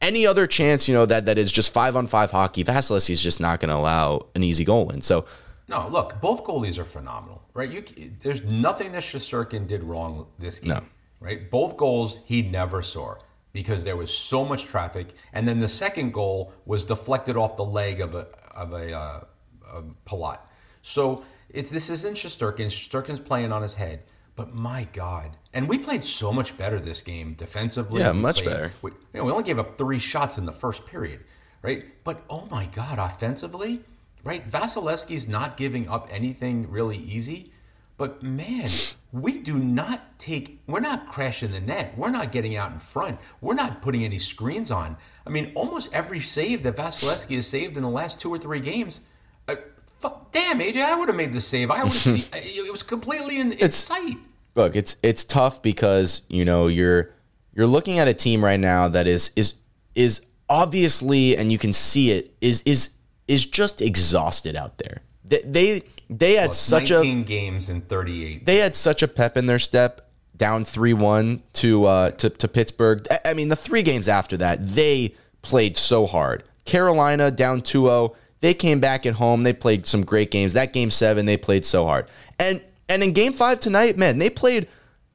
any 0.00 0.26
other 0.26 0.46
chance 0.46 0.88
you 0.88 0.94
know 0.94 1.06
that 1.06 1.26
that 1.26 1.38
is 1.38 1.50
just 1.52 1.72
five 1.72 1.96
on 1.96 2.06
five 2.06 2.30
hockey, 2.30 2.64
Vasilevskiy 2.64 3.10
is 3.10 3.22
just 3.22 3.40
not 3.40 3.60
going 3.60 3.70
to 3.70 3.76
allow 3.76 4.26
an 4.34 4.42
easy 4.42 4.64
goal 4.64 4.90
in. 4.90 5.00
So 5.00 5.26
No, 5.68 5.88
look, 5.88 6.20
both 6.20 6.44
goalies 6.44 6.78
are 6.78 6.84
phenomenal, 6.84 7.37
right? 7.58 7.70
You, 7.70 8.12
there's 8.22 8.44
nothing 8.44 8.92
that 8.92 9.02
Shesterkin 9.02 9.66
did 9.66 9.82
wrong 9.82 10.26
this 10.38 10.60
game, 10.60 10.68
No. 10.74 10.80
right? 11.18 11.50
Both 11.50 11.76
goals 11.76 12.20
he 12.24 12.40
never 12.40 12.82
saw 12.82 13.16
because 13.52 13.82
there 13.82 13.96
was 13.96 14.10
so 14.16 14.44
much 14.44 14.64
traffic, 14.66 15.08
and 15.32 15.46
then 15.48 15.58
the 15.58 15.66
second 15.68 16.12
goal 16.12 16.52
was 16.66 16.84
deflected 16.84 17.36
off 17.36 17.56
the 17.56 17.64
leg 17.64 18.00
of 18.00 18.14
a 18.14 18.28
of 18.54 18.72
a, 18.72 18.92
uh, 18.92 19.24
of 19.72 19.92
Palat. 20.06 20.38
So 20.82 21.24
it's 21.50 21.70
this 21.70 21.90
isn't 21.90 22.14
Shesterkin. 22.14 22.66
Shesterkin's 22.66 23.18
playing 23.20 23.50
on 23.50 23.62
his 23.62 23.74
head, 23.74 24.04
but 24.36 24.54
my 24.54 24.86
God! 24.92 25.36
And 25.52 25.68
we 25.68 25.78
played 25.78 26.04
so 26.04 26.32
much 26.32 26.56
better 26.56 26.78
this 26.78 27.02
game 27.02 27.34
defensively. 27.34 28.00
Yeah, 28.02 28.12
We 28.12 28.20
much 28.20 28.42
played- 28.42 28.52
better. 28.52 28.72
we, 28.82 28.92
you 28.92 28.96
know, 29.18 29.24
we 29.24 29.32
only 29.32 29.42
gave 29.44 29.58
up 29.58 29.76
three 29.76 29.98
shots 29.98 30.38
in 30.38 30.44
the 30.44 30.52
first 30.52 30.86
period, 30.86 31.24
right? 31.62 31.86
But 32.04 32.22
oh 32.30 32.46
my 32.52 32.66
God, 32.66 33.00
offensively, 33.00 33.80
right? 34.24 34.48
Vasilevskiy's 34.50 35.28
not 35.28 35.56
giving 35.56 35.88
up 35.88 36.08
anything 36.10 36.70
really 36.70 36.96
easy. 36.98 37.52
But 37.96 38.22
man, 38.22 38.68
we 39.10 39.38
do 39.38 39.58
not 39.58 40.18
take, 40.20 40.60
we're 40.68 40.78
not 40.78 41.10
crashing 41.10 41.50
the 41.50 41.58
net. 41.60 41.98
We're 41.98 42.10
not 42.10 42.30
getting 42.30 42.56
out 42.56 42.70
in 42.72 42.78
front. 42.78 43.18
We're 43.40 43.54
not 43.54 43.82
putting 43.82 44.04
any 44.04 44.20
screens 44.20 44.70
on. 44.70 44.96
I 45.26 45.30
mean, 45.30 45.50
almost 45.56 45.92
every 45.92 46.20
save 46.20 46.62
that 46.62 46.76
Vasilevskiy 46.76 47.34
has 47.34 47.48
saved 47.48 47.76
in 47.76 47.82
the 47.82 47.88
last 47.88 48.20
two 48.20 48.30
or 48.32 48.38
three 48.38 48.60
games, 48.60 49.00
uh, 49.48 49.56
fuck, 49.98 50.30
damn, 50.30 50.60
AJ, 50.60 50.80
I 50.84 50.94
would 50.94 51.08
have 51.08 51.16
made 51.16 51.32
the 51.32 51.40
save. 51.40 51.72
I 51.72 51.82
would 51.82 51.92
have 51.92 52.00
seen, 52.00 52.24
it 52.32 52.70
was 52.70 52.84
completely 52.84 53.40
in, 53.40 53.48
in 53.52 53.58
It's- 53.58 53.74
sight. 53.74 54.16
look, 54.54 54.76
it's 54.76 54.96
it's 55.02 55.24
tough 55.24 55.60
because 55.60 56.22
you 56.28 56.44
know 56.44 56.68
you're 56.68 57.10
you're 57.54 57.66
looking 57.66 57.98
at 57.98 58.06
a 58.06 58.14
team 58.14 58.44
right 58.44 58.60
now 58.60 58.86
that 58.88 59.06
is 59.08 59.32
is 59.34 59.54
is 59.96 60.22
obviously, 60.48 61.36
and 61.36 61.50
you 61.52 61.58
can 61.58 61.72
see 61.72 62.12
it 62.12 62.32
is 62.40 62.62
is 62.62 62.94
is 63.28 63.46
just 63.46 63.80
exhausted 63.80 64.56
out 64.56 64.78
there. 64.78 65.02
They 65.24 65.40
they, 65.44 65.82
they 66.10 66.32
had 66.34 66.54
such 66.54 66.90
a 66.90 67.02
games 67.22 67.68
in 67.68 67.82
38. 67.82 68.46
they 68.46 68.56
had 68.56 68.74
such 68.74 69.02
a 69.02 69.08
pep 69.08 69.36
in 69.36 69.46
their 69.46 69.58
step 69.58 70.10
down 70.36 70.64
3-1 70.64 71.40
to 71.52 71.84
uh 71.84 72.10
to, 72.12 72.30
to 72.30 72.48
Pittsburgh. 72.48 73.06
I- 73.10 73.30
I 73.30 73.34
mean 73.34 73.48
the 73.48 73.56
three 73.56 73.82
games 73.82 74.08
after 74.08 74.36
that, 74.38 74.58
they 74.66 75.14
played 75.42 75.76
so 75.76 76.06
hard. 76.06 76.44
Carolina 76.64 77.30
down 77.30 77.60
2-0. 77.62 78.14
They 78.40 78.54
came 78.54 78.78
back 78.80 79.04
at 79.06 79.14
home. 79.14 79.42
They 79.42 79.52
played 79.52 79.86
some 79.86 80.04
great 80.04 80.30
games. 80.30 80.52
That 80.52 80.72
game 80.72 80.90
7, 80.90 81.26
they 81.26 81.36
played 81.36 81.64
so 81.64 81.84
hard. 81.86 82.06
And 82.38 82.62
and 82.88 83.02
in 83.02 83.12
game 83.12 83.32
5 83.34 83.58
tonight, 83.60 83.98
man, 83.98 84.18
they 84.18 84.30
played 84.30 84.68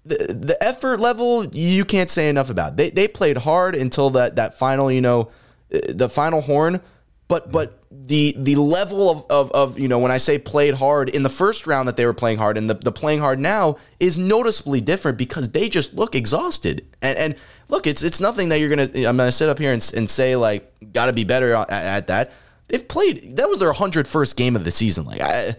the, 0.05 0.15
the 0.37 0.57
effort 0.61 0.99
level 0.99 1.45
you 1.45 1.85
can't 1.85 2.09
say 2.09 2.27
enough 2.29 2.49
about. 2.49 2.75
They 2.75 2.89
they 2.89 3.07
played 3.07 3.37
hard 3.37 3.73
until 3.75 4.09
that 4.11 4.35
that 4.35 4.57
final, 4.59 4.91
you 4.91 5.01
know, 5.01 5.31
uh, 5.73 5.79
the 5.89 6.09
final 6.09 6.41
horn, 6.41 6.81
but 7.29 7.51
but 7.51 7.79
the 8.05 8.33
the 8.37 8.55
level 8.55 9.09
of, 9.09 9.25
of 9.29 9.51
of 9.51 9.79
you 9.79 9.87
know 9.87 9.99
when 9.99 10.11
I 10.11 10.17
say 10.17 10.37
played 10.37 10.73
hard 10.73 11.09
in 11.09 11.23
the 11.23 11.29
first 11.29 11.67
round 11.67 11.87
that 11.87 11.95
they 11.95 12.05
were 12.05 12.13
playing 12.13 12.37
hard 12.37 12.57
and 12.57 12.69
the, 12.69 12.73
the 12.73 12.91
playing 12.91 13.19
hard 13.19 13.39
now 13.39 13.77
is 13.99 14.17
noticeably 14.17 14.81
different 14.81 15.17
because 15.17 15.51
they 15.51 15.69
just 15.69 15.93
look 15.93 16.15
exhausted. 16.15 16.85
And 17.01 17.17
and 17.17 17.35
look 17.69 17.87
it's 17.87 18.03
it's 18.03 18.19
nothing 18.19 18.49
that 18.49 18.59
you're 18.59 18.69
gonna 18.69 18.89
I'm 19.07 19.17
gonna 19.17 19.31
sit 19.31 19.49
up 19.49 19.59
here 19.59 19.71
and, 19.71 19.91
and 19.95 20.09
say 20.09 20.35
like 20.35 20.73
got 20.91 21.05
to 21.05 21.13
be 21.13 21.23
better 21.23 21.53
at, 21.53 21.69
at, 21.69 22.07
that. 22.07 22.31
They've 22.67 22.85
played 22.87 23.37
that 23.37 23.47
was 23.47 23.59
their 23.59 23.71
101st 23.71 24.35
game 24.35 24.55
of 24.55 24.63
the 24.63 24.71
season. 24.71 25.05
Like 25.05 25.21
I, 25.21 25.55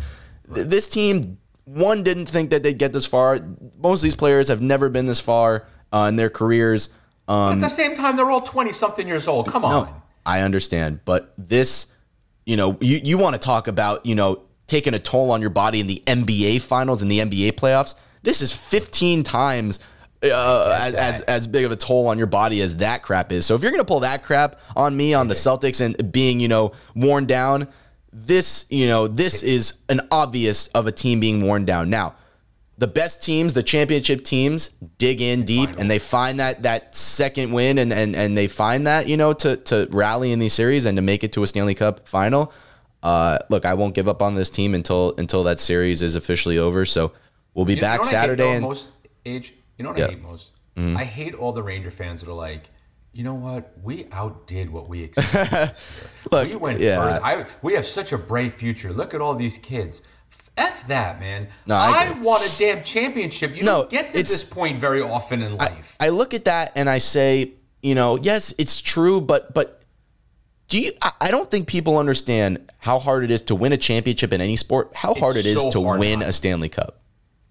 this 0.48 0.88
team 0.88 1.38
one 1.64 2.02
didn't 2.02 2.26
think 2.26 2.50
that 2.50 2.62
they'd 2.62 2.78
get 2.78 2.92
this 2.92 3.06
far. 3.06 3.38
Most 3.78 4.00
of 4.00 4.02
these 4.02 4.16
players 4.16 4.48
have 4.48 4.60
never 4.60 4.88
been 4.88 5.06
this 5.06 5.20
far 5.20 5.66
uh, 5.92 6.06
in 6.08 6.16
their 6.16 6.30
careers. 6.30 6.92
At 7.26 7.60
the 7.60 7.68
same 7.68 7.94
time, 7.94 8.16
they're 8.16 8.30
all 8.30 8.42
20 8.42 8.72
something 8.72 9.08
years 9.08 9.26
old. 9.26 9.48
Come 9.48 9.64
on. 9.64 9.70
no, 9.70 10.02
I 10.26 10.40
understand, 10.40 11.00
but 11.06 11.32
this, 11.38 11.86
you 12.44 12.56
know, 12.56 12.76
you, 12.80 13.00
you 13.02 13.18
want 13.18 13.34
to 13.34 13.38
talk 13.38 13.68
about, 13.68 14.04
you 14.04 14.14
know, 14.14 14.42
taking 14.66 14.94
a 14.94 14.98
toll 14.98 15.30
on 15.30 15.40
your 15.40 15.50
body 15.50 15.80
in 15.80 15.86
the 15.86 16.02
NBA 16.06 16.60
finals 16.60 17.02
and 17.02 17.10
the 17.10 17.20
NBA 17.20 17.52
playoffs. 17.52 17.94
This 18.22 18.40
is 18.40 18.52
15 18.52 19.22
times 19.22 19.80
uh, 20.22 20.78
as, 20.80 20.94
as 20.94 21.20
as 21.22 21.46
big 21.46 21.64
of 21.64 21.72
a 21.72 21.76
toll 21.76 22.06
on 22.06 22.16
your 22.16 22.26
body 22.26 22.62
as 22.62 22.76
that 22.76 23.02
crap 23.02 23.30
is. 23.30 23.44
So 23.44 23.54
if 23.54 23.62
you're 23.62 23.70
gonna 23.70 23.84
pull 23.84 24.00
that 24.00 24.22
crap 24.22 24.58
on 24.74 24.96
me 24.96 25.12
on 25.12 25.28
the 25.28 25.34
Celtics 25.34 25.80
and 25.80 26.10
being, 26.10 26.40
you 26.40 26.48
know, 26.48 26.72
worn 26.94 27.26
down, 27.26 27.68
this, 28.12 28.66
you 28.70 28.86
know, 28.86 29.06
this 29.06 29.42
is 29.42 29.80
an 29.88 30.00
obvious 30.10 30.68
of 30.68 30.86
a 30.86 30.92
team 30.92 31.20
being 31.20 31.46
worn 31.46 31.64
down. 31.64 31.90
Now, 31.90 32.14
the 32.76 32.86
best 32.86 33.22
teams, 33.22 33.54
the 33.54 33.62
championship 33.62 34.24
teams, 34.24 34.70
dig 34.98 35.20
in 35.20 35.44
deep 35.44 35.70
and 35.78 35.90
they 35.90 35.98
find 35.98 36.40
that 36.40 36.62
that 36.62 36.94
second 36.96 37.52
win 37.52 37.78
and 37.78 37.92
and, 37.92 38.16
and 38.16 38.36
they 38.36 38.48
find 38.48 38.86
that 38.86 39.08
you 39.08 39.16
know 39.16 39.32
to 39.32 39.56
to 39.56 39.88
rally 39.90 40.32
in 40.32 40.38
these 40.38 40.52
series 40.52 40.84
and 40.84 40.96
to 40.96 41.02
make 41.02 41.22
it 41.22 41.32
to 41.32 41.42
a 41.42 41.46
Stanley 41.46 41.74
Cup 41.74 42.08
final. 42.08 42.52
Uh, 43.02 43.38
look, 43.50 43.66
I 43.66 43.74
won't 43.74 43.94
give 43.94 44.08
up 44.08 44.22
on 44.22 44.34
this 44.34 44.48
team 44.48 44.74
until 44.74 45.14
until 45.18 45.44
that 45.44 45.60
series 45.60 46.02
is 46.02 46.16
officially 46.16 46.58
over. 46.58 46.84
So 46.86 47.12
we'll 47.52 47.66
be 47.66 47.74
You 47.74 47.80
back 47.80 48.00
know 48.00 48.08
I 48.08 48.10
hate, 48.10 48.10
Saturday 48.10 48.50
and 48.50 48.62
most 48.62 48.90
age. 49.24 49.54
You 49.78 49.84
know 49.84 49.90
what 49.90 49.98
Yeah. 49.98 50.08
Mm-hmm. 50.08 50.10
I 50.10 50.14
hate 50.14 50.22
most? 50.22 50.50
I 50.76 51.04
hate 51.04 51.34
all 51.34 51.52
the 51.52 51.62
Ranger 51.62 51.90
fans 51.90 52.20
that 52.20 52.28
are 52.28 52.34
like, 52.34 52.70
you 53.12 53.22
know 53.22 53.34
what? 53.34 53.72
We 53.82 54.06
outdid 54.10 54.70
what 54.70 54.88
we 54.88 55.04
expected. 55.04 55.76
Look, 56.32 56.48
we 56.48 56.56
went 56.56 56.80
yeah. 56.80 56.96
further. 56.96 57.24
I, 57.24 57.46
we 57.62 57.74
have 57.74 57.86
such 57.86 58.12
a 58.12 58.18
bright 58.18 58.52
future. 58.52 58.92
Look 58.92 59.14
at 59.14 59.20
all 59.20 59.34
these 59.34 59.56
kids. 59.56 60.02
F 60.56 60.86
that, 60.88 61.18
man. 61.20 61.48
No, 61.66 61.74
I 61.74 62.06
I, 62.06 62.10
want 62.20 62.44
a 62.46 62.58
damn 62.58 62.84
championship. 62.84 63.56
You 63.56 63.62
No, 63.64 63.80
don't 63.80 63.90
get 63.90 64.10
to 64.10 64.18
this 64.22 64.44
point 64.44 64.80
very 64.80 65.02
often 65.02 65.42
in 65.42 65.56
life. 65.56 65.96
I 65.98 66.10
look 66.10 66.32
at 66.34 66.44
that 66.44 66.72
and 66.76 66.88
I 66.88 66.98
say, 66.98 67.54
you 67.82 67.94
know, 67.94 68.18
yes, 68.22 68.54
it's 68.56 68.80
true, 68.80 69.20
but 69.20 69.52
but 69.52 69.82
do 70.68 70.80
you? 70.80 70.92
I, 71.02 71.12
I 71.22 71.30
don't 71.30 71.50
think 71.50 71.66
people 71.66 71.98
understand 71.98 72.70
how 72.78 72.98
hard 72.98 73.24
it 73.24 73.30
is 73.30 73.42
to 73.42 73.54
win 73.54 73.72
a 73.72 73.76
championship 73.76 74.32
in 74.32 74.40
any 74.40 74.56
sport. 74.56 74.94
How 74.94 75.14
hard 75.14 75.36
it 75.36 75.44
is 75.46 75.60
so 75.60 75.70
to 75.72 75.80
win 75.80 76.20
man. 76.20 76.28
a 76.28 76.32
Stanley 76.32 76.68
Cup. 76.68 77.00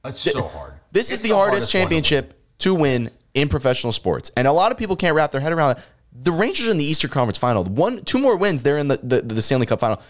it's 0.05 0.19
so 0.19 0.43
hard. 0.47 0.73
This 0.91 1.11
It's 1.11 1.21
is 1.23 1.29
the, 1.29 1.35
hardest 1.35 1.61
one 1.61 1.69
to 1.71 1.77
win. 1.77 1.81
championship 2.03 2.39
to 2.59 2.73
win 2.75 3.09
in 3.33 3.49
professional 3.49 3.91
sports, 3.91 4.31
and 4.37 4.47
a 4.47 4.51
lot 4.51 4.71
of 4.71 4.77
people 4.77 4.95
can't 4.95 5.15
wrap 5.15 5.31
their 5.31 5.41
head 5.41 5.51
around 5.51 5.71
it. 5.77 5.83
The 6.13 6.31
Rangers 6.31 6.67
are 6.67 6.71
in 6.71 6.77
the 6.77 6.85
Eastern 6.85 7.09
Conference 7.09 7.37
Final. 7.37 7.63
One, 7.63 8.03
two 8.05 8.19
more 8.19 8.37
wins, 8.37 8.63
they're 8.63 8.77
in 8.77 8.87
the 8.87 8.97
the, 8.97 9.21
the 9.21 9.41
Stanley 9.41 9.65
Cup 9.65 9.79
Final. 9.79 10.01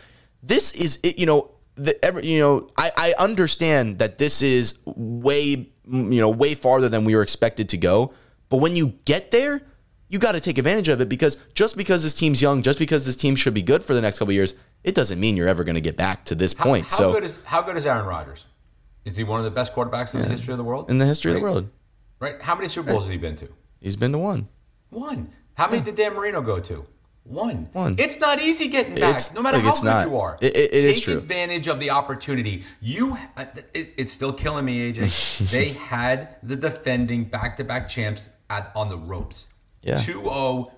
This 0.44 0.74
is 0.74 1.00
it. 1.04 1.18
You 1.18 1.26
know, 1.26 1.50
the 1.76 2.04
every, 2.04 2.26
you 2.26 2.40
know, 2.40 2.70
I 2.78 2.92
I 2.96 3.14
understand 3.20 4.00
that 4.00 4.18
this 4.18 4.42
is 4.42 4.80
way 4.86 5.70
you 5.86 6.22
know 6.22 6.30
way 6.30 6.56
farther 6.56 6.90
than 6.90 7.06
we 7.06 7.16
were 7.16 7.22
expected 7.22 7.70
to 7.70 7.78
go, 7.78 8.14
but 8.50 8.58
when 8.58 8.76
you 8.76 8.94
get 9.06 9.32
there. 9.32 9.62
You 10.10 10.20
got 10.20 10.34
to 10.34 10.40
take 10.40 10.60
advantage 10.60 10.90
of 10.90 11.02
it 11.02 11.10
because 11.10 11.38
just 11.56 11.76
because 11.76 12.04
this 12.04 12.14
team's 12.14 12.40
young, 12.40 12.62
just 12.62 12.78
because 12.78 13.04
this 13.04 13.16
team 13.16 13.36
should 13.36 13.56
be 13.56 13.64
good 13.64 13.82
for 13.82 13.96
the 13.96 14.02
next 14.02 14.20
couple 14.20 14.30
of 14.30 14.36
years, 14.36 14.54
it 14.84 14.94
doesn't 14.94 15.20
mean 15.20 15.36
you're 15.36 15.48
ever 15.48 15.64
going 15.64 15.74
to 15.74 15.82
get 15.82 15.98
back 15.98 16.24
to 16.26 16.36
this 16.36 16.54
point. 16.54 16.92
How 16.92 16.98
so, 16.98 17.14
good 17.14 17.24
is 17.24 17.40
how 17.46 17.64
good 17.64 17.78
is 17.78 17.86
Aaron 17.88 18.06
Rodgers? 18.06 18.46
Is 19.06 19.16
he 19.16 19.24
one 19.24 19.40
of 19.40 19.44
the 19.44 19.50
best 19.50 19.74
quarterbacks 19.74 20.14
in 20.14 20.22
the 20.22 20.30
history 20.30 20.54
of 20.54 20.60
the 20.60 20.64
world? 20.64 20.92
in 20.92 21.00
the 21.00 21.06
history 21.08 21.32
of 21.32 21.36
the 21.38 21.42
world, 21.42 21.68
Right? 22.20 22.40
How 22.42 22.54
many 22.54 22.70
Super 22.70 22.92
Bowls 22.92 23.06
has 23.06 23.12
he 23.12 23.18
been 23.18 23.36
to? 23.38 23.50
he's 23.82 23.96
been 23.96 24.12
to 24.12 24.20
one. 24.20 24.50
One. 24.92 25.32
How 25.56 25.68
many 25.68 25.82
did 25.82 25.96
Dan 25.96 26.14
Marino 26.14 26.42
go 26.42 26.60
to? 26.60 26.86
One. 27.26 27.70
One. 27.72 27.96
It's 27.98 28.20
not 28.20 28.42
easy 28.42 28.68
getting 28.68 28.96
back, 28.96 29.04
It's- 29.04 29.34
no 29.34 29.42
matter 29.42 29.58
like, 29.58 29.66
how 29.68 29.74
good 29.76 29.86
not. 29.86 30.08
you 30.10 30.18
are. 30.20 30.38
It- 30.42 30.56
it- 30.58 30.74
it 30.74 30.82
Take 30.82 30.96
is 30.98 31.02
true. 31.02 31.18
advantage 31.18 31.68
of 31.68 31.80
the 31.80 31.90
opportunity. 31.92 32.64
You, 32.82 33.18
uh, 33.38 33.46
it, 33.74 33.94
it's 33.98 34.12
still 34.12 34.34
killing 34.34 34.66
me, 34.66 34.92
AJ. 34.92 35.50
they 35.52 35.70
had 35.70 36.36
the 36.44 36.56
defending 36.58 37.24
back-to-back 37.26 37.88
champs 37.88 38.28
at, 38.50 38.72
on 38.76 38.90
the 38.90 38.98
ropes. 38.98 39.48
Yeah. 39.82 39.96
2-0, 39.96 40.72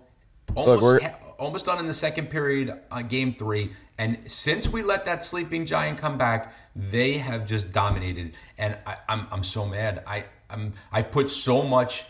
almost, 0.55 1.03
ha- 1.03 1.15
almost 1.39 1.65
done 1.65 1.79
in 1.79 1.87
the 1.87 1.93
second 1.93 2.29
period 2.29 2.79
on 2.91 3.07
game 3.07 3.33
three. 3.33 3.73
And 3.97 4.19
since 4.27 4.67
we 4.67 4.83
let 4.83 5.05
that 5.05 5.23
sleeping 5.23 5.65
giant 5.65 5.97
come 5.97 6.17
back, 6.17 6.53
they 6.75 7.17
have 7.17 7.45
just 7.47 7.71
dominated. 7.71 8.35
And 8.57 8.77
I, 8.85 8.97
I'm, 9.09 9.25
I'm 9.31 9.43
so 9.43 9.65
mad. 9.65 10.03
I, 10.05 10.25
I'm, 10.49 10.73
I've 10.91 11.11
put 11.11 11.31
so 11.31 11.63
much 11.63 12.03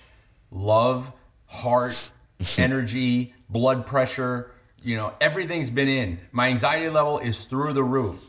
love, 0.52 1.12
heart, 1.46 2.10
energy, 2.58 3.34
blood 3.50 3.86
pressure. 3.86 4.52
You 4.84 4.98
know, 4.98 5.14
everything's 5.20 5.72
been 5.72 5.88
in. 5.88 6.20
My 6.32 6.50
anxiety 6.50 6.90
level 6.90 7.20
is 7.20 7.46
through 7.46 7.74
the 7.74 7.84
roof. 7.84 8.20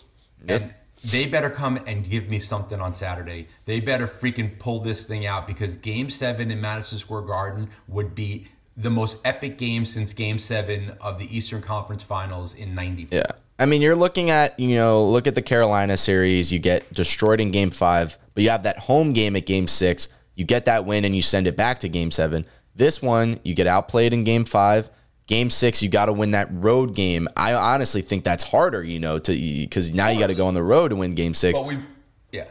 And 0.48 0.74
they 1.04 1.26
better 1.26 1.50
come 1.50 1.78
and 1.86 2.08
give 2.08 2.28
me 2.28 2.38
something 2.38 2.80
on 2.80 2.94
Saturday. 2.94 3.48
They 3.64 3.80
better 3.80 4.06
freaking 4.06 4.58
pull 4.58 4.80
this 4.80 5.06
thing 5.06 5.26
out 5.26 5.46
because 5.46 5.76
game 5.76 6.10
seven 6.10 6.50
in 6.50 6.60
Madison 6.60 6.98
Square 6.98 7.22
Garden 7.22 7.70
would 7.88 8.14
be 8.14 8.48
the 8.76 8.90
most 8.90 9.18
epic 9.24 9.58
game 9.58 9.84
since 9.84 10.12
game 10.12 10.38
seven 10.38 10.92
of 11.00 11.18
the 11.18 11.36
Eastern 11.36 11.62
Conference 11.62 12.02
Finals 12.02 12.54
in 12.54 12.74
94. 12.74 13.18
Yeah. 13.18 13.24
I 13.58 13.64
mean, 13.64 13.80
you're 13.80 13.96
looking 13.96 14.28
at, 14.30 14.58
you 14.60 14.76
know, 14.76 15.08
look 15.08 15.26
at 15.26 15.34
the 15.34 15.42
Carolina 15.42 15.96
series. 15.96 16.52
You 16.52 16.58
get 16.58 16.92
destroyed 16.92 17.40
in 17.40 17.50
game 17.50 17.70
five, 17.70 18.18
but 18.34 18.42
you 18.42 18.50
have 18.50 18.64
that 18.64 18.80
home 18.80 19.12
game 19.12 19.34
at 19.34 19.46
game 19.46 19.66
six. 19.66 20.08
You 20.34 20.44
get 20.44 20.66
that 20.66 20.84
win 20.84 21.06
and 21.06 21.16
you 21.16 21.22
send 21.22 21.46
it 21.46 21.56
back 21.56 21.80
to 21.80 21.88
game 21.88 22.10
seven. 22.10 22.44
This 22.76 23.00
one, 23.00 23.40
you 23.42 23.54
get 23.54 23.66
outplayed 23.66 24.12
in 24.12 24.24
game 24.24 24.44
five. 24.44 24.90
Game 25.26 25.50
six, 25.50 25.82
you 25.82 25.88
got 25.88 26.06
to 26.06 26.12
win 26.12 26.30
that 26.32 26.48
road 26.52 26.94
game. 26.94 27.26
I 27.36 27.54
honestly 27.54 28.00
think 28.02 28.22
that's 28.22 28.44
harder, 28.44 28.84
you 28.84 29.00
know, 29.00 29.18
to 29.18 29.32
because 29.32 29.92
now 29.92 30.08
you 30.08 30.20
got 30.20 30.28
to 30.28 30.34
go 30.36 30.46
on 30.46 30.54
the 30.54 30.62
road 30.62 30.88
to 30.88 30.96
win 30.96 31.14
game 31.14 31.34
six. 31.34 31.58
But 31.58 31.66
we've, 31.66 31.84
yeah. 32.30 32.44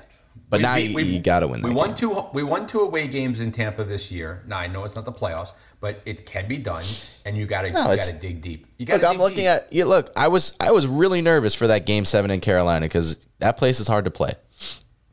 But 0.49 0.57
We- 0.59 0.63
now 0.63 0.75
we- 0.75 0.81
you- 0.83 0.99
you 0.99 1.19
gotta 1.19 1.47
win 1.47 1.61
We 1.61 1.69
that 1.69 1.75
won 1.75 1.87
game. 1.89 1.95
two. 1.95 2.23
We 2.33 2.43
won 2.43 2.67
two 2.67 2.81
away 2.81 3.07
games 3.07 3.39
in 3.39 3.51
Tampa 3.53 3.83
this 3.85 4.11
year. 4.11 4.43
Now 4.47 4.57
I 4.57 4.67
know 4.67 4.83
it's 4.83 4.95
not 4.95 5.05
the 5.05 5.11
playoffs, 5.13 5.53
but 5.79 6.01
it 6.05 6.25
can 6.25 6.47
be 6.47 6.57
done, 6.57 6.83
and 7.23 7.37
you 7.37 7.45
got 7.45 7.61
to 7.61 7.71
No, 7.71 7.91
you 7.91 7.95
got 7.97 8.01
to 8.05 8.17
dig 8.19 8.41
deep. 8.41 8.65
You 8.77 8.85
got 8.85 9.01
Look, 9.01 9.09
I'm 9.09 9.17
looking 9.17 9.45
at 9.45 9.67
yeah, 9.71 9.85
look, 9.85 10.11
I 10.15 10.27
was 10.27 10.55
I 10.59 10.71
was 10.71 10.85
really 10.85 11.21
nervous 11.21 11.55
for 11.55 11.67
that 11.67 11.85
game 11.85 12.03
seven 12.03 12.29
in 12.29 12.41
Carolina 12.41 12.85
because 12.85 13.25
that 13.39 13.57
place 13.57 13.79
is 13.79 13.87
hard 13.87 14.03
to 14.05 14.11
play. 14.11 14.33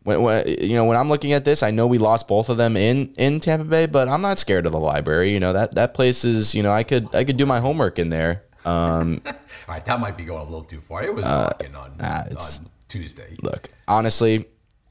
When, 0.05 0.23
when 0.23 0.47
you 0.49 0.75
know 0.75 0.85
when 0.85 0.97
I'm 0.97 1.09
looking 1.09 1.33
at 1.33 1.45
this, 1.45 1.63
I 1.63 1.71
know 1.71 1.87
we 1.87 1.99
lost 1.99 2.27
both 2.29 2.49
of 2.49 2.57
them 2.57 2.77
in 2.77 3.15
in 3.17 3.41
Tampa 3.41 3.65
Bay, 3.65 3.87
but 3.87 4.09
I'm 4.09 4.23
not 4.23 4.39
scared 4.39 4.67
of 4.67 4.73
the 4.73 4.81
library. 4.81 5.33
You 5.33 5.41
know 5.41 5.53
that 5.53 5.75
that 5.77 5.95
place 5.95 6.25
is 6.25 6.55
you 6.55 6.63
know 6.63 6.73
I 6.73 6.83
could 6.83 7.15
I 7.15 7.25
could 7.25 7.37
do 7.37 7.47
my 7.47 7.61
homework 7.61 7.99
in 7.99 8.09
there. 8.11 8.45
Um, 8.65 9.23
All 9.27 9.33
right, 9.69 9.85
that 9.85 9.99
might 10.01 10.17
be 10.17 10.25
going 10.25 10.41
a 10.41 10.45
little 10.45 10.65
too 10.65 10.81
far. 10.81 11.03
It 11.03 11.15
was 11.15 11.25
on, 11.25 11.31
Uh, 11.31 11.55
nah, 11.99 12.23
on 12.41 12.69
Tuesday. 12.89 13.37
look, 13.43 13.69
honestly, 13.89 14.45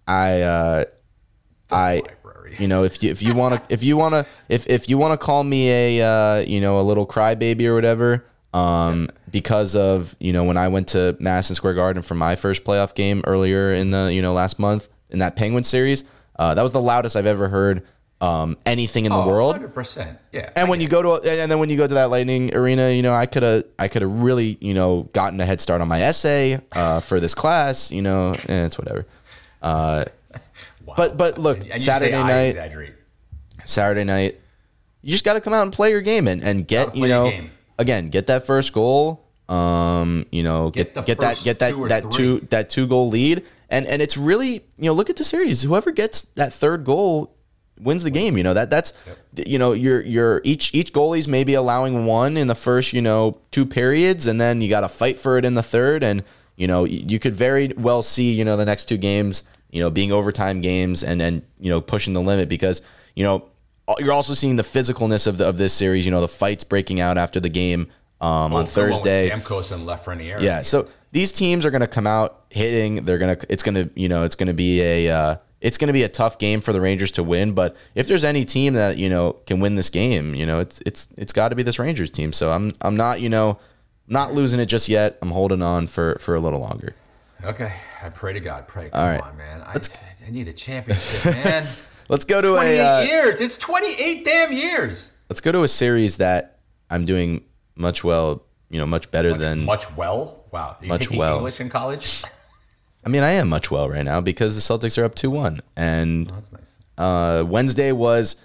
I 0.08 0.42
uh, 0.42 0.84
I 1.70 2.02
library. 2.06 2.56
you 2.60 2.68
know 2.68 2.84
if 2.84 3.02
you 3.04 3.12
if 3.12 3.22
you 3.22 3.34
want 3.34 3.56
to 3.56 3.62
if 3.74 3.84
you 3.84 3.98
want 3.98 4.14
to 4.14 4.26
if 4.50 4.68
if 4.68 4.90
you 4.90 4.98
want 4.98 5.18
to 5.20 5.24
call 5.26 5.44
me 5.44 5.70
a 6.00 6.02
uh, 6.06 6.40
you 6.40 6.60
know 6.62 6.80
a 6.80 6.84
little 6.84 7.06
crybaby 7.08 7.66
or 7.66 7.76
whatever 7.76 8.26
um 8.54 9.08
because 9.32 9.78
of 9.78 10.16
you 10.20 10.34
know 10.34 10.44
when 10.44 10.58
I 10.58 10.68
went 10.68 10.90
to 10.90 11.16
Madison 11.22 11.56
Square 11.56 11.76
Garden 11.76 12.04
for 12.04 12.16
my 12.16 12.36
first 12.36 12.66
playoff 12.66 12.94
game 12.94 13.22
earlier 13.26 13.72
in 13.74 13.92
the 13.92 14.12
you 14.14 14.22
know 14.22 14.34
last 14.34 14.60
month 14.60 14.90
in 15.12 15.20
that 15.20 15.36
Penguin 15.36 15.64
series 15.64 16.04
uh, 16.38 16.54
that 16.56 16.64
was 16.64 16.72
the 16.72 16.82
loudest 16.82 17.16
I've 17.16 17.26
ever 17.26 17.48
heard 17.50 17.84
um 18.22 18.56
anything 18.68 19.06
in 19.06 19.12
the 19.12 19.20
world 19.20 19.56
100%. 19.56 20.16
Yeah. 20.32 20.52
and 20.56 20.70
when 20.70 20.80
you 20.80 20.88
go 20.88 21.02
to 21.02 21.14
and 21.42 21.52
then 21.52 21.58
when 21.58 21.70
you 21.72 21.78
go 21.78 21.88
to 21.88 21.94
that 21.96 22.12
Lightning 22.12 22.56
arena, 22.56 22.92
you 22.92 23.02
know, 23.02 23.14
I 23.16 23.26
could 23.26 23.42
have 23.42 23.64
I 23.80 23.88
could 23.88 24.04
have 24.04 24.22
really 24.22 24.58
you 24.62 24.76
know 24.76 25.10
gotten 25.14 25.40
a 25.42 25.46
head 25.46 25.60
start 25.60 25.82
on 25.82 25.88
my 25.88 26.02
essay 26.04 26.60
uh, 26.74 27.00
for 27.00 27.20
this 27.20 27.34
class. 27.34 27.92
You 27.92 28.04
know, 28.04 28.34
eh, 28.48 28.66
it's 28.66 28.78
whatever. 28.78 29.06
Uh, 29.62 30.06
Wow. 30.86 30.96
but 30.98 31.18
but 31.18 31.38
look, 31.38 31.60
And 31.70 31.80
Saturday 31.82 32.16
I 32.16 32.28
night, 32.28 32.46
exaggerate. 32.50 32.94
Saturday 33.66 34.04
night, 34.04 34.40
you 35.02 35.12
just 35.12 35.24
got 35.24 35.34
to 35.34 35.42
come 35.42 35.54
out 35.54 35.62
and 35.64 35.72
play 35.72 35.92
your 35.92 36.02
game 36.02 36.28
and 36.28 36.44
and 36.44 36.68
get 36.68 36.96
you 36.96 37.08
know 37.08 37.32
again 37.78 38.10
get 38.10 38.28
that 38.28 38.46
first 38.46 38.74
goal. 38.74 39.24
Um, 39.48 40.26
you 40.32 40.44
know, 40.44 40.70
Get 40.72 40.94
get 40.94 41.06
get, 41.06 41.20
that 41.20 41.42
get 41.44 41.60
that 41.60 41.76
that 41.90 42.12
two 42.12 42.40
that 42.50 42.70
two 42.70 42.88
goal 42.88 43.10
lead, 43.10 43.46
and 43.72 43.88
and 43.88 44.02
it's 44.02 44.18
really 44.18 44.66
you 44.78 44.86
know 44.86 44.94
look 44.94 45.10
at 45.10 45.16
the 45.16 45.24
series. 45.24 45.64
Whoever 45.64 45.92
gets 45.92 46.22
that 46.22 46.54
third 46.54 46.84
goal 46.84 47.34
wins 47.80 48.04
the 48.04 48.12
game. 48.12 48.38
You 48.38 48.44
know 48.44 48.54
that 48.54 48.70
that's 48.70 48.94
you 49.36 49.58
know 49.58 49.72
you're 49.72 50.02
you're 50.02 50.42
each 50.44 50.76
each 50.76 50.94
goalie's 50.94 51.28
maybe 51.28 51.56
allowing 51.56 52.06
one 52.06 52.38
in 52.38 52.48
the 52.48 52.56
first 52.56 52.94
you 52.94 53.02
know 53.02 53.40
two 53.50 53.66
periods, 53.66 54.28
and 54.28 54.40
then 54.40 54.62
you 54.62 54.70
got 54.70 54.82
to 54.82 54.90
fight 54.90 55.18
for 55.18 55.38
it 55.38 55.46
in 55.46 55.56
the 55.56 55.64
third, 55.64 56.04
and 56.04 56.24
you 56.56 56.68
know 56.68 56.84
you, 56.84 57.18
could 57.18 57.36
very 57.36 57.70
well 57.78 58.04
see 58.04 58.34
you 58.34 58.46
know 58.46 58.58
the 58.58 58.66
next 58.66 58.86
two 58.86 58.98
games 58.98 59.44
you 59.72 59.82
know 59.82 59.90
being 59.90 60.12
overtime 60.12 60.62
games, 60.62 61.04
and 61.04 61.20
then 61.20 61.42
you 61.60 61.70
know 61.70 61.82
pushing 61.82 62.14
the 62.14 62.22
limit 62.22 62.50
because 62.50 62.82
you 63.16 63.24
know 63.24 63.46
you're 64.00 64.14
also 64.14 64.34
seeing 64.34 64.58
the 64.58 64.64
physicalness 64.64 65.28
of 65.28 65.38
the, 65.38 65.48
of 65.48 65.58
this 65.58 65.74
series. 65.74 66.06
You 66.06 66.12
know 66.12 66.22
the 66.22 66.28
fights 66.28 66.66
breaking 66.66 67.00
out 67.00 67.18
after 67.18 67.40
the 67.40 67.50
game. 67.50 67.88
um, 68.20 68.28
on 68.28 68.52
went 68.52 68.66
with 68.66 68.76
Thursday. 68.76 69.30
Stamkos 69.30 69.72
and 69.72 69.88
Lafreniere. 69.88 70.42
Yeah. 70.42 70.62
So 70.62 70.90
these 71.12 71.32
teams 71.32 71.66
are 71.66 71.72
going 71.72 71.82
to 71.82 71.88
come 71.88 72.08
out 72.08 72.46
hitting. 72.50 73.06
They're 73.06 73.18
going 73.18 73.36
to. 73.38 73.52
It's 73.52 73.64
going 73.64 73.76
to. 73.76 73.90
You 73.96 74.10
know. 74.10 74.24
It's 74.24 74.36
going 74.36 74.48
to 74.48 74.54
be 74.54 74.82
a. 74.82 75.10
Uh, 75.10 75.36
it's 75.60 75.78
going 75.78 75.88
to 75.90 75.94
be 75.94 76.04
a 76.04 76.10
tough 76.10 76.40
game 76.40 76.60
for 76.60 76.74
the 76.74 76.82
Rangers 76.82 77.12
to 77.12 77.24
win. 77.24 77.54
But 77.54 77.76
if 77.94 78.08
there's 78.08 78.24
any 78.24 78.46
team 78.46 78.74
that 78.74 78.98
you 78.98 79.10
know 79.10 79.34
can 79.46 79.60
win 79.60 79.76
this 79.76 79.90
game, 79.90 80.34
you 80.36 80.46
know, 80.46 80.60
it's 80.60 80.82
it's 80.86 81.08
it's 81.18 81.34
got 81.34 81.50
to 81.50 81.56
be 81.56 81.64
this 81.64 81.80
Rangers 81.80 82.10
team. 82.10 82.34
So 82.34 82.52
I'm 82.52 82.74
I'm 82.82 82.96
not 82.96 83.22
you 83.22 83.30
know 83.30 83.60
not 84.08 84.34
losing 84.34 84.60
it 84.60 84.66
just 84.66 84.90
yet. 84.90 85.18
I'm 85.22 85.32
holding 85.32 85.62
on 85.62 85.88
for 85.88 86.18
for 86.20 86.36
a 86.36 86.40
little 86.40 86.60
longer. 86.60 86.96
Okay. 87.44 87.74
I 88.04 88.10
pray 88.10 88.34
to 88.34 88.40
God. 88.40 88.68
Pray. 88.68 88.90
Come 88.90 89.00
All 89.00 89.08
right. 89.08 89.22
on, 89.22 89.38
man. 89.38 89.62
I, 89.62 89.80
I 90.26 90.30
need 90.30 90.48
a 90.48 90.54
championship, 90.54 91.26
man. 91.44 91.68
Let's 92.10 92.26
go 92.26 92.42
to 92.42 92.50
28 92.50 92.78
a. 92.78 92.82
Uh, 92.82 93.02
years. 93.02 93.42
It's 93.42 93.58
28 93.58 94.26
damn 94.26 94.52
years. 94.52 95.12
let's 95.30 95.42
go 95.42 95.52
to 95.52 95.64
a 95.64 95.68
series 95.68 96.18
that 96.18 96.60
I'm 96.90 97.06
doing 97.06 97.44
much 97.76 98.04
well. 98.04 98.44
You 98.70 98.80
know, 98.80 98.86
much 98.86 99.12
better 99.12 99.34
than. 99.34 99.66
Much 99.66 99.96
well. 99.96 100.41
Wow. 100.52 100.76
Are 100.80 100.84
you 100.84 100.88
Much 100.90 101.02
taking 101.02 101.18
well. 101.18 101.38
English 101.38 101.60
in 101.60 101.70
college? 101.70 102.24
I 103.06 103.10
mean, 103.10 103.24
I 103.24 103.32
am 103.32 103.50
much 103.50 103.72
well 103.72 103.90
right 103.90 104.06
now 104.06 104.22
because 104.22 104.54
the 104.56 104.62
Celtics 104.62 104.98
are 104.98 105.04
up 105.06 105.16
two 105.16 105.32
one, 105.32 105.60
and 105.76 106.28
That's 106.30 106.52
nice. 106.52 106.80
uh, 106.98 107.44
Wednesday 107.48 107.92
was 107.92 108.36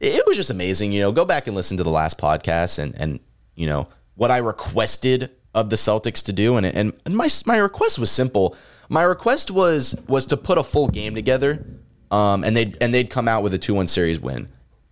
it 0.00 0.24
was 0.26 0.36
just 0.36 0.50
amazing. 0.50 0.92
You 0.92 1.00
know, 1.02 1.12
go 1.12 1.24
back 1.24 1.46
and 1.46 1.54
listen 1.54 1.76
to 1.76 1.84
the 1.84 1.90
last 1.90 2.18
podcast 2.18 2.78
and 2.80 2.94
and 2.96 3.20
you 3.54 3.66
know 3.66 3.86
what 4.16 4.30
I 4.32 4.38
requested 4.38 5.30
of 5.54 5.70
the 5.70 5.76
Celtics 5.76 6.24
to 6.24 6.32
do, 6.32 6.56
and 6.56 6.66
and, 6.66 6.92
and 7.06 7.16
my 7.16 7.28
my 7.46 7.58
request 7.58 7.98
was 7.98 8.10
simple. 8.10 8.56
My 8.88 9.04
request 9.04 9.50
was 9.52 9.94
was 10.08 10.26
to 10.26 10.36
put 10.36 10.58
a 10.58 10.64
full 10.64 10.88
game 10.88 11.14
together, 11.14 11.64
um, 12.10 12.42
and 12.42 12.56
they 12.56 12.74
and 12.80 12.92
they'd 12.92 13.08
come 13.08 13.28
out 13.28 13.44
with 13.44 13.54
a 13.54 13.58
two 13.58 13.74
one 13.74 13.86
series 13.86 14.18
win, 14.18 14.48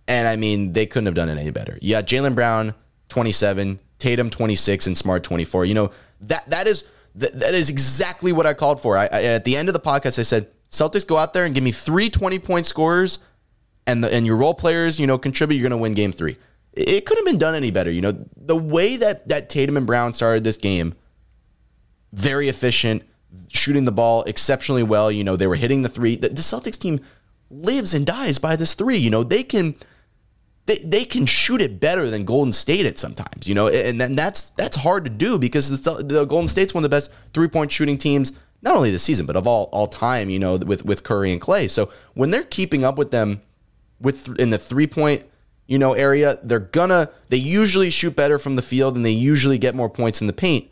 and 0.07 0.25
I 0.27 0.37
mean 0.37 0.71
they 0.71 0.85
couldn't 0.85 1.07
have 1.07 1.15
done 1.15 1.27
it 1.27 1.37
any 1.37 1.51
better. 1.51 1.77
Yeah, 1.81 2.01
Jaylen 2.01 2.33
Brown 2.33 2.75
twenty 3.09 3.33
seven, 3.33 3.79
Tatum 3.99 4.29
twenty 4.29 4.55
six, 4.55 4.87
and 4.87 4.97
Smart 4.97 5.23
twenty 5.23 5.43
four. 5.43 5.65
You 5.65 5.73
know 5.73 5.91
that 6.21 6.49
that 6.49 6.67
is 6.67 6.85
that, 7.15 7.53
is 7.53 7.69
exactly 7.69 8.31
what 8.31 8.45
I 8.45 8.53
called 8.53 8.81
for. 8.81 8.97
I, 8.97 9.09
I 9.11 9.23
at 9.23 9.45
the 9.45 9.55
end 9.55 9.69
of 9.69 9.73
the 9.73 9.79
podcast 9.79 10.17
I 10.19 10.23
said 10.23 10.47
Celtics 10.69 11.05
go 11.05 11.17
out 11.17 11.33
there 11.33 11.45
and 11.45 11.53
give 11.53 11.63
me 11.63 11.71
three 11.71 12.09
20 12.09 12.39
point 12.39 12.65
scorers 12.65 13.19
and 13.87 14.03
the 14.03 14.13
and 14.13 14.25
your 14.25 14.35
role 14.35 14.53
players, 14.53 14.99
you 14.99 15.07
know, 15.07 15.17
contribute, 15.17 15.57
you're 15.57 15.69
going 15.69 15.77
to 15.77 15.81
win 15.81 15.93
game 15.93 16.11
3. 16.11 16.35
It, 16.73 16.89
it 16.89 17.05
couldn't 17.05 17.25
have 17.25 17.33
been 17.33 17.39
done 17.39 17.55
any 17.55 17.71
better, 17.71 17.91
you 17.91 18.01
know. 18.01 18.25
The 18.37 18.55
way 18.55 18.97
that 18.97 19.27
that 19.27 19.49
Tatum 19.49 19.77
and 19.77 19.87
Brown 19.87 20.13
started 20.13 20.43
this 20.43 20.57
game, 20.57 20.93
very 22.13 22.47
efficient, 22.47 23.03
shooting 23.51 23.85
the 23.85 23.91
ball 23.91 24.23
exceptionally 24.23 24.83
well, 24.83 25.11
you 25.11 25.23
know, 25.23 25.35
they 25.35 25.47
were 25.47 25.55
hitting 25.55 25.81
the 25.81 25.89
3. 25.89 26.15
The, 26.15 26.29
the 26.29 26.41
Celtics 26.41 26.79
team 26.79 27.01
lives 27.49 27.93
and 27.93 28.05
dies 28.05 28.39
by 28.39 28.55
this 28.55 28.73
3, 28.73 28.97
you 28.97 29.09
know. 29.09 29.23
They 29.23 29.43
can 29.43 29.75
they, 30.65 30.77
they 30.79 31.05
can 31.05 31.25
shoot 31.25 31.61
it 31.61 31.79
better 31.79 32.09
than 32.09 32.25
Golden 32.25 32.53
State 32.53 32.85
at 32.85 32.97
sometimes, 32.97 33.47
you 33.47 33.55
know, 33.55 33.67
and 33.67 33.99
then 33.99 34.15
that's 34.15 34.51
that's 34.51 34.77
hard 34.77 35.03
to 35.05 35.09
do 35.09 35.39
because 35.39 35.81
the, 35.81 35.91
uh, 35.91 36.01
the 36.01 36.25
Golden 36.25 36.47
State's 36.47 36.73
one 36.73 36.83
of 36.83 36.89
the 36.89 36.95
best 36.95 37.11
three 37.33 37.47
point 37.47 37.71
shooting 37.71 37.97
teams 37.97 38.37
not 38.61 38.75
only 38.75 38.91
this 38.91 39.03
season 39.03 39.25
but 39.25 39.35
of 39.35 39.47
all 39.47 39.69
all 39.71 39.87
time, 39.87 40.29
you 40.29 40.39
know, 40.39 40.57
with 40.57 40.85
with 40.85 41.03
Curry 41.03 41.31
and 41.31 41.41
Klay. 41.41 41.69
So 41.69 41.91
when 42.13 42.31
they're 42.31 42.43
keeping 42.43 42.83
up 42.83 42.97
with 42.97 43.11
them 43.11 43.41
with 43.99 44.39
in 44.39 44.51
the 44.51 44.57
three 44.57 44.87
point 44.87 45.23
you 45.67 45.79
know 45.79 45.93
area, 45.93 46.37
they're 46.43 46.59
gonna 46.59 47.09
they 47.29 47.37
usually 47.37 47.89
shoot 47.89 48.15
better 48.15 48.37
from 48.37 48.55
the 48.55 48.61
field 48.61 48.95
and 48.95 49.05
they 49.05 49.11
usually 49.11 49.57
get 49.57 49.73
more 49.73 49.89
points 49.89 50.21
in 50.21 50.27
the 50.27 50.33
paint. 50.33 50.69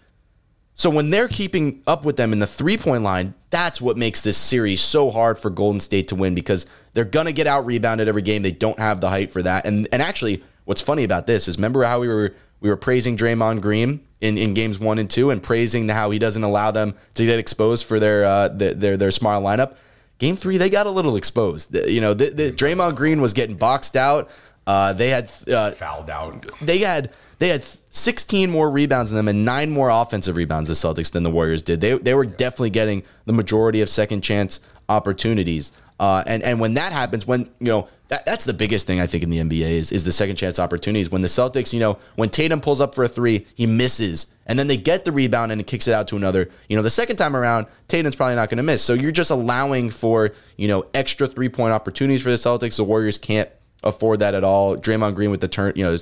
So 0.76 0.90
when 0.90 1.10
they're 1.10 1.28
keeping 1.28 1.82
up 1.88 2.06
with 2.06 2.16
them 2.16 2.32
in 2.32 2.40
the 2.40 2.48
three 2.48 2.78
point 2.78 3.04
line, 3.04 3.34
that's 3.50 3.82
what 3.82 3.98
makes 3.98 4.22
this 4.22 4.38
series 4.38 4.82
so 4.82 5.10
hard 5.12 5.38
for 5.38 5.50
Golden 5.50 5.80
State 5.80 6.08
to 6.10 6.16
win 6.16 6.36
because 6.36 6.66
they're 7.00 7.06
gonna 7.06 7.32
get 7.32 7.48
out 7.48 7.66
rebounded 7.66 8.10
every 8.10 8.22
game. 8.22 8.42
They 8.42 8.52
don't 8.52 8.78
have 8.78 9.00
the 9.00 9.08
height 9.08 9.32
for 9.32 9.42
that. 9.42 9.66
And 9.66 9.88
and 9.94 10.02
actually, 10.02 10.44
what's 10.66 10.82
funny 10.82 11.06
about 11.06 11.28
this 11.28 11.48
is 11.48 11.56
remember 11.56 11.86
how 11.86 12.02
we 12.02 12.10
were 12.10 12.36
we 12.60 12.68
were 12.68 12.76
praising 12.76 13.16
Draymond 13.16 13.62
Green 13.62 14.02
in, 14.20 14.38
in 14.38 14.54
games 14.54 14.80
one 14.80 15.00
and 15.00 15.10
two 15.10 15.30
and 15.30 15.42
praising 15.42 15.88
how 15.88 16.12
he 16.12 16.20
doesn't 16.20 16.44
allow 16.44 16.72
them 16.72 16.96
to 17.14 17.26
get 17.26 17.40
exposed 17.40 17.86
for 17.86 18.02
their 18.02 18.26
uh, 18.26 18.50
their, 18.50 18.74
their 18.74 18.98
their 18.98 19.12
smart 19.12 19.42
lineup. 19.42 19.78
Game 20.18 20.36
three, 20.36 20.58
they 20.58 20.70
got 20.70 20.88
a 20.88 20.90
little 20.90 21.16
exposed. 21.16 21.74
You 21.74 22.02
know, 22.02 22.14
the, 22.14 22.32
the, 22.32 22.52
Draymond 22.52 22.98
Green 22.98 23.22
was 23.22 23.34
getting 23.34 23.56
boxed 23.56 23.96
out. 23.96 24.30
Uh, 24.68 24.92
they 24.92 25.08
had 25.08 25.32
uh, 25.50 25.72
Fouled 25.72 26.10
out. 26.10 26.52
they 26.60 26.80
had 26.80 27.14
they 27.38 27.48
had 27.48 27.64
16 27.64 28.52
more 28.52 28.70
rebounds 28.70 29.10
than 29.10 29.16
them 29.16 29.30
and 29.30 29.46
nine 29.46 29.72
more 29.72 29.90
offensive 29.90 30.36
rebounds 30.36 30.68
the 30.68 30.74
Celtics 30.76 31.14
than 31.14 31.24
the 31.24 31.32
Warriors 31.32 31.64
did. 31.64 31.80
They 31.80 31.98
they 31.98 32.14
were 32.14 32.26
definitely 32.26 32.72
getting 32.72 33.04
the 33.24 33.32
majority 33.32 33.80
of 33.80 33.88
second 33.88 34.20
chance 34.20 34.60
opportunities. 34.90 35.72
Uh, 36.00 36.24
and 36.26 36.42
and 36.44 36.60
when 36.60 36.76
that 36.76 36.94
happens, 36.94 37.28
when 37.28 37.42
you 37.60 37.68
know 37.68 37.88
that, 38.08 38.26
that's 38.26 38.46
the 38.46 38.54
biggest 38.54 38.88
thing 38.88 39.02
I 39.02 39.08
think 39.08 39.24
in 39.24 39.30
the 39.30 39.40
NBA 39.40 39.70
is 39.70 39.92
is 39.92 40.06
the 40.06 40.12
second 40.12 40.38
chance 40.38 40.58
opportunities. 40.58 41.10
When 41.10 41.22
the 41.22 41.28
Celtics, 41.28 41.74
you 41.74 41.80
know, 41.80 41.98
when 42.16 42.30
Tatum 42.30 42.62
pulls 42.62 42.80
up 42.80 42.96
for 42.96 43.04
a 43.04 43.10
three, 43.10 43.46
he 43.54 43.66
misses, 43.66 44.28
and 44.46 44.58
then 44.58 44.68
they 44.68 44.78
get 44.78 45.04
the 45.04 45.12
rebound 45.12 45.52
and 45.52 45.60
it 45.60 45.68
kicks 45.68 45.88
it 45.88 45.94
out 45.94 46.08
to 46.08 46.16
another. 46.16 46.50
You 46.70 46.78
know, 46.78 46.84
the 46.84 46.90
second 46.90 47.18
time 47.18 47.36
around, 47.36 47.68
Tatum's 47.90 48.16
probably 48.16 48.36
not 48.36 48.50
going 48.50 48.58
to 48.58 48.64
miss. 48.64 48.82
So 48.82 48.94
you're 48.94 49.12
just 49.12 49.30
allowing 49.30 49.90
for 49.90 50.32
you 50.56 50.70
know 50.70 50.86
extra 50.94 51.28
three 51.28 51.50
point 51.50 51.74
opportunities 51.74 52.22
for 52.22 52.30
the 52.30 52.38
Celtics. 52.38 52.78
The 52.78 52.86
Warriors 52.86 53.18
can't 53.18 53.50
afford 53.84 54.20
that 54.20 54.34
at 54.34 54.44
all. 54.46 54.78
Draymond 54.78 55.16
Green 55.16 55.32
with 55.32 55.42
the 55.42 55.48
turn, 55.50 55.74
you 55.76 55.84
know, 55.84 55.98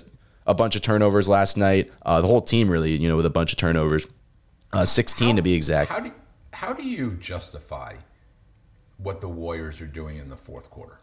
a 0.45 0.53
bunch 0.53 0.75
of 0.75 0.83
turnovers 0.83 1.27
last 1.27 1.57
night. 1.57 1.89
Uh, 2.05 2.21
the 2.21 2.27
whole 2.27 2.41
team 2.41 2.69
really, 2.69 2.91
you 2.91 3.09
know, 3.09 3.17
with 3.17 3.25
a 3.25 3.31
bunch 3.31 3.51
of 3.51 3.57
turnovers, 3.57 4.07
uh, 4.73 4.85
16 4.85 5.35
to 5.35 5.41
be 5.41 5.53
exact. 5.53 5.91
How 5.91 5.99
do 5.99 6.11
how 6.53 6.73
do 6.73 6.83
you 6.83 7.11
justify 7.19 7.95
what 8.97 9.21
the 9.21 9.27
Warriors 9.29 9.81
are 9.81 9.85
doing 9.87 10.17
in 10.17 10.29
the 10.29 10.37
fourth 10.37 10.69
quarter? 10.69 10.99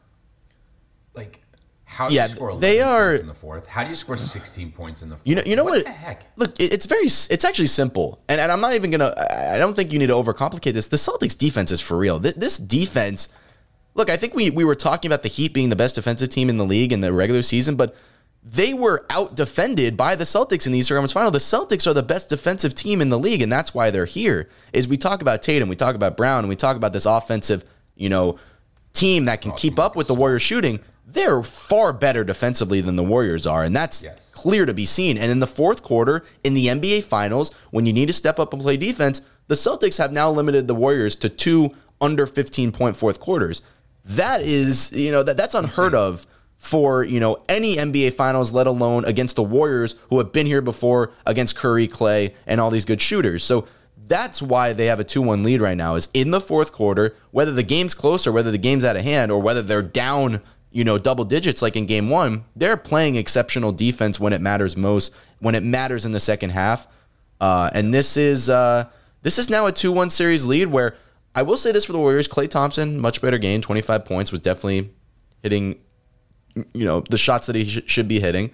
Like, 1.14 1.40
how 1.84 2.08
do 2.08 2.14
Yeah, 2.14 2.26
you 2.26 2.34
score 2.34 2.50
11 2.50 2.60
they 2.60 2.80
are- 2.80 3.14
in 3.14 3.26
the 3.26 3.34
fourth? 3.34 3.66
How 3.66 3.84
do 3.84 3.90
you 3.90 3.94
score 3.96 4.16
16 4.16 4.72
points 4.72 5.02
in 5.02 5.10
the 5.10 5.16
fourth? 5.16 5.26
You 5.26 5.36
know, 5.36 5.42
you 5.46 5.54
know 5.56 5.64
what? 5.64 5.74
what 5.76 5.84
the 5.84 5.90
heck? 5.92 6.24
Look, 6.36 6.54
it's 6.58 6.86
very, 6.86 7.04
it's 7.04 7.44
actually 7.44 7.68
simple, 7.68 8.20
and, 8.28 8.40
and 8.40 8.50
I'm 8.50 8.60
not 8.60 8.74
even 8.74 8.90
gonna. 8.90 9.14
I 9.16 9.54
I 9.54 9.58
don't 9.58 9.74
think 9.76 9.92
you 9.92 9.98
need 9.98 10.08
to 10.08 10.14
overcomplicate 10.14 10.72
this. 10.72 10.88
The 10.88 10.96
Celtics 10.96 11.36
defense 11.38 11.70
is 11.70 11.80
for 11.80 11.96
real. 11.96 12.18
This 12.18 12.58
defense, 12.58 13.28
look, 13.94 14.10
I 14.10 14.16
think 14.16 14.34
we 14.34 14.50
we 14.50 14.64
were 14.64 14.74
talking 14.74 15.08
about 15.08 15.22
the 15.22 15.28
Heat 15.28 15.52
being 15.54 15.68
the 15.68 15.76
best 15.76 15.94
defensive 15.94 16.30
team 16.30 16.48
in 16.50 16.56
the 16.56 16.64
league 16.64 16.92
in 16.92 17.00
the 17.00 17.12
regular 17.12 17.42
season, 17.42 17.76
but 17.76 17.94
they 18.42 18.74
were 18.74 19.06
out 19.08 19.34
defended 19.36 19.96
by 19.96 20.16
the 20.16 20.24
Celtics 20.24 20.66
in 20.66 20.72
the 20.72 20.78
Eastern 20.78 20.96
Conference 20.96 21.12
Final. 21.12 21.30
The 21.30 21.38
Celtics 21.38 21.86
are 21.86 21.94
the 21.94 22.02
best 22.02 22.28
defensive 22.28 22.74
team 22.74 23.00
in 23.00 23.08
the 23.08 23.18
league, 23.18 23.40
and 23.40 23.52
that's 23.52 23.72
why 23.72 23.90
they're 23.90 24.04
here. 24.04 24.48
Is 24.72 24.88
we 24.88 24.96
talk 24.96 25.22
about 25.22 25.42
Tatum, 25.42 25.68
we 25.68 25.76
talk 25.76 25.94
about 25.94 26.16
Brown, 26.16 26.40
and 26.40 26.48
we 26.48 26.56
talk 26.56 26.76
about 26.76 26.92
this 26.92 27.06
offensive, 27.06 27.64
you 27.96 28.08
know, 28.08 28.38
team 28.92 29.24
that 29.26 29.40
can 29.40 29.52
keep 29.52 29.78
up 29.78 29.96
with 29.96 30.06
the 30.06 30.14
Warriors 30.14 30.42
shooting. 30.42 30.80
They're 31.06 31.42
far 31.42 31.92
better 31.92 32.24
defensively 32.24 32.80
than 32.80 32.96
the 32.96 33.04
Warriors 33.04 33.46
are, 33.46 33.62
and 33.64 33.74
that's 33.74 34.02
Yes. 34.02 34.30
clear 34.32 34.64
to 34.66 34.72
be 34.74 34.86
seen. 34.86 35.18
And 35.18 35.30
in 35.30 35.38
the 35.40 35.46
fourth 35.46 35.82
quarter, 35.82 36.24
in 36.42 36.54
the 36.54 36.68
NBA 36.68 37.02
Finals, 37.02 37.52
when 37.70 37.86
you 37.86 37.92
need 37.92 38.06
to 38.06 38.12
step 38.12 38.38
up 38.38 38.52
and 38.52 38.62
play 38.62 38.76
defense, 38.76 39.20
the 39.48 39.54
Celtics 39.54 39.98
have 39.98 40.12
now 40.12 40.30
limited 40.30 40.66
the 40.68 40.74
Warriors 40.74 41.14
to 41.16 41.28
two 41.28 41.72
under 42.00 42.26
15 42.26 42.72
point 42.72 42.96
fourth 42.96 43.20
quarters. 43.20 43.62
That 44.04 44.40
is, 44.42 44.92
you 44.92 45.10
know, 45.10 45.22
that 45.22 45.36
that's 45.36 45.54
unheard 45.54 45.94
of 45.94 46.26
for, 46.56 47.04
you 47.04 47.20
know, 47.20 47.42
any 47.48 47.76
NBA 47.76 48.10
Finals, 48.14 48.52
let 48.52 48.66
alone 48.66 49.04
against 49.04 49.36
the 49.36 49.42
Warriors 49.42 49.96
who 50.08 50.18
have 50.18 50.32
been 50.32 50.46
here 50.46 50.62
before 50.62 51.10
against 51.26 51.56
Curry, 51.56 51.86
Klay, 51.86 52.32
and 52.46 52.60
all 52.60 52.70
these 52.70 52.84
good 52.86 53.00
shooters. 53.02 53.44
So 53.44 53.66
that's 54.06 54.42
why 54.42 54.72
they 54.72 54.86
have 54.86 55.00
a 55.00 55.04
2-1 55.04 55.44
lead 55.44 55.60
right 55.60 55.76
now 55.76 55.94
is 55.94 56.08
in 56.12 56.30
the 56.30 56.40
fourth 56.40 56.72
quarter, 56.72 57.14
whether 57.30 57.52
the 57.52 57.62
game's 57.62 57.94
close 57.94 58.26
or 58.26 58.32
whether 58.32 58.50
the 58.50 58.58
game's 58.58 58.84
out 58.84 58.96
of 58.96 59.02
hand 59.02 59.30
or 59.30 59.40
whether 59.40 59.62
they're 59.62 59.82
down 59.82 60.40
you 60.74 60.82
know, 60.82 60.98
double 60.98 61.24
digits 61.24 61.62
like 61.62 61.76
in 61.76 61.86
game 61.86 62.10
one, 62.10 62.44
they're 62.56 62.76
playing 62.76 63.14
exceptional 63.14 63.70
defense 63.70 64.18
when 64.18 64.32
it 64.32 64.40
matters 64.40 64.76
most, 64.76 65.14
when 65.38 65.54
it 65.54 65.62
matters 65.62 66.04
in 66.04 66.10
the 66.10 66.18
second 66.18 66.50
half. 66.50 66.88
Uh, 67.40 67.70
and 67.72 67.94
this 67.94 68.16
is 68.16 68.50
uh, 68.50 68.84
this 69.22 69.38
is 69.38 69.48
now 69.48 69.68
a 69.68 69.72
2-1 69.72 70.10
series 70.10 70.44
lead 70.44 70.66
where 70.66 70.96
I 71.32 71.42
will 71.42 71.56
say 71.56 71.70
this 71.70 71.84
for 71.84 71.92
the 71.92 71.98
Warriors, 72.00 72.26
Klay 72.26 72.50
Thompson, 72.50 72.98
much 72.98 73.22
better 73.22 73.38
game, 73.38 73.60
25 73.60 74.04
points, 74.04 74.32
was 74.32 74.40
definitely 74.40 74.90
hitting, 75.44 75.78
you 76.56 76.84
know, 76.84 77.02
the 77.08 77.18
shots 77.18 77.46
that 77.46 77.54
he 77.54 77.64
sh- 77.64 77.82
should 77.86 78.08
be 78.08 78.18
hitting. 78.18 78.50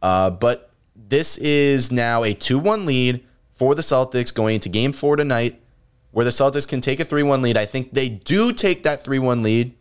Uh, 0.00 0.30
but 0.30 0.70
this 0.94 1.38
is 1.38 1.90
now 1.90 2.22
a 2.22 2.34
2-1 2.36 2.86
lead 2.86 3.24
for 3.54 3.74
the 3.74 3.82
Celtics 3.82 4.34
going 4.34 4.56
into 4.56 4.68
game 4.68 4.92
four 4.92 5.16
tonight 5.16 5.62
where 6.10 6.24
the 6.24 6.30
Celtics 6.30 6.66
can 6.66 6.80
take 6.80 7.00
a 7.00 7.04
3-1 7.04 7.42
lead. 7.42 7.56
I 7.56 7.66
think 7.66 7.92
they 7.92 8.08
do 8.08 8.52
take 8.52 8.84
that 8.84 9.04
3-1 9.04 9.42
lead. 9.42 9.74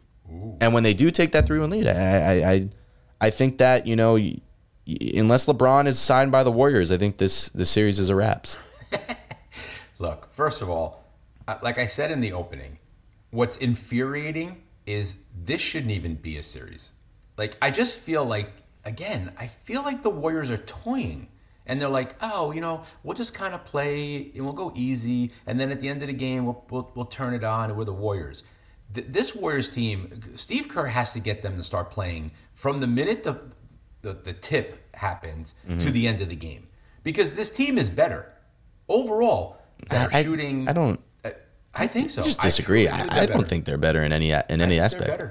And 0.62 0.74
when 0.74 0.82
they 0.82 0.96
do 0.96 1.12
take 1.12 1.32
that 1.34 1.46
3-1 1.46 1.70
lead, 1.70 1.88
I 1.88 1.94
I 1.94 2.52
I, 2.52 2.70
I 3.22 3.30
think 3.30 3.60
that, 3.60 3.86
you 3.86 3.96
know, 3.96 4.16
unless 4.16 5.46
LeBron 5.46 5.86
is 5.86 6.00
signed 6.00 6.32
by 6.32 6.44
the 6.44 6.52
Warriors, 6.52 6.92
I 6.92 6.98
think 6.98 7.18
this 7.18 7.50
this 7.50 7.70
series 7.70 8.00
is 8.00 8.10
a 8.10 8.16
wraps. 8.16 8.58
Look, 10.00 10.32
first 10.32 10.62
of 10.62 10.70
all, 10.70 11.04
uh, 11.48 11.58
like 11.62 11.78
I 11.78 11.86
said 11.86 12.10
in 12.10 12.20
the 12.20 12.34
opening, 12.34 12.80
what's 13.30 13.58
infuriating 13.58 14.64
is 14.86 15.18
this 15.46 15.62
shouldn't 15.62 15.92
even 15.92 16.16
be 16.16 16.38
a 16.38 16.44
series. 16.44 16.92
Like 17.38 17.58
I 17.62 17.70
just 17.70 17.98
feel 17.98 18.26
like 18.26 18.52
again, 18.86 19.32
I 19.38 19.48
feel 19.48 19.84
like 19.84 20.04
the 20.04 20.10
Warriors 20.10 20.52
are 20.52 20.58
toying. 20.58 21.28
And 21.66 21.82
they're 21.82 21.90
like, 21.90 22.16
oh, 22.22 22.52
you 22.52 22.60
know, 22.62 22.84
we'll 23.04 23.16
just 23.16 23.34
kind 23.34 23.54
of 23.54 23.64
play 23.66 24.32
and 24.36 24.44
we'll 24.44 24.54
go 24.54 24.74
easy, 24.76 25.32
and 25.46 25.60
then 25.60 25.72
at 25.72 25.80
the 25.80 25.88
end 25.90 26.02
of 26.02 26.08
the 26.08 26.14
game, 26.14 26.46
we'll 26.46 26.66
we'll, 26.70 26.92
we'll 26.96 27.06
turn 27.06 27.34
it 27.34 27.44
on, 27.44 27.70
and 27.70 27.78
we're 27.78 27.86
the 27.86 27.94
Warriors. 27.94 28.44
Th- 28.94 29.08
this 29.10 29.34
Warriors 29.34 29.74
team, 29.74 30.22
Steve 30.36 30.68
Kerr 30.68 30.88
has 30.88 31.14
to 31.14 31.20
get 31.20 31.42
them 31.42 31.56
to 31.58 31.64
start 31.64 31.90
playing 31.90 32.32
from 32.54 32.82
the 32.82 32.88
minute 32.88 33.24
the 33.24 33.40
the, 34.02 34.14
the 34.14 34.34
tip 34.34 34.94
happens 34.96 35.54
to 35.68 35.76
mm-hmm. 35.76 35.92
the 35.92 36.08
end 36.08 36.22
of 36.22 36.30
the 36.30 36.36
game 36.36 36.68
because 37.04 37.36
this 37.36 37.50
team 37.50 37.78
is 37.78 37.90
better 37.90 38.34
overall. 38.90 39.58
They're 39.90 40.10
I- 40.12 40.24
shooting. 40.24 40.68
I 40.68 40.74
don't- 40.74 41.00
I, 41.24 41.34
I 41.74 41.88
think 41.88 42.10
so. 42.10 42.22
I 42.22 42.26
just 42.26 42.42
disagree. 42.42 42.88
I, 42.88 43.04
I, 43.04 43.26
don't 43.26 43.38
better. 43.38 43.42
think 43.44 43.66
they're 43.66 43.78
better 43.78 44.04
in 44.04 44.12
any 44.14 44.32
in 44.32 44.62
I 44.62 44.64
any 44.64 44.80
aspect. 44.80 45.24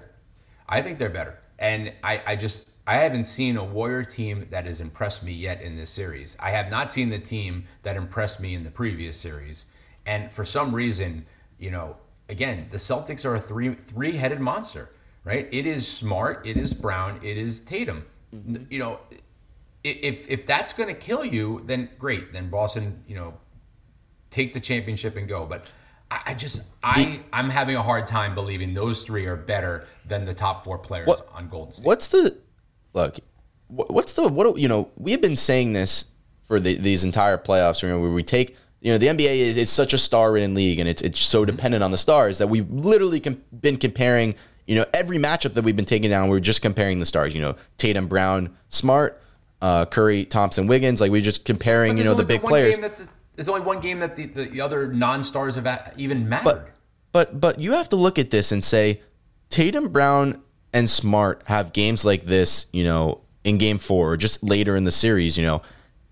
I 0.68 0.82
think 0.82 0.98
they're 0.98 1.10
better. 1.10 1.38
And 1.58 1.92
I, 2.02 2.22
I 2.26 2.36
just 2.36 2.66
I 2.86 2.96
haven't 2.96 3.26
seen 3.26 3.56
a 3.56 3.64
Warrior 3.64 4.04
team 4.04 4.46
that 4.50 4.66
has 4.66 4.80
impressed 4.80 5.22
me 5.22 5.32
yet 5.32 5.62
in 5.62 5.76
this 5.76 5.90
series. 5.90 6.36
I 6.40 6.50
have 6.50 6.70
not 6.70 6.92
seen 6.92 7.10
the 7.10 7.18
team 7.18 7.64
that 7.84 7.96
impressed 7.96 8.40
me 8.40 8.54
in 8.54 8.64
the 8.64 8.70
previous 8.70 9.16
series. 9.16 9.66
And 10.04 10.32
for 10.32 10.44
some 10.44 10.74
reason, 10.74 11.26
you 11.58 11.70
know, 11.70 11.96
again, 12.28 12.66
the 12.70 12.78
Celtics 12.78 13.24
are 13.24 13.36
a 13.36 13.40
three 13.40 13.74
three 13.74 14.16
headed 14.16 14.40
monster, 14.40 14.90
right? 15.24 15.48
It 15.52 15.66
is 15.66 15.86
smart, 15.86 16.44
it 16.44 16.56
is 16.56 16.74
Brown, 16.74 17.20
it 17.22 17.38
is 17.38 17.60
Tatum. 17.60 18.04
Mm-hmm. 18.34 18.64
You 18.68 18.78
know, 18.80 18.98
if 19.84 20.28
if 20.28 20.46
that's 20.46 20.72
going 20.72 20.88
to 20.88 21.00
kill 21.00 21.24
you, 21.24 21.62
then 21.66 21.88
great. 21.98 22.32
Then 22.32 22.50
Boston, 22.50 23.04
you 23.06 23.14
know, 23.14 23.34
take 24.30 24.54
the 24.54 24.60
championship 24.60 25.16
and 25.16 25.28
go. 25.28 25.46
But 25.46 25.66
I, 26.10 26.20
I 26.26 26.34
just 26.34 26.62
I 26.82 27.20
I'm 27.32 27.50
having 27.50 27.76
a 27.76 27.82
hard 27.82 28.08
time 28.08 28.34
believing 28.34 28.74
those 28.74 29.04
three 29.04 29.26
are 29.26 29.36
better 29.36 29.86
than 30.04 30.24
the 30.24 30.34
top 30.34 30.64
four 30.64 30.78
players 30.78 31.06
What- 31.06 31.28
on 31.32 31.48
Golden 31.48 31.72
State. 31.72 31.86
What's 31.86 32.08
the 32.08 32.38
look? 32.94 33.18
What's 33.68 34.12
the 34.14 34.28
what? 34.28 34.58
You 34.58 34.68
know, 34.68 34.90
we 34.96 35.12
have 35.12 35.22
been 35.22 35.36
saying 35.36 35.72
this 35.72 36.06
for 36.42 36.60
the, 36.60 36.76
these 36.76 37.04
entire 37.04 37.38
playoffs. 37.38 37.82
You 37.82 37.88
know, 37.88 38.00
where 38.00 38.10
we 38.10 38.22
take 38.22 38.56
you 38.80 38.92
know 38.92 38.98
the 38.98 39.06
NBA 39.06 39.36
is 39.36 39.56
it's 39.56 39.70
such 39.70 39.94
a 39.94 39.98
star-ridden 39.98 40.54
league, 40.54 40.78
and 40.78 40.88
it's 40.88 41.02
it's 41.02 41.20
so 41.20 41.44
dependent 41.44 41.82
on 41.82 41.90
the 41.90 41.98
stars 41.98 42.38
that 42.38 42.48
we've 42.48 42.68
literally 42.70 43.20
com- 43.20 43.42
been 43.58 43.76
comparing. 43.76 44.34
You 44.66 44.76
know, 44.76 44.84
every 44.92 45.18
matchup 45.18 45.54
that 45.54 45.64
we've 45.64 45.76
been 45.76 45.84
taking 45.84 46.10
down, 46.10 46.28
we're 46.28 46.40
just 46.40 46.62
comparing 46.62 46.98
the 46.98 47.06
stars. 47.06 47.34
You 47.34 47.40
know, 47.40 47.56
Tatum, 47.78 48.06
Brown, 48.08 48.56
Smart, 48.68 49.20
uh, 49.60 49.86
Curry, 49.86 50.24
Thompson, 50.24 50.66
Wiggins. 50.66 51.00
Like 51.00 51.10
we're 51.10 51.20
just 51.22 51.44
comparing. 51.44 51.96
You 51.96 52.04
know, 52.04 52.14
the 52.14 52.24
big 52.24 52.42
players. 52.42 52.78
the- 52.78 53.08
there's 53.36 53.48
only 53.48 53.62
one 53.62 53.80
game 53.80 54.00
that 54.00 54.14
the, 54.14 54.26
the, 54.26 54.44
the 54.44 54.60
other 54.60 54.92
non-stars 54.92 55.54
have 55.54 55.92
even 55.96 56.28
mattered. 56.28 56.66
But 57.12 57.40
but 57.40 57.58
you 57.60 57.72
have 57.72 57.88
to 57.90 57.96
look 57.96 58.18
at 58.18 58.30
this 58.30 58.52
and 58.52 58.62
say 58.64 59.00
Tatum, 59.48 59.88
Brown, 59.88 60.42
and 60.72 60.88
Smart 60.88 61.42
have 61.46 61.72
games 61.72 62.04
like 62.04 62.24
this, 62.24 62.66
you 62.72 62.84
know, 62.84 63.20
in 63.44 63.58
game 63.58 63.78
four 63.78 64.12
or 64.12 64.16
just 64.16 64.42
later 64.42 64.76
in 64.76 64.84
the 64.84 64.92
series, 64.92 65.36
you 65.36 65.44
know, 65.44 65.62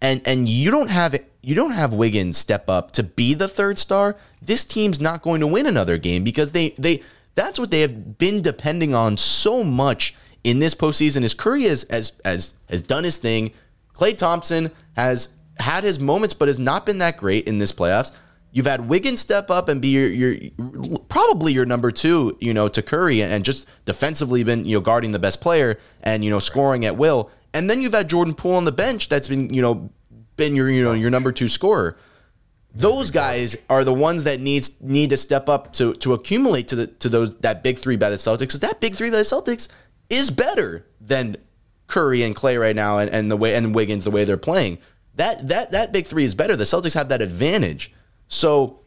and 0.01 0.21
and 0.27 0.49
you 0.49 0.71
don't 0.71 0.91
have 0.91 1.17
you 1.43 1.55
don't 1.55 1.71
have 1.73 1.95
Wiggins 1.95 2.37
step 2.37 2.69
up 2.69 2.93
to 2.93 3.03
be 3.03 3.35
the 3.35 3.49
third 3.49 3.79
star. 3.79 4.17
This 4.43 4.65
team's 4.65 5.01
not 5.01 5.23
going 5.23 5.41
to 5.41 5.47
win 5.47 5.67
another 5.67 5.99
game 5.99 6.25
because 6.25 6.53
they 6.53 6.71
they 6.79 7.03
that's 7.35 7.59
what 7.59 7.71
they 7.71 7.81
have 7.81 8.19
been 8.19 8.43
depending 8.43 8.95
on 8.95 9.17
so 9.17 9.65
much 9.65 10.17
in 10.45 10.59
this 10.59 10.75
postseason. 10.75 11.23
Is 11.23 11.35
Curry 11.35 11.65
has 11.65 11.85
as 11.85 12.13
has, 12.25 12.55
has 12.69 12.83
done 12.83 13.05
his 13.05 13.19
thing. 13.19 13.53
Klay 13.95 14.17
Thompson 14.17 14.71
has 14.97 15.29
had 15.59 15.85
his 15.85 16.01
moments, 16.01 16.35
but 16.35 16.49
has 16.49 16.59
not 16.59 16.87
been 16.87 16.99
that 16.99 17.17
great 17.17 17.47
in 17.47 17.59
this 17.59 17.73
playoffs. 17.73 18.13
You've 18.53 18.67
had 18.67 18.89
Wiggins 18.89 19.21
step 19.21 19.51
up 19.51 19.69
and 19.69 19.81
be 19.81 19.89
your, 19.89 20.09
your 20.09 20.51
probably 21.09 21.53
your 21.53 21.67
number 21.67 21.91
two, 21.93 22.37
you 22.41 22.53
know, 22.53 22.69
to 22.69 22.83
Curry, 22.83 23.23
and 23.23 23.45
just 23.45 23.67
defensively 23.85 24.43
been 24.43 24.65
you 24.65 24.77
know 24.77 24.81
guarding 24.81 25.13
the 25.13 25.19
best 25.19 25.41
player 25.41 25.79
and 26.03 26.25
you 26.25 26.31
know 26.31 26.41
scoring 26.41 26.85
at 26.85 26.97
will. 26.97 27.31
And 27.55 27.71
then 27.71 27.81
you've 27.81 27.93
had 27.93 28.09
Jordan 28.09 28.35
Poole 28.35 28.57
on 28.57 28.65
the 28.65 28.73
bench 28.73 29.09
that's 29.09 29.29
been 29.29 29.55
you 29.55 29.63
know 29.63 29.91
been 30.37 30.57
your 30.57 30.69
you 30.69 30.83
know 30.83 30.95
your 30.95 31.11
number 31.11 31.31
two 31.31 31.49
scorer. 31.49 31.97
Those 32.73 33.11
guys 33.11 33.57
are 33.69 33.85
the 33.85 33.95
ones 33.95 34.25
that 34.25 34.41
needs 34.41 34.81
need 34.81 35.11
to 35.11 35.17
step 35.17 35.49
up 35.49 35.73
to 35.75 35.95
to 35.95 36.13
accumulate 36.13 36.69
to 36.69 36.77
the 36.77 36.87
to 36.89 37.09
those 37.09 37.37
that 37.39 37.63
big 37.63 37.79
three 37.79 37.97
by 37.97 38.11
the 38.11 38.17
Celtics. 38.17 38.41
Because 38.41 38.61
that 38.61 38.81
big 38.81 38.97
three 38.97 39.11
by 39.11 39.19
the 39.19 39.23
Celtics 39.23 39.69
is 40.09 40.31
better 40.31 40.87
than 41.01 41.37
Curry 41.87 42.23
and 42.23 42.35
Klay 42.35 42.61
right 42.61 42.75
now, 42.75 42.99
and, 42.99 43.11
and 43.11 43.31
the 43.31 43.37
way 43.37 43.55
and 43.55 43.75
Wiggins 43.75 44.05
the 44.05 44.11
way 44.11 44.25
they're 44.25 44.37
playing. 44.37 44.79
That 45.15 45.47
that 45.49 45.71
that 45.73 45.93
big 45.93 46.07
three 46.07 46.25
is 46.25 46.35
better. 46.35 46.57
The 46.57 46.65
Celtics 46.65 46.95
have 46.95 47.09
that 47.11 47.21
advantage. 47.21 47.93
So 48.31 48.81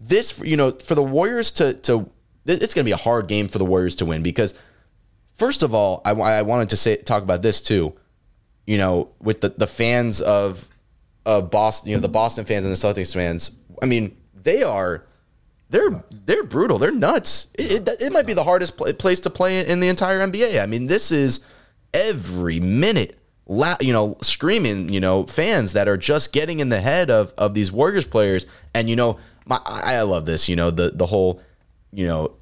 this, 0.00 0.40
you 0.40 0.56
know, 0.56 0.72
for 0.72 0.96
the 0.96 1.02
Warriors 1.02 1.52
to 1.52 1.74
to 1.74 2.10
it's 2.44 2.74
going 2.74 2.84
to 2.84 2.88
be 2.88 2.92
a 2.92 2.96
hard 2.96 3.28
game 3.28 3.46
for 3.46 3.58
the 3.58 3.64
Warriors 3.64 3.94
to 3.96 4.04
win 4.04 4.24
because 4.24 4.58
first 5.34 5.62
of 5.62 5.74
all, 5.74 6.02
I, 6.04 6.10
I 6.10 6.42
wanted 6.42 6.70
to 6.70 6.76
say 6.76 6.96
talk 6.96 7.22
about 7.22 7.42
this 7.42 7.60
too. 7.60 7.94
You 8.66 8.78
know, 8.78 9.10
with 9.20 9.42
the 9.42 9.50
the 9.50 9.66
fans 9.66 10.20
of 10.20 10.68
of 11.24 11.50
Boston, 11.50 11.90
you 11.90 11.96
know, 11.96 12.00
the 12.00 12.08
Boston 12.08 12.44
fans 12.44 12.64
and 12.64 12.72
the 12.72 12.76
Celtics 12.76 13.14
fans. 13.14 13.56
I 13.80 13.86
mean, 13.86 14.16
they 14.34 14.62
are 14.62 15.06
they're 15.68 16.02
they're 16.26 16.44
brutal. 16.44 16.78
They're 16.78 16.92
nuts. 16.92 17.48
It, 17.58 17.88
it, 17.88 18.02
it 18.02 18.12
might 18.12 18.26
be 18.26 18.34
the 18.34 18.44
hardest 18.44 18.76
pl- 18.76 18.92
place 18.94 19.20
to 19.20 19.30
play 19.30 19.66
in 19.66 19.80
the 19.80 19.88
entire 19.88 20.20
NBA. 20.20 20.62
I 20.62 20.66
mean, 20.66 20.86
this 20.86 21.10
is 21.10 21.44
every 21.92 22.60
minute, 22.60 23.18
la- 23.52 23.76
you 23.80 23.92
know, 23.92 24.16
screaming, 24.22 24.88
you 24.88 25.00
know, 25.00 25.24
fans 25.26 25.72
that 25.74 25.88
are 25.88 25.96
just 25.96 26.32
getting 26.32 26.60
in 26.60 26.68
the 26.70 26.80
head 26.80 27.10
of 27.10 27.32
of 27.38 27.54
these 27.54 27.70
Warriors 27.70 28.06
players. 28.06 28.46
And 28.74 28.88
you 28.88 28.96
know, 28.96 29.18
my 29.46 29.58
I 29.64 30.00
love 30.02 30.26
this. 30.26 30.48
You 30.48 30.56
know, 30.56 30.70
the 30.70 30.90
the 30.90 31.06
whole, 31.06 31.40
you 31.92 32.06
know, 32.06 32.32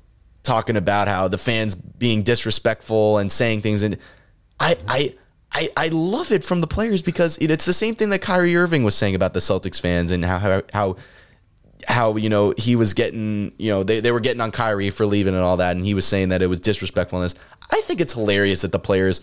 talking 0.43 0.77
about 0.77 1.09
how 1.09 1.29
the 1.29 1.39
fans 1.39 1.75
being 1.75 2.23
disrespectful 2.23 3.19
and 3.19 3.31
saying 3.31 3.61
things 3.63 3.83
and 3.83 3.99
I 4.59 4.77
I 4.89 5.15
I, 5.53 5.69
I 5.77 5.89
love 5.89 6.31
it 6.31 6.45
from 6.45 6.61
the 6.61 6.67
players 6.69 7.03
because 7.03 7.37
it- 7.39 7.51
it's 7.51 7.65
the 7.65 7.73
same 7.73 7.97
thing 7.97 8.11
that 8.11 8.21
Kyrie 8.21 8.55
Irving 8.57 8.85
was 8.85 8.95
saying 8.95 9.17
about 9.17 9.35
the 9.35 9.41
Celtics 9.41 9.81
fans 9.81 10.13
and 10.13 10.25
how 10.25 10.39
how, 10.39 10.63
how 10.73 10.97
how 11.89 12.17
you 12.17 12.29
know 12.29 12.55
he 12.57 12.77
was 12.77 12.95
getting 12.95 13.53
you 13.59 13.71
know 13.71 13.83
they, 13.83 14.01
they 14.01 14.13
were 14.13 14.21
getting 14.21 14.41
on 14.41 14.51
Kyrie 14.53 14.91
for 14.91 15.07
leaving 15.07 15.35
and 15.35 15.43
all 15.43 15.57
that 15.57 15.77
and 15.77 15.85
he 15.85 15.95
was 15.95 16.07
saying 16.07 16.29
that 16.29 16.41
it 16.43 16.47
was 16.47 16.61
disrespectfulness. 16.61 17.35
I 17.71 17.81
think 17.83 18.01
it's 18.01 18.13
hilarious 18.13 18.63
that 18.63 18.73
the 18.73 18.79
players 18.79 19.21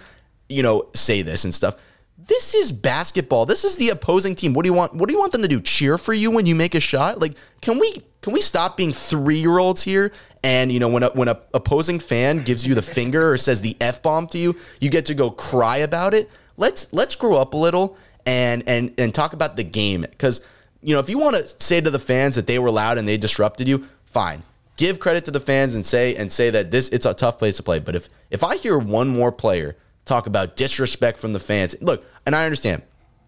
you 0.50 0.64
know 0.64 0.90
say 0.94 1.22
this 1.22 1.44
and 1.44 1.54
stuff. 1.54 1.76
This 2.18 2.54
is 2.54 2.72
basketball. 2.72 3.46
This 3.46 3.64
is 3.64 3.78
the 3.78 3.90
opposing 3.90 4.36
team. 4.36 4.54
What 4.54 4.64
do 4.64 4.70
you 4.70 4.74
want? 4.74 4.94
What 4.94 5.08
do 5.08 5.14
you 5.14 5.20
want 5.20 5.32
them 5.32 5.44
to 5.44 5.48
do? 5.48 5.62
Cheer 5.62 5.98
for 5.98 6.14
you 6.14 6.30
when 6.30 6.46
you 6.46 6.56
make 6.56 6.76
a 6.76 6.80
shot? 6.80 7.20
Like, 7.20 7.38
can 7.62 7.80
we 7.80 8.02
can 8.22 8.34
we 8.34 8.42
stop 8.42 8.76
being 8.76 8.92
three 8.92 9.40
year 9.40 9.58
olds 9.58 9.84
here? 9.84 10.12
And 10.44 10.72
you 10.72 10.80
know, 10.80 10.90
when 10.90 11.04
a 11.04 11.10
when 11.10 11.28
a 11.30 11.40
opposing 11.54 12.00
fan 12.00 12.40
gives 12.40 12.68
you 12.68 12.76
the 12.76 12.82
finger 12.82 13.32
or 13.32 13.38
says 13.38 13.62
the 13.62 13.78
f 13.80 14.02
bomb 14.02 14.28
to 14.28 14.38
you, 14.38 14.56
you 14.82 14.90
get 14.90 15.06
to 15.06 15.14
go 15.14 15.32
cry 15.32 15.78
about 15.78 16.14
it. 16.14 16.30
Let's 16.58 16.92
let's 16.92 17.16
grow 17.16 17.38
up 17.38 17.54
a 17.54 17.58
little 17.58 17.98
and 18.26 18.64
and 18.68 18.94
and 18.98 19.16
talk 19.16 19.34
about 19.34 19.56
the 19.56 19.64
game 19.64 20.02
because 20.02 20.46
you 20.82 20.94
know 20.94 21.00
if 21.00 21.10
you 21.10 21.18
want 21.18 21.38
to 21.38 21.48
say 21.64 21.80
to 21.80 21.90
the 21.90 22.00
fans 22.00 22.36
that 22.36 22.48
they 22.48 22.60
were 22.60 22.72
loud 22.72 22.98
and 22.98 23.08
they 23.08 23.18
disrupted 23.18 23.68
you, 23.68 23.88
fine. 24.06 24.44
Give 24.76 25.00
credit 25.00 25.26
to 25.26 25.32
the 25.32 25.40
fans 25.40 25.74
and 25.74 25.86
say 25.86 26.16
and 26.16 26.32
say 26.32 26.50
that 26.50 26.72
this 26.72 26.90
it's 26.90 27.06
a 27.06 27.14
tough 27.14 27.40
place 27.40 27.58
to 27.58 27.64
play. 27.64 27.80
But 27.80 27.96
if 27.96 28.10
if 28.30 28.44
I 28.44 28.58
hear 28.58 28.78
one 28.78 29.08
more 29.08 29.32
player 29.32 29.78
talk 30.08 30.28
about 30.28 30.56
disrespect 30.56 31.20
from 31.20 31.34
the 31.34 31.40
fans, 31.40 31.76
look, 31.82 32.04
and 32.26 32.36
I 32.36 32.44
understand. 32.46 32.82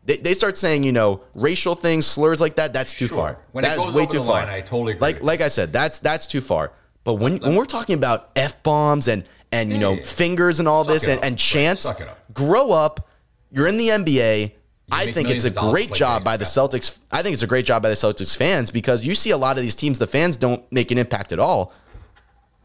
They, 0.06 0.18
they 0.18 0.34
start 0.34 0.58
saying, 0.58 0.84
you 0.84 0.92
know, 0.92 1.22
racial 1.36 1.76
things, 1.76 2.06
slurs 2.08 2.42
like 2.42 2.56
that. 2.56 2.74
That's 2.74 2.94
too 2.98 3.08
Sure. 3.08 3.18
far. 3.18 3.38
When 3.52 3.64
That 3.64 3.78
is 3.78 3.88
way 3.94 4.06
too 4.06 4.20
far. 4.24 4.44
line, 4.46 4.50
I 4.50 4.62
totally 4.62 4.94
agree. 4.94 5.02
Like 5.02 5.22
like 5.24 5.42
I 5.42 5.50
said, 5.50 5.72
that's 5.74 6.00
that's 6.00 6.26
too 6.26 6.42
far. 6.42 6.72
But 7.04 7.16
when 7.16 7.38
when 7.40 7.56
we're 7.56 7.66
talking 7.66 7.96
about 7.96 8.30
f 8.36 8.64
bombs 8.64 9.08
and 9.08 9.24
and 9.52 9.72
you 9.72 9.78
know 9.78 9.94
Yeah. 9.94 10.02
fingers 10.04 10.60
and 10.60 10.68
all 10.68 10.84
Suck 10.84 10.94
this 10.94 11.04
and, 11.08 11.18
up. 11.20 11.24
and 11.26 11.32
Right, 11.34 11.38
chants, 11.40 11.86
it 11.90 12.02
up. 12.02 12.18
grow 12.34 12.72
up. 12.72 13.08
You're 13.52 13.68
in 13.68 13.78
the 13.78 13.90
NBA. 13.90 14.54
I 14.92 15.12
think 15.12 15.30
it's 15.30 15.44
a 15.44 15.52
great 15.52 15.94
job 15.94 16.24
by 16.24 16.38
the. 16.38 16.46
Celtics. 16.46 16.98
I 17.12 17.22
think 17.22 17.34
it's 17.36 17.44
a 17.44 17.48
great 17.48 17.66
job 17.66 17.84
by 17.84 17.90
the 17.90 17.96
Celtics 17.96 18.36
fans 18.36 18.72
because 18.72 19.06
you 19.06 19.14
see 19.14 19.30
a 19.30 19.38
lot 19.38 19.58
of 19.58 19.62
these 19.64 19.76
teams, 19.76 20.00
the 20.00 20.08
fans 20.08 20.36
don't 20.38 20.64
make 20.72 20.90
an 20.90 20.98
impact 20.98 21.32
at 21.32 21.38
all. 21.40 21.74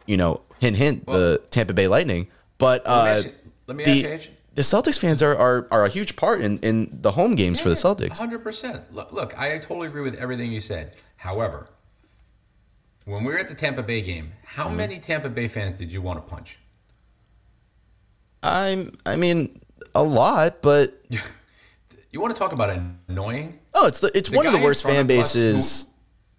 You 0.07 0.17
know, 0.17 0.41
hint 0.61 0.77
hint, 0.77 1.05
the 1.07 1.43
Tampa 1.51 1.75
Bay 1.75 1.89
Lightning. 1.89 2.29
But 2.57 2.83
uh, 2.87 3.23
you- 3.25 3.33
let 3.67 3.77
me 3.77 3.85
ask 3.85 3.93
the 3.93 4.31
you, 4.31 4.37
the 4.55 4.63
Celtics 4.63 4.99
fans 4.99 5.23
are, 5.23 5.37
are 5.37 5.67
are 5.71 5.85
a 5.85 5.89
huge 5.89 6.17
part 6.17 6.41
in, 6.41 6.59
in 6.61 6.99
the 7.03 7.13
home 7.13 7.35
games 7.35 7.61
for 7.61 7.69
the 7.69 7.75
Celtics. 7.75 8.19
Hundred 8.19 8.41
percent. 8.45 8.93
Look, 8.95 9.13
look, 9.13 9.39
I 9.39 9.59
totally 9.59 9.89
agree 9.89 10.03
with 10.03 10.17
everything 10.17 10.53
you 10.53 10.61
said. 10.61 10.95
However, 11.17 11.69
when 13.05 13.25
we 13.25 13.33
were 13.33 13.39
at 13.39 13.49
the 13.49 13.55
Tampa 13.55 13.83
Bay 13.83 14.01
game, 14.01 14.33
how 14.45 14.67
Mm-hmm. 14.67 14.77
many 14.77 14.99
Tampa 15.01 15.29
Bay 15.29 15.49
fans 15.49 15.79
did 15.79 15.91
you 15.93 16.01
want 16.03 16.25
to 16.25 16.31
punch? 16.33 16.59
I'm 18.43 18.93
I 19.07 19.17
mean 19.17 19.61
a 19.95 20.03
lot, 20.03 20.61
but 20.63 21.01
You 22.13 22.21
want 22.21 22.35
to 22.35 22.39
talk 22.39 22.53
about 22.53 22.71
annoying? 23.09 23.59
oh, 23.75 23.87
it's 23.87 23.99
the 24.01 24.11
it's 24.17 24.29
The 24.29 24.37
one 24.37 24.47
of 24.47 24.53
the 24.53 24.59
worst 24.61 24.85
fan 24.85 25.07
bases 25.07 25.87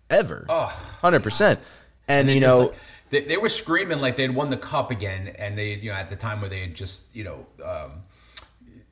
ever. 0.09 0.45
Oh, 0.47 0.65
Hundred 1.01 1.23
percent. 1.23 1.59
And 2.07 2.29
you 2.29 2.39
know, 2.39 2.73
they, 3.15 3.25
they 3.25 3.37
were 3.37 3.49
screaming 3.49 3.99
like 3.99 4.17
they'd 4.17 4.29
won 4.35 4.49
the 4.49 4.57
cup 4.57 4.91
again, 4.91 5.33
and 5.39 5.57
they, 5.57 5.73
you 5.75 5.89
know, 5.91 5.95
at 5.97 6.09
the 6.09 6.15
time 6.15 6.41
where 6.41 6.49
they 6.49 6.61
had 6.61 6.75
just, 6.75 7.03
you 7.13 7.23
know, 7.23 7.45
um, 7.63 7.91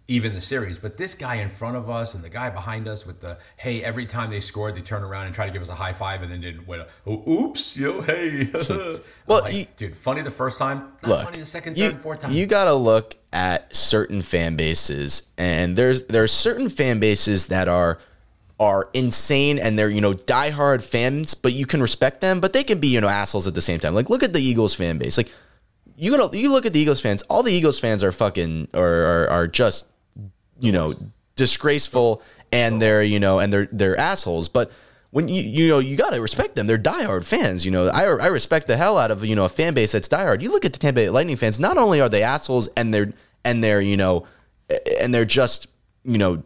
even 0.07 0.33
the 0.33 0.41
series. 0.41 0.77
But 0.77 0.97
this 0.97 1.13
guy 1.13 1.35
in 1.35 1.49
front 1.49 1.75
of 1.77 1.89
us 1.89 2.13
and 2.13 2.23
the 2.23 2.29
guy 2.29 2.49
behind 2.49 2.87
us 2.87 3.05
with 3.05 3.21
the 3.21 3.37
hey, 3.57 3.83
every 3.83 4.05
time 4.05 4.29
they 4.31 4.39
scored, 4.39 4.75
they 4.75 4.81
turn 4.81 5.03
around 5.03 5.25
and 5.27 5.35
try 5.35 5.45
to 5.45 5.51
give 5.51 5.61
us 5.61 5.69
a 5.69 5.75
high 5.75 5.93
five, 5.93 6.21
and 6.23 6.31
then 6.31 6.41
did 6.41 6.65
what? 6.67 6.89
Oh, 7.05 7.23
oops, 7.29 7.75
yo, 7.77 8.01
hey. 8.01 8.49
Well, 9.27 9.41
like, 9.43 9.53
you- 9.53 9.65
dude, 9.77 9.95
funny 9.97 10.21
the 10.21 10.31
first 10.31 10.57
time, 10.57 10.91
not 11.01 11.09
look, 11.09 11.23
funny 11.25 11.39
the 11.39 11.45
second, 11.45 11.77
you, 11.77 11.91
third, 11.91 12.01
fourth 12.01 12.21
time. 12.21 12.31
you 12.31 12.45
got 12.45 12.65
to 12.65 12.73
look 12.73 13.15
at 13.31 13.73
certain 13.75 14.21
fan 14.21 14.55
bases, 14.55 15.27
and 15.37 15.75
there's 15.75 16.05
there's 16.07 16.31
certain 16.31 16.69
fan 16.69 16.99
bases 16.99 17.47
that 17.47 17.67
are 17.67 17.99
are 18.59 18.89
insane 18.93 19.59
and 19.59 19.77
they're 19.77 19.89
you 19.89 20.01
know 20.01 20.13
diehard 20.13 20.83
fans, 20.83 21.33
but 21.33 21.53
you 21.53 21.65
can 21.65 21.81
respect 21.81 22.21
them, 22.21 22.39
but 22.39 22.53
they 22.53 22.63
can 22.63 22.79
be 22.79 22.87
you 22.87 23.01
know 23.01 23.07
assholes 23.07 23.47
at 23.47 23.55
the 23.55 23.61
same 23.61 23.79
time. 23.79 23.93
Like 23.93 24.09
look 24.09 24.23
at 24.23 24.33
the 24.33 24.41
Eagles 24.41 24.75
fan 24.75 24.97
base, 24.97 25.17
like. 25.17 25.31
You 25.95 26.09
gotta 26.09 26.35
you 26.35 26.51
look 26.51 26.65
at 26.65 26.73
the 26.73 26.79
Eagles 26.79 27.01
fans. 27.01 27.21
All 27.23 27.43
the 27.43 27.53
Eagles 27.53 27.79
fans 27.79 28.03
are 28.03 28.11
fucking 28.11 28.69
or 28.73 28.87
are, 28.87 29.29
are 29.29 29.47
just 29.47 29.87
you 30.59 30.71
know 30.71 30.95
disgraceful 31.35 32.23
and 32.51 32.81
they're 32.81 33.03
you 33.03 33.19
know 33.19 33.37
and 33.37 33.53
they're 33.53 33.67
they're 33.71 33.95
assholes. 33.95 34.49
But 34.49 34.71
when 35.13 35.27
you 35.27 35.43
you 35.43 35.67
know 35.67 35.77
you 35.77 35.95
gotta 35.95 36.19
respect 36.19 36.55
them. 36.55 36.65
They're 36.65 36.79
diehard 36.79 37.23
fans. 37.23 37.65
You 37.65 37.71
know 37.71 37.87
I 37.87 38.05
I 38.05 38.27
respect 38.27 38.67
the 38.67 38.77
hell 38.77 38.97
out 38.97 39.11
of 39.11 39.23
you 39.23 39.35
know 39.35 39.45
a 39.45 39.49
fan 39.49 39.75
base 39.75 39.91
that's 39.91 40.09
diehard. 40.09 40.41
You 40.41 40.51
look 40.51 40.65
at 40.65 40.73
the 40.73 40.79
Tampa 40.79 41.01
Bay 41.01 41.09
Lightning 41.09 41.35
fans. 41.35 41.59
Not 41.59 41.77
only 41.77 42.01
are 42.01 42.09
they 42.09 42.23
assholes 42.23 42.67
and 42.69 42.91
they're 42.93 43.13
and 43.45 43.63
they're 43.63 43.81
you 43.81 43.95
know 43.95 44.25
and 44.99 45.13
they're 45.13 45.25
just 45.25 45.67
you 46.03 46.17
know 46.17 46.43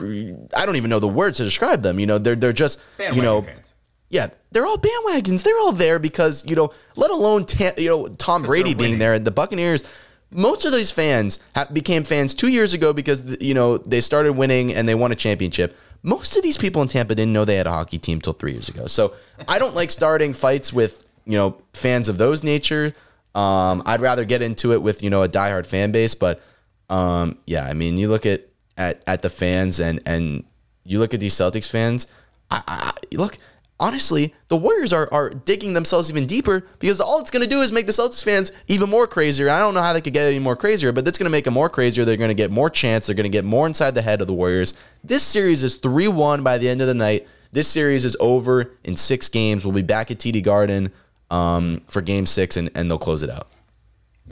I 0.00 0.66
don't 0.66 0.76
even 0.76 0.90
know 0.90 0.98
the 1.00 1.08
words 1.08 1.38
to 1.38 1.44
describe 1.44 1.82
them. 1.82 1.98
You 1.98 2.06
know 2.06 2.18
they're 2.18 2.34
they're 2.36 2.52
just 2.52 2.80
Bandwagon 2.98 3.16
you 3.16 3.22
know 3.22 3.42
fans. 3.42 3.74
yeah, 4.10 4.28
they're 4.50 4.66
all 4.66 4.78
bandwagons. 4.78 5.42
They're 5.42 5.58
all 5.58 5.72
there 5.72 5.98
because 5.98 6.44
you 6.46 6.56
know, 6.56 6.72
let 6.96 7.10
alone 7.10 7.46
ta- 7.46 7.72
you 7.78 7.88
know 7.88 8.06
Tom 8.08 8.42
Brady 8.42 8.74
being 8.74 8.98
there 8.98 9.14
and 9.14 9.24
The 9.24 9.30
Buccaneers, 9.30 9.84
most 10.30 10.64
of 10.64 10.72
these 10.72 10.90
fans 10.90 11.40
ha- 11.54 11.68
became 11.72 12.04
fans 12.04 12.34
two 12.34 12.48
years 12.48 12.74
ago 12.74 12.92
because 12.92 13.40
you 13.40 13.54
know 13.54 13.78
they 13.78 14.00
started 14.00 14.32
winning 14.34 14.72
and 14.74 14.88
they 14.88 14.94
won 14.94 15.12
a 15.12 15.16
championship. 15.16 15.76
Most 16.04 16.36
of 16.36 16.42
these 16.42 16.58
people 16.58 16.82
in 16.82 16.88
Tampa 16.88 17.14
didn't 17.14 17.32
know 17.32 17.44
they 17.44 17.54
had 17.54 17.66
a 17.68 17.70
hockey 17.70 17.98
team 17.98 18.20
till 18.20 18.32
three 18.32 18.52
years 18.52 18.68
ago. 18.68 18.86
So 18.88 19.14
I 19.46 19.60
don't 19.60 19.74
like 19.74 19.90
starting 19.92 20.32
fights 20.32 20.72
with 20.72 21.06
you 21.26 21.36
know 21.38 21.56
fans 21.74 22.08
of 22.08 22.18
those 22.18 22.42
nature. 22.42 22.92
Um, 23.34 23.82
I'd 23.86 24.00
rather 24.02 24.24
get 24.24 24.42
into 24.42 24.72
it 24.72 24.82
with 24.82 25.02
you 25.02 25.10
know 25.10 25.22
a 25.22 25.28
diehard 25.28 25.64
fan 25.66 25.92
base, 25.92 26.14
but 26.14 26.42
um, 26.90 27.38
yeah, 27.46 27.64
I 27.64 27.72
mean, 27.72 27.96
you 27.96 28.08
look 28.10 28.26
at 28.26 28.46
at 28.82 29.02
at 29.06 29.22
the 29.22 29.30
fans 29.30 29.80
and 29.80 30.00
and 30.06 30.44
you 30.84 30.98
look 30.98 31.14
at 31.14 31.20
these 31.20 31.34
Celtics 31.34 31.70
fans. 31.70 32.06
I, 32.50 32.62
I 32.66 32.92
I- 33.12 33.16
look 33.16 33.38
honestly, 33.80 34.32
the 34.48 34.56
Warriors 34.56 34.92
are 34.92 35.08
are 35.12 35.30
digging 35.30 35.72
themselves 35.72 36.10
even 36.10 36.26
deeper 36.26 36.64
because 36.78 37.00
all 37.00 37.20
it's 37.20 37.30
going 37.30 37.42
to 37.42 37.48
do 37.48 37.60
is 37.62 37.72
make 37.72 37.86
the 37.86 37.92
Celtics 37.92 38.22
fans 38.24 38.52
even 38.68 38.88
more 38.90 39.06
crazier. 39.06 39.48
I 39.50 39.58
don't 39.58 39.74
know 39.74 39.82
how 39.82 39.92
they 39.92 40.00
could 40.00 40.12
get 40.12 40.26
any 40.28 40.38
more 40.38 40.56
crazier, 40.56 40.92
but 40.92 41.04
that's 41.04 41.18
going 41.18 41.30
to 41.30 41.36
make 41.36 41.44
them 41.44 41.54
more 41.54 41.68
crazier. 41.68 42.04
They're 42.04 42.16
going 42.16 42.36
to 42.36 42.42
get 42.44 42.50
more 42.50 42.70
chance. 42.70 43.06
They're 43.06 43.16
going 43.16 43.30
to 43.32 43.38
get 43.38 43.44
more 43.44 43.66
inside 43.66 43.94
the 43.94 44.02
head 44.02 44.20
of 44.20 44.26
the 44.26 44.34
Warriors. 44.34 44.74
This 45.04 45.22
series 45.22 45.62
is 45.62 45.76
three 45.76 46.08
one 46.08 46.42
by 46.42 46.58
the 46.58 46.68
end 46.68 46.80
of 46.80 46.86
the 46.86 46.94
night. 46.94 47.26
This 47.52 47.68
series 47.68 48.04
is 48.04 48.16
over 48.18 48.72
in 48.84 48.96
six 48.96 49.28
games. 49.28 49.64
We'll 49.64 49.74
be 49.74 49.82
back 49.82 50.10
at 50.10 50.18
TD 50.18 50.42
Garden 50.42 50.90
um, 51.30 51.82
for 51.88 52.00
Game 52.00 52.26
Six, 52.26 52.56
and 52.56 52.70
and 52.74 52.90
they'll 52.90 52.98
close 52.98 53.22
it 53.22 53.30
out. 53.30 53.48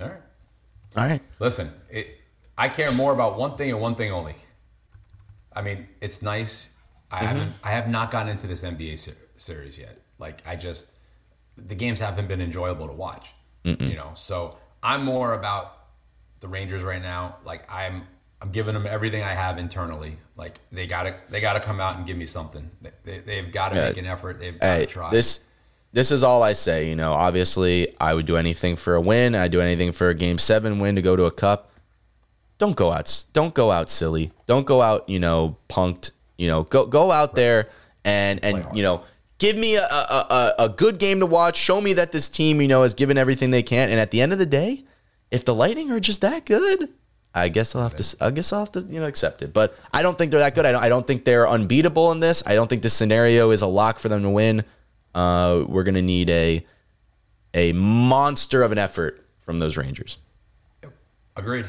All 0.01 0.09
right. 0.09 0.20
All 0.96 1.05
right. 1.05 1.22
Listen, 1.38 1.70
it, 1.90 2.20
I 2.59 2.68
care 2.68 2.92
more 2.92 3.12
about 3.12 3.38
one 3.38 3.57
thing 3.57 3.70
and 3.70 3.80
one 3.80 3.94
thing 3.94 4.12
only. 4.12 4.36
I 5.53 5.62
mean, 5.62 5.88
it's 6.01 6.22
nice. 6.22 6.68
I 7.11 7.16
Mm-hmm. 7.18 7.26
haven't. 7.26 7.53
I 7.64 7.70
have 7.72 7.88
not 7.88 8.11
gotten 8.11 8.28
into 8.28 8.46
this 8.46 8.62
NBA 8.62 8.98
ser- 8.98 9.16
series 9.36 9.78
yet. 9.78 10.01
Like, 10.18 10.42
I 10.46 10.57
just 10.57 10.88
the 11.57 11.74
games 11.74 12.01
haven't 12.01 12.28
been 12.28 12.40
enjoyable 12.40 12.86
to 12.86 12.92
watch. 12.92 13.32
You 13.64 13.94
know, 13.94 14.12
so 14.14 14.57
I'm 14.82 15.05
more 15.05 15.34
about 15.34 15.76
the 16.40 16.48
Rangers 16.48 16.82
right 16.82 17.03
now. 17.03 17.36
Like, 17.44 17.70
I'm. 17.70 18.07
I'm 18.42 18.53
giving 18.53 18.72
them 18.72 18.86
everything 18.86 19.22
I 19.22 19.34
have 19.34 19.59
internally. 19.59 20.16
Like 20.34 20.61
they 20.72 20.86
gotta, 20.86 21.14
they 21.28 21.42
gotta 21.42 21.61
come 21.61 21.78
out 21.78 21.98
and 21.98 22.07
give 22.07 22.16
me 22.16 22.24
something. 22.24 22.70
They, 22.80 22.90
they, 23.05 23.18
they've 23.18 23.53
got 23.53 23.72
to 23.72 23.76
Yeah. 23.78 23.88
make 23.88 23.98
an 23.98 24.07
effort. 24.07 24.38
They've 24.40 24.59
got 24.59 24.66
to 24.66 24.80
Hey, 24.80 24.86
try. 24.86 25.11
this 25.11 25.44
this 25.92 26.11
is 26.11 26.22
all 26.24 26.42
I 26.42 26.55
say. 26.55 26.88
You 26.88 26.96
know, 26.96 27.12
obviously, 27.12 27.94
I 28.01 28.14
would 28.14 28.24
do 28.24 28.38
anything 28.38 28.76
for 28.76 28.94
a 28.94 29.01
win. 29.01 29.34
I'd 29.34 29.51
do 29.51 29.61
anything 29.61 29.92
for 29.92 30.09
a 30.09 30.14
game 30.14 30.38
seven 30.38 30.78
win 30.78 30.94
to 30.94 31.03
go 31.03 31.16
to 31.16 31.24
a 31.26 31.30
cup. 31.30 31.70
Don't 32.61 32.77
go 32.77 32.93
out. 32.93 33.25
Don't 33.33 33.55
go 33.55 33.73
out 33.73 33.89
silly. 33.91 34.31
Don't 34.47 34.67
go 34.67 34.81
out. 34.81 35.09
You 35.09 35.19
know, 35.19 35.57
punked. 35.69 36.13
You 36.37 36.47
know, 36.47 36.63
go 36.63 36.87
go 36.87 37.11
out 37.11 37.35
there 37.35 37.69
and 38.05 38.39
and 38.45 38.65
you 38.73 38.85
know. 38.85 39.03
Give 39.39 39.57
me 39.57 39.75
a, 39.77 39.81
a, 39.81 40.27
a, 40.61 40.65
a 40.65 40.69
good 40.69 40.99
game 40.99 41.21
to 41.21 41.25
watch. 41.27 41.57
Show 41.57 41.81
me 41.81 41.95
that 41.95 42.13
this 42.13 42.29
team, 42.29 42.61
you 42.61 42.69
know, 42.69 42.83
has 42.83 42.93
given 42.93 43.17
everything 43.17 43.51
they 43.51 43.63
can. 43.63 43.89
And 43.89 43.99
at 43.99 44.11
the 44.11 44.21
end 44.21 44.35
of 44.35 44.39
the 44.39 44.45
day, 44.45 44.85
if 45.31 45.47
the 45.47 45.55
Lightning 45.55 45.91
are 45.91 45.99
just 45.99 46.21
that 46.21 46.45
good, 46.45 46.91
I 47.35 47.49
guess 47.49 47.75
I'll 47.75 47.83
have 47.83 47.97
to. 47.97 48.17
I 48.21 48.33
guess 48.33 48.53
I'll 48.53 48.59
have 48.59 48.73
to, 48.73 48.81
you 48.81 49.01
know, 49.01 49.07
accept 49.07 49.41
it. 49.41 49.55
But 49.55 49.75
I 49.95 50.03
don't 50.03 50.19
think 50.19 50.31
they're 50.31 50.41
that 50.41 50.55
good. 50.55 50.67
I 50.67 50.73
don't, 50.73 50.83
I 50.83 50.91
don't 50.91 51.07
think 51.07 51.25
they're 51.25 51.49
unbeatable 51.49 52.13
in 52.13 52.21
this. 52.21 52.43
I 52.45 52.55
don't 52.55 52.69
think 52.69 52.83
this 52.83 52.93
scenario 52.93 53.51
is 53.51 53.63
a 53.63 53.67
lock 53.67 53.99
for 53.99 54.11
them 54.11 54.23
to 54.25 54.29
win. 54.29 54.63
Uh, 55.15 55.65
we're 55.67 55.85
gonna 55.85 56.03
need 56.03 56.29
a 56.29 56.67
a 57.55 57.73
monster 57.73 58.63
of 58.63 58.73
an 58.73 58.79
effort 58.79 59.27
from 59.41 59.59
those 59.59 59.79
Rangers. 59.79 60.19
Agreed. 61.35 61.65